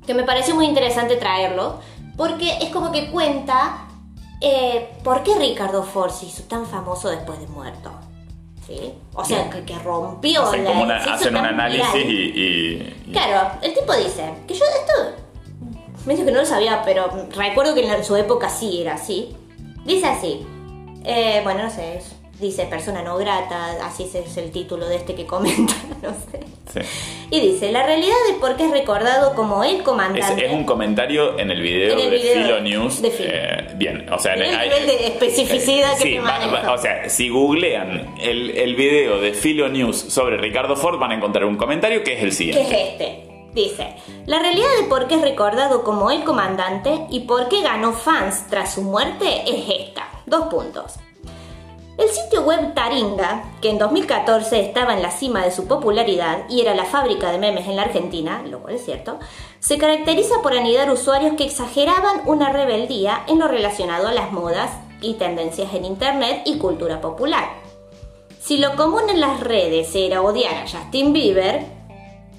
[0.06, 1.80] que me pareció muy interesante traerlo,
[2.16, 3.86] porque es como que cuenta
[4.40, 7.90] eh, por qué Ricardo Ford se hizo tan famoso después de muerto.
[8.66, 8.94] ¿Sí?
[9.14, 12.08] O sea, que, que rompió Hacen, la- como una- se hizo hacen un análisis y-
[13.08, 15.22] y- Claro, el tipo dice que yo esto
[16.06, 19.36] medio que no lo sabía, pero recuerdo que en su época sí era así.
[19.84, 20.46] Dice así,
[21.04, 25.14] eh, bueno, no sé, es- dice persona no grata, así es el título de este
[25.14, 26.40] que comenta, no sé.
[26.72, 26.80] sí.
[27.30, 30.46] Y dice, la realidad de por qué es recordado como el Es, comandante.
[30.46, 33.02] es un comentario en el video En el de video Filo de- News.
[33.02, 33.30] de Filo.
[33.32, 37.08] eh, bien, o sea, el hay- nivel de especificidad que sí, va- va- o sea,
[37.08, 41.56] si googlean el, el video de Filo News sobre Ricardo Ford van a encontrar un
[41.56, 42.62] comentario que es el que siguiente.
[42.62, 43.28] es este.
[43.54, 43.94] Dice,
[44.26, 48.46] la realidad de por qué es recordado como el comandante y por qué ganó fans
[48.50, 50.08] tras su muerte es esta.
[50.26, 50.94] Dos puntos.
[51.96, 56.60] El sitio web Taringa, que en 2014 estaba en la cima de su popularidad y
[56.60, 59.20] era la fábrica de memes en la Argentina, lo cual es cierto,
[59.60, 64.70] se caracteriza por anidar usuarios que exageraban una rebeldía en lo relacionado a las modas
[65.00, 67.48] y tendencias en Internet y cultura popular.
[68.40, 71.64] Si lo común en las redes era odiar a Justin Bieber,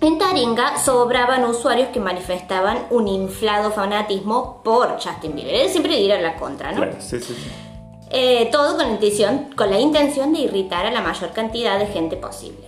[0.01, 5.55] en Taringa sobraban usuarios que manifestaban un inflado fanatismo por Justin Bieber.
[5.55, 6.85] Él siempre ir a la contra, ¿no?
[6.99, 7.33] Sí, sí.
[8.17, 11.87] Eh, todo con la, intención, con la intención de irritar a la mayor cantidad de
[11.87, 12.65] gente posible.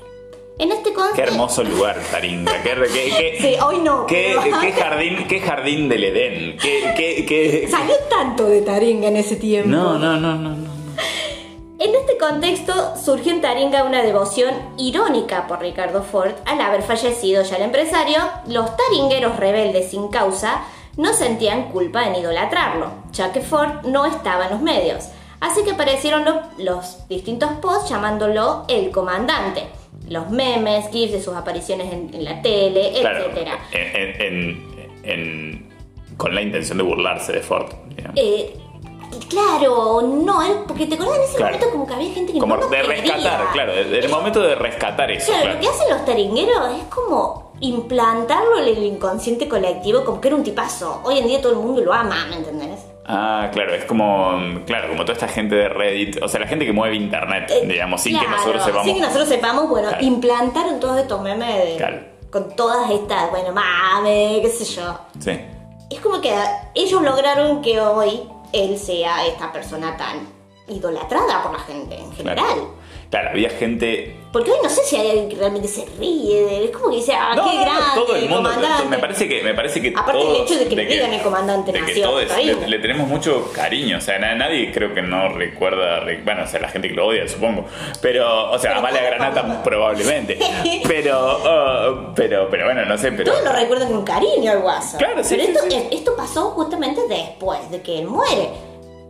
[0.60, 2.52] En este Qué hermoso lugar, Taringa.
[2.64, 4.06] Qué, qué- qué- Sí, hoy no.
[4.08, 6.58] qué- pero- qué jardín, qué jardín del Edén.
[6.58, 9.70] Qué, qué- qué- Salió tanto de Taringa en ese tiempo.
[9.70, 10.68] No, no, no, no, no.
[11.80, 17.44] En este contexto surgió en Taringa una devoción irónica por Ricardo Ford al haber fallecido
[17.44, 18.18] ya el empresario.
[18.48, 20.64] Los taringueros rebeldes sin causa
[20.98, 25.06] no sentían culpa en idolatrarlo, ya que Ford no estaba en los medios.
[25.40, 29.68] Así que aparecieron lo- los distintos posts llamándolo el comandante.
[30.10, 33.60] Los memes, gifs de sus apariciones en, en la tele, Claro, etcétera.
[35.04, 35.68] en-
[36.18, 37.68] con la intención de burlarse de Ford.
[38.16, 38.56] Eh,
[39.30, 41.54] claro, no, eh, porque te acordás en ese Claro.
[41.54, 42.96] momento como que había gente que Como no de quería.
[43.04, 45.28] rescatar, claro, en el momento de rescatar eso.
[45.28, 45.56] Claro, claro.
[45.56, 50.38] lo que hacen los taringueros es como implantarlo en el inconsciente colectivo como que era
[50.38, 51.02] un tipazo.
[51.04, 52.80] Hoy en día todo el mundo lo ama, ¿me entendés?
[53.08, 54.34] Ah, claro, es como,
[54.66, 58.02] claro, como toda esta gente de Reddit, o sea, la gente que mueve internet, digamos,
[58.02, 58.86] sin que Eh, nosotros sepamos.
[58.86, 60.04] Sin que nosotros sepamos, bueno, Claro.
[60.04, 62.00] implantaron todos estos memes de- Claro.
[62.30, 65.00] con todas estas, bueno, mame, qué sé yo.
[65.20, 65.40] Sí.
[65.90, 66.34] Es como que
[66.76, 70.28] ellos lograron que hoy él sea esta persona tan
[70.68, 72.46] idolatrada por la gente en general.
[73.10, 73.30] Claro.
[73.30, 74.16] Había gente.
[74.34, 76.64] Porque hoy no sé si hay alguien que realmente se ríe de él.
[76.66, 78.36] Es como que dice, ah, No, qué no, grande, todo el mundo.
[78.50, 78.86] comandante.
[78.90, 81.22] Me parece que, me parece que Aparte todos, del hecho de que le digan el
[81.22, 83.98] comandante de que todos le, le tenemos mucho cariño.
[83.98, 86.02] O sea, na- nadie creo que no recuerda.
[86.02, 87.66] re- Bueno, o sea, la gente que lo odia, supongo.
[88.02, 90.38] Pero, o sea, Amalia Granata probablemente.
[90.88, 93.32] Pero, uh, pero, pero bueno, no sé, pero.
[93.32, 94.98] Todos lo recuerdan con cariño al guaso.
[94.98, 95.88] Claro, sí, Pero sí, esto, sí.
[95.96, 98.50] esto pasó justamente después de que él muere.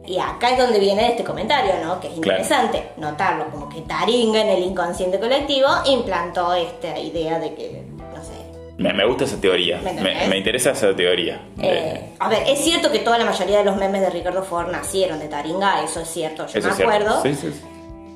[0.08, 2.00] Y acá es donde viene este comentario, ¿no?
[2.00, 2.40] Que es Claro.
[2.42, 7.84] interesante notarlo, como que Taringa en el inconsciente colectivo implantó esta idea de que,
[8.16, 8.32] no sé.
[8.78, 9.80] Me, me gusta esa teoría.
[9.84, 9.92] ¿Me
[10.28, 11.42] Me, interesa esa teoría.
[11.62, 14.72] eh, a ver, es cierto que toda la mayoría de los memes de Ricardo Ford
[14.72, 17.22] nacieron de Taringa, eso es cierto, yo Eso me acuerdo.
[17.22, 17.62] Sí, sí, sí.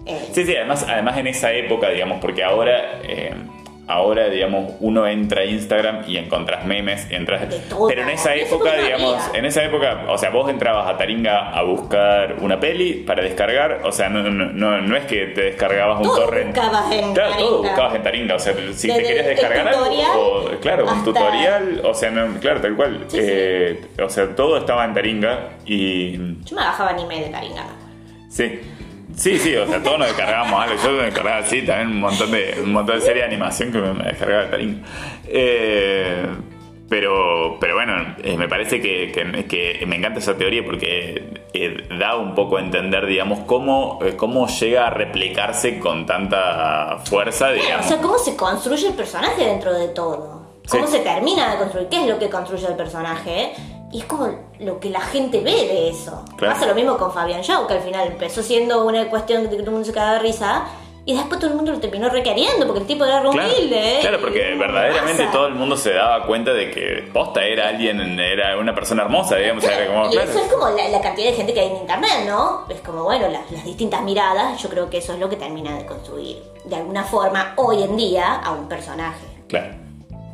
[0.06, 3.34] Eh, Sí, sí, además, además en esa época, digamos, porque ahora, eh,
[3.92, 7.44] ahora, digamos, uno entra a Instagram y encontrás memes, y entras...
[7.88, 11.62] Pero en esa época, digamos, en esa época, o sea, vos entrabas a Taringa a
[11.64, 15.98] buscar una peli para descargar, o sea, no, no, no, no es que te descargabas
[15.98, 16.56] un Todo torrent.
[16.56, 19.86] buscabas en Claro, todo buscabas en Taringa, o sea, si te querías descargar algo,
[20.18, 23.06] o, claro, un tutorial, o sea, no, claro, tal cual.
[23.14, 27.64] Eh, O sea, todo estaba en Taringa y Yo me bajaba anime de Taringa.
[28.30, 28.60] Sí.
[29.16, 30.76] Sí, sí, o sea, todos nos descargábamos algo.
[30.84, 33.78] Yo me descargaba así también un montón de, un montón de series de animación que
[33.80, 34.88] me, me descargaba de Taringa.
[35.28, 36.26] Eh,
[36.90, 39.46] pero, pero bueno, eh, me parece que, que-
[39.80, 44.16] que me encanta esa teoría porque eh, da un poco a entender, digamos, cómo, eh,
[44.18, 47.86] cómo llega a replicarse con tanta fuerza, O digamos.
[47.86, 50.42] sea, cómo se construye el personaje dentro de todo.
[50.70, 50.94] Cómo Sí.
[50.98, 51.88] se termina de construir.
[51.88, 53.52] ¿Qué es lo que construye el personaje?
[53.92, 56.24] Y es como lo que la gente ve de eso.
[56.38, 56.54] Claro.
[56.54, 59.56] Pasa lo mismo con Fabián Shaw, que al final empezó siendo una cuestión de que
[59.58, 60.64] todo el mundo se cagaba de risa.
[61.04, 63.98] Y después todo el mundo lo terminó requeriendo porque el tipo era Claro, humilde.
[63.98, 63.98] ¿eh?
[64.02, 65.32] claro, porque verdaderamente pasa.
[65.36, 69.36] todo el mundo se daba cuenta de que Posta era alguien, era una persona hermosa,
[69.38, 70.30] digamos, era como, Y claro.
[70.30, 72.66] eso es como la, la cantidad de gente que hay en internet, ¿no?
[72.70, 75.76] Es como, bueno, las, las distintas miradas, yo creo que eso es lo que termina
[75.76, 79.26] de construir, de alguna forma, hoy en día, a un personaje.
[79.48, 79.74] Claro.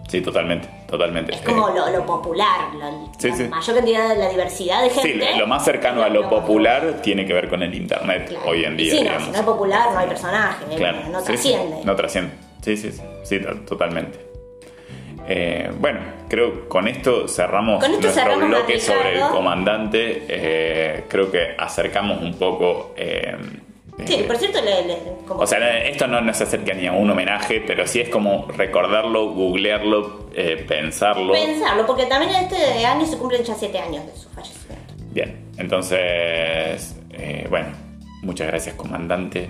[0.09, 1.35] Sí, totalmente, totalmente.
[1.35, 2.69] Es como Eh, lo, lo popular,
[3.17, 3.43] Sí, la sí.
[3.49, 5.37] mayor cantidad de la diversidad de Sí, gente.
[5.37, 8.91] lo más cercano a lo popular tiene que ver con el internet hoy en día,
[8.93, 11.75] sí, no, si no es popular, no hay personaje, Claro, no sí, trasciende.
[11.77, 12.31] sí, no trasciende.
[12.61, 14.25] Sí, sí, sí, sí, to- totalmente.
[15.29, 15.99] Eh, bueno,
[16.29, 20.25] creo que con esto cerramos Con esto nuestro cerramos, bloque sobre el comandante.
[20.29, 22.93] Eh, creo que acercamos un poco.
[24.05, 24.97] Sí, eh, por cierto, le, le-
[25.27, 28.47] como- o sea, esto no nos acerca ni a un homenaje, pero sí es como
[28.55, 31.33] recordarlo, googlearlo, eh, pensarlo.
[31.33, 34.93] pensarlo, porque también este año se cumplen ya siete años de su fallecimiento.
[35.11, 37.67] Bien, entonces, eh, bueno,
[38.21, 39.49] muchas gracias comandante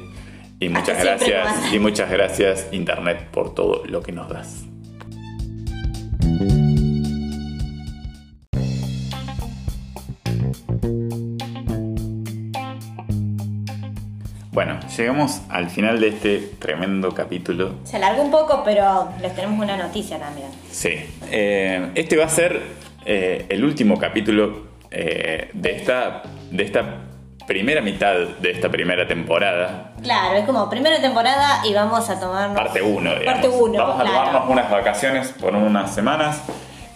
[0.60, 1.76] y muchas gracias comandante.
[1.76, 4.64] y muchas gracias internet por todo lo que nos das.
[14.58, 17.76] Bueno, llegamos al final de este tremendo capítulo.
[17.84, 20.48] Se alargó un poco, pero les tenemos una noticia también.
[20.72, 20.96] Sí.
[21.30, 22.60] Eh, este va a ser
[23.06, 27.04] eh, el último capítulo eh, de, esta, de esta
[27.46, 29.94] primera mitad de esta primera temporada.
[30.02, 32.58] Claro, es como primera temporada y vamos a tomarnos.
[32.58, 33.26] Parte 1, digamos.
[33.26, 34.26] Parte 1, Vamos a claro.
[34.26, 36.42] tomarnos unas vacaciones por unas semanas.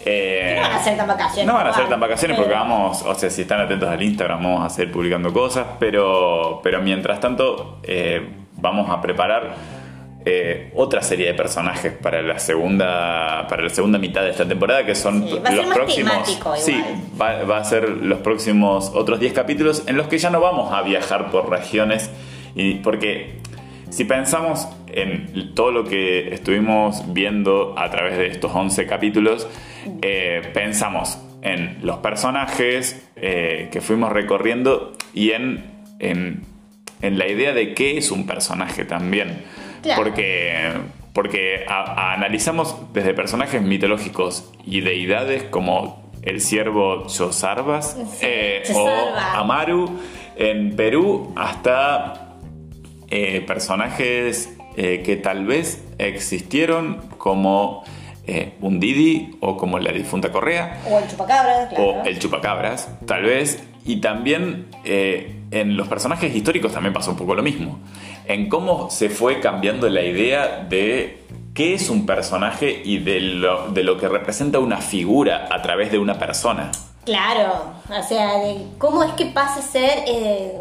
[0.06, 1.46] Eh, No van a ser tan vacaciones.
[1.46, 4.02] no van a ser igual, tan vacaciones porque vamos, o sea, si están atentos al
[4.02, 9.56] Instagram vamos a seguir publicando cosas, pero, pero mientras tanto eh, vamos a preparar
[10.24, 14.86] eh, otra serie de personajes para la segunda para la segunda mitad de esta temporada
[14.86, 16.84] que son Sí, va a ser los más próximos sí
[17.20, 20.72] va, va a ser los próximos otros 10 capítulos en los que ya no vamos
[20.74, 22.12] a viajar por regiones
[22.54, 23.40] y porque
[23.92, 29.48] si pensamos en todo lo que estuvimos viendo a través de estos 11 capítulos,
[30.02, 35.64] eh, pensamos en los personajes eh, que fuimos recorriendo y en,
[36.00, 36.44] en,
[37.02, 39.44] en la idea de qué es un personaje también.
[39.82, 40.04] Claro.
[40.04, 40.72] Porque,
[41.14, 48.88] porque a- a- analizamos desde personajes mitológicos y deidades como el ciervo Yosarbas eh, o.
[49.34, 50.00] Amaru
[50.38, 52.31] en Perú hasta
[53.12, 57.84] eh, personajes eh, que tal vez existieron como
[58.26, 61.84] eh, un Didi o como la difunta Correa O el chupacabra, claro.
[61.84, 63.64] o el chupacabras, tal vez.
[63.84, 67.80] Y también en los personajes históricos también pasó un poco lo mismo.
[68.28, 71.24] En cómo se fue cambiando la idea de
[71.56, 75.92] qué es un personaje y de lo, de lo que representa una figura a través
[75.92, 76.72] de una persona.
[77.06, 80.54] Claro, o sea, de cómo es que pasa a ser eh,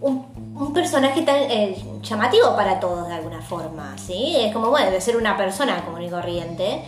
[0.00, 0.26] un,
[0.62, 4.36] un personaje tan eh, llamativo para todos de alguna forma, ¿sí?
[4.38, 6.82] Es como, bueno, de ser una persona común y corriente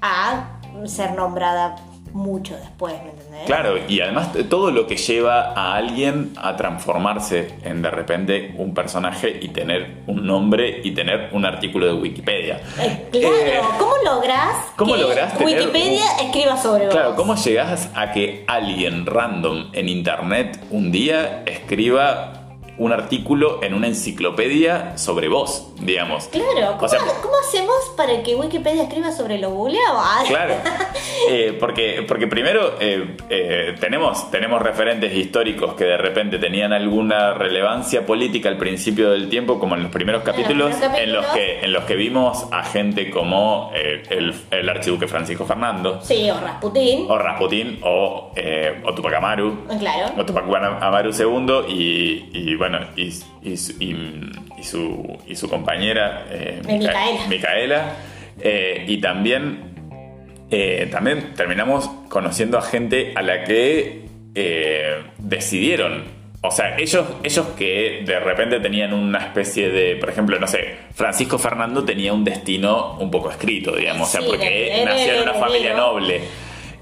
[0.00, 1.76] a ser nombrada
[2.12, 3.44] mucho después, ¿me entendés?
[3.46, 8.72] Claro, y además todo lo que lleva a alguien a transformarse en de repente un
[8.74, 12.60] personaje y tener un nombre y tener un artículo de Wikipedia.
[12.80, 17.16] Eh, claro, ¿cómo lográs ¿cómo que lográs Wikipedia escriba sobre Claro, vos?
[17.16, 22.37] ¿cómo llegás a que alguien random en internet un día escriba
[22.78, 26.28] un artículo en una enciclopedia sobre vos, digamos?
[26.28, 29.98] Claro, ¿cómo, O sea, cómo hacemos para que Wikipedia escriba sobre lo googleado?
[30.28, 30.54] Claro,
[31.30, 37.34] Eh, porque, porque primero eh, eh, tenemos, tenemos referentes históricos que de repente tenían alguna
[37.34, 40.80] relevancia política al principio del tiempo, como en los primeros capítulos, en
[41.12, 41.26] los capítulos.
[41.34, 46.30] que, en los que vimos a gente como eh, el, el archiduque Francisco Fernando, Sí,
[46.30, 47.06] o Rasputín.
[47.10, 50.12] o Rasputín, o, eh, o Tupac Amaru, Claro.
[50.16, 50.44] o Tupac
[50.80, 53.12] Amaru II, y, y bueno, bueno, y,
[53.42, 57.26] y su- y- y su, y su compañera eh, Mi Mica- Micaela.
[57.28, 57.92] Micaela.
[58.40, 59.74] Eh, y también,
[60.50, 64.04] eh, también terminamos conociendo a gente a la que
[64.34, 66.04] eh, decidieron.
[66.40, 70.76] O sea, ellos, ellos que de repente tenían una especie de, por ejemplo, no sé,
[70.94, 75.34] Francisco Fernando tenía un destino un poco escrito, digamos, o sea, porque nació en una
[75.34, 76.20] familia noble.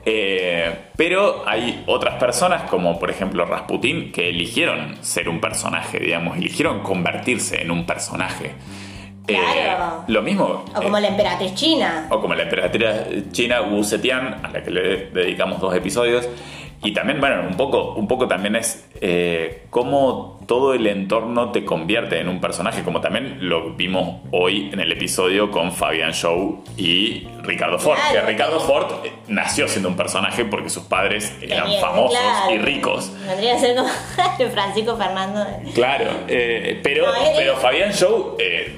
[0.09, 6.37] Eh, pero hay otras personas, como por ejemplo Rasputín, que eligieron ser un personaje, digamos,
[6.39, 8.53] eligieron convertirse en un personaje.
[9.27, 10.05] Eh, Claro.
[10.07, 10.65] lo mismo.
[10.77, 12.07] O como la emperatriz china.
[12.11, 16.29] O como la emperatriz china Wu Zetian, a la que le dedicamos dos episodios.
[16.83, 21.65] Y también, bueno, un poco, un poco también es eh, cómo todo el entorno te
[21.65, 26.63] convierte en un personaje, como también lo vimos hoy en el episodio con Fabian Show
[26.77, 27.97] y Ricardo Ford.
[27.99, 28.27] Claro.
[28.27, 32.55] que Ricardo Ford eh, nació siendo un personaje porque sus padres eran Tenía- famosos claro.
[32.55, 33.11] y ricos.
[33.27, 33.89] Vendría a ser como
[34.53, 35.45] Francisco Fernando.
[35.75, 38.77] Claro, eh, pero, No, pero Fabian Show eh,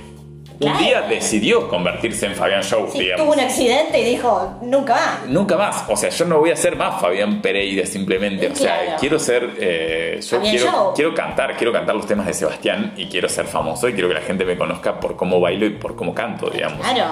[0.60, 3.24] un día decidió convertirse en Fabian Show, Sí, digamos.
[3.26, 5.26] tuvo un accidente y dijo, nunca más.
[5.28, 5.84] Nunca más.
[5.88, 8.48] O sea, yo no voy a ser más Fabián Pereira simplemente.
[8.48, 9.50] O sea, quiero ser.
[9.58, 10.92] eh, yo Fabián quiero, Show.
[10.94, 14.14] quiero cantar, quiero cantar los temas de Sebastián y quiero ser famoso y quiero que
[14.14, 16.80] la gente me conozca por cómo bailo y por cómo canto, digamos.
[16.86, 17.04] Claro.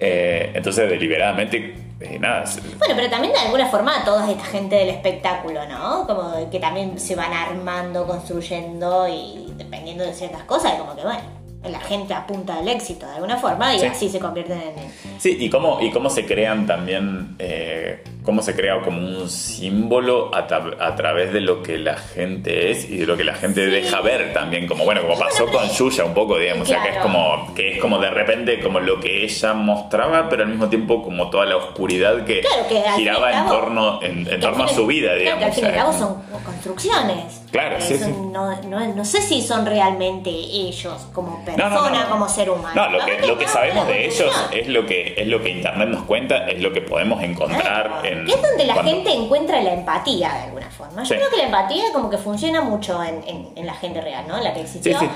[0.00, 2.44] Eh, entonces, deliberadamente, eh, nada.
[2.78, 6.06] Bueno, pero también de alguna forma toda esta gente del espectáculo, ¿no?
[6.06, 11.02] Como que también se van armando, construyendo y dependiendo de ciertas cosas, y como que
[11.02, 11.20] bueno,
[11.70, 13.86] la gente apunta al éxito de alguna forma y Sí.
[13.86, 15.20] así se convierten en...
[15.20, 20.34] Sí, y cómo, y cómo se crean también, eh, cómo se crea como un símbolo
[20.34, 23.34] a, tra- a través de lo que la gente es y de lo que la
[23.34, 26.82] gente deja ver también, como bueno, como pasó con Yuya un poco, digamos, o sea,
[26.82, 27.10] que es Claro.
[27.12, 31.02] como, que es como de repente como lo que ella mostraba, pero al mismo tiempo
[31.02, 35.08] como toda la oscuridad que, Claro, giraba en cabo- torno, en, torno a su vida,
[35.10, 35.38] claro, digamos.
[35.40, 37.42] que al fin y cabo son construcciones.
[37.50, 37.98] Claro, sí.
[38.32, 42.74] No, no- no sé si son realmente ellos como persona, no, como ser humano.
[42.74, 45.88] No, lo que, lo que sabemos de ellos es lo que es lo que internet
[45.88, 49.60] nos cuenta, es lo que podemos encontrar en Que es donde la cuando- gente encuentra
[49.62, 51.02] la empatía de alguna forma.
[51.02, 51.14] Yo Sí.
[51.16, 54.38] creo que la empatía como que funciona mucho en, en- en la gente real, ¿no?
[54.40, 54.98] La que existió.
[54.98, 55.10] Sí, sí.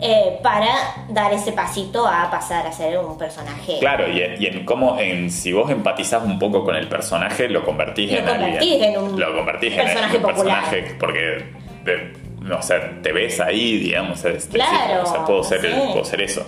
[0.00, 0.66] eh, para
[1.08, 3.78] dar ese pasito a pasar a ser un personaje.
[3.78, 7.48] Claro, y en, y en cómo, en, si vos empatizás un poco con el personaje,
[7.48, 8.82] lo convertís Lo en convertís alguien.
[8.94, 10.60] en un lo convertís en- personaje en un popular.
[10.64, 11.44] personaje porque,
[11.84, 12.74] de- no sé,
[13.04, 15.68] te ves ahí, digamos, es, decir, Claro, o sea, puedo ser, sí.
[15.92, 16.44] puedo ser eso.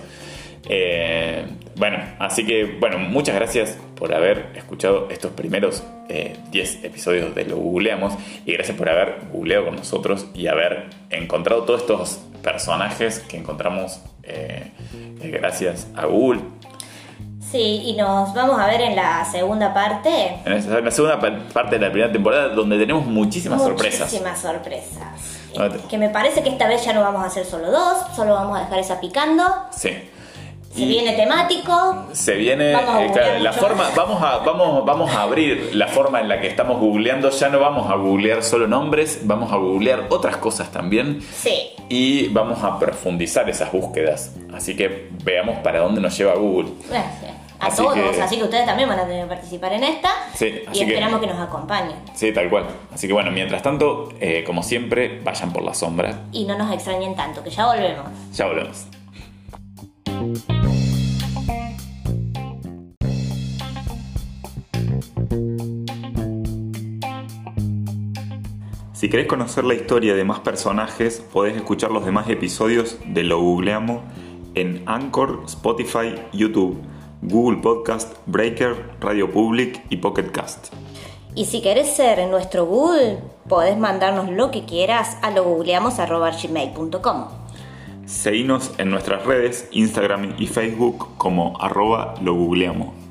[0.69, 1.45] Eh,
[1.75, 7.45] bueno, así que, bueno, muchas gracias por haber escuchado estos primeros eh, 10 episodios de
[7.45, 8.13] Lo Googleamos
[8.45, 14.01] y gracias por haber googleado con nosotros y haber encontrado todos estos personajes que encontramos
[14.23, 14.71] eh,
[15.21, 16.41] eh, gracias a Google.
[17.51, 20.35] Sí, y nos vamos a ver en la segunda parte.
[20.45, 24.01] En la segunda pa- parte de la primera temporada, donde tenemos muchísimas sorpresas.
[24.11, 25.39] Muchísimas sorpresas.
[25.53, 28.33] Te- Que me parece que esta vez ya no vamos a hacer solo dos, solo
[28.33, 29.43] vamos a dejar esa picando.
[29.71, 29.91] Sí.
[30.77, 32.05] Se viene temático.
[32.11, 33.95] se viene Vamos a eh, claro, la forma, más.
[33.95, 37.29] vamos a, vamos, vamos a abrir la forma en la que estamos googleando.
[37.31, 41.21] Ya no vamos a googlear solo nombres, vamos a googlear otras cosas también.
[41.33, 41.69] Sí.
[41.89, 44.35] Y vamos a profundizar esas búsquedas.
[44.53, 46.69] Así que veamos para dónde nos lleva Google.
[46.89, 47.31] Gracias.
[47.59, 50.09] A Así todos, que- así que ustedes también van a tener que participar en esta.
[50.35, 51.25] Sí, y que- esperamos que...
[51.25, 51.95] nos acompañen.
[52.13, 52.65] Sí, tal cual.
[52.93, 56.19] Así que bueno, mientras tanto, eh, como siempre, vayan por la sombra.
[56.31, 58.05] Y no nos extrañen tanto, que ya volvemos.
[58.33, 58.85] Ya volvemos.
[69.07, 73.39] Si querés conocer la historia de más personajes, podés escuchar los demás episodios de Lo
[73.39, 74.01] Googleamos
[74.53, 76.77] en Anchor, Spotify, YouTube,
[77.21, 80.73] Google Podcast, Breaker, Radio Public y Pocket Cast.
[81.35, 87.27] Y si querés ser nuestro Google, podés mandarnos lo que quieras a logoogleamos.gmail.com.
[88.05, 93.06] Seguinos en nuestras redes, Instagram y Facebook como arroba lo.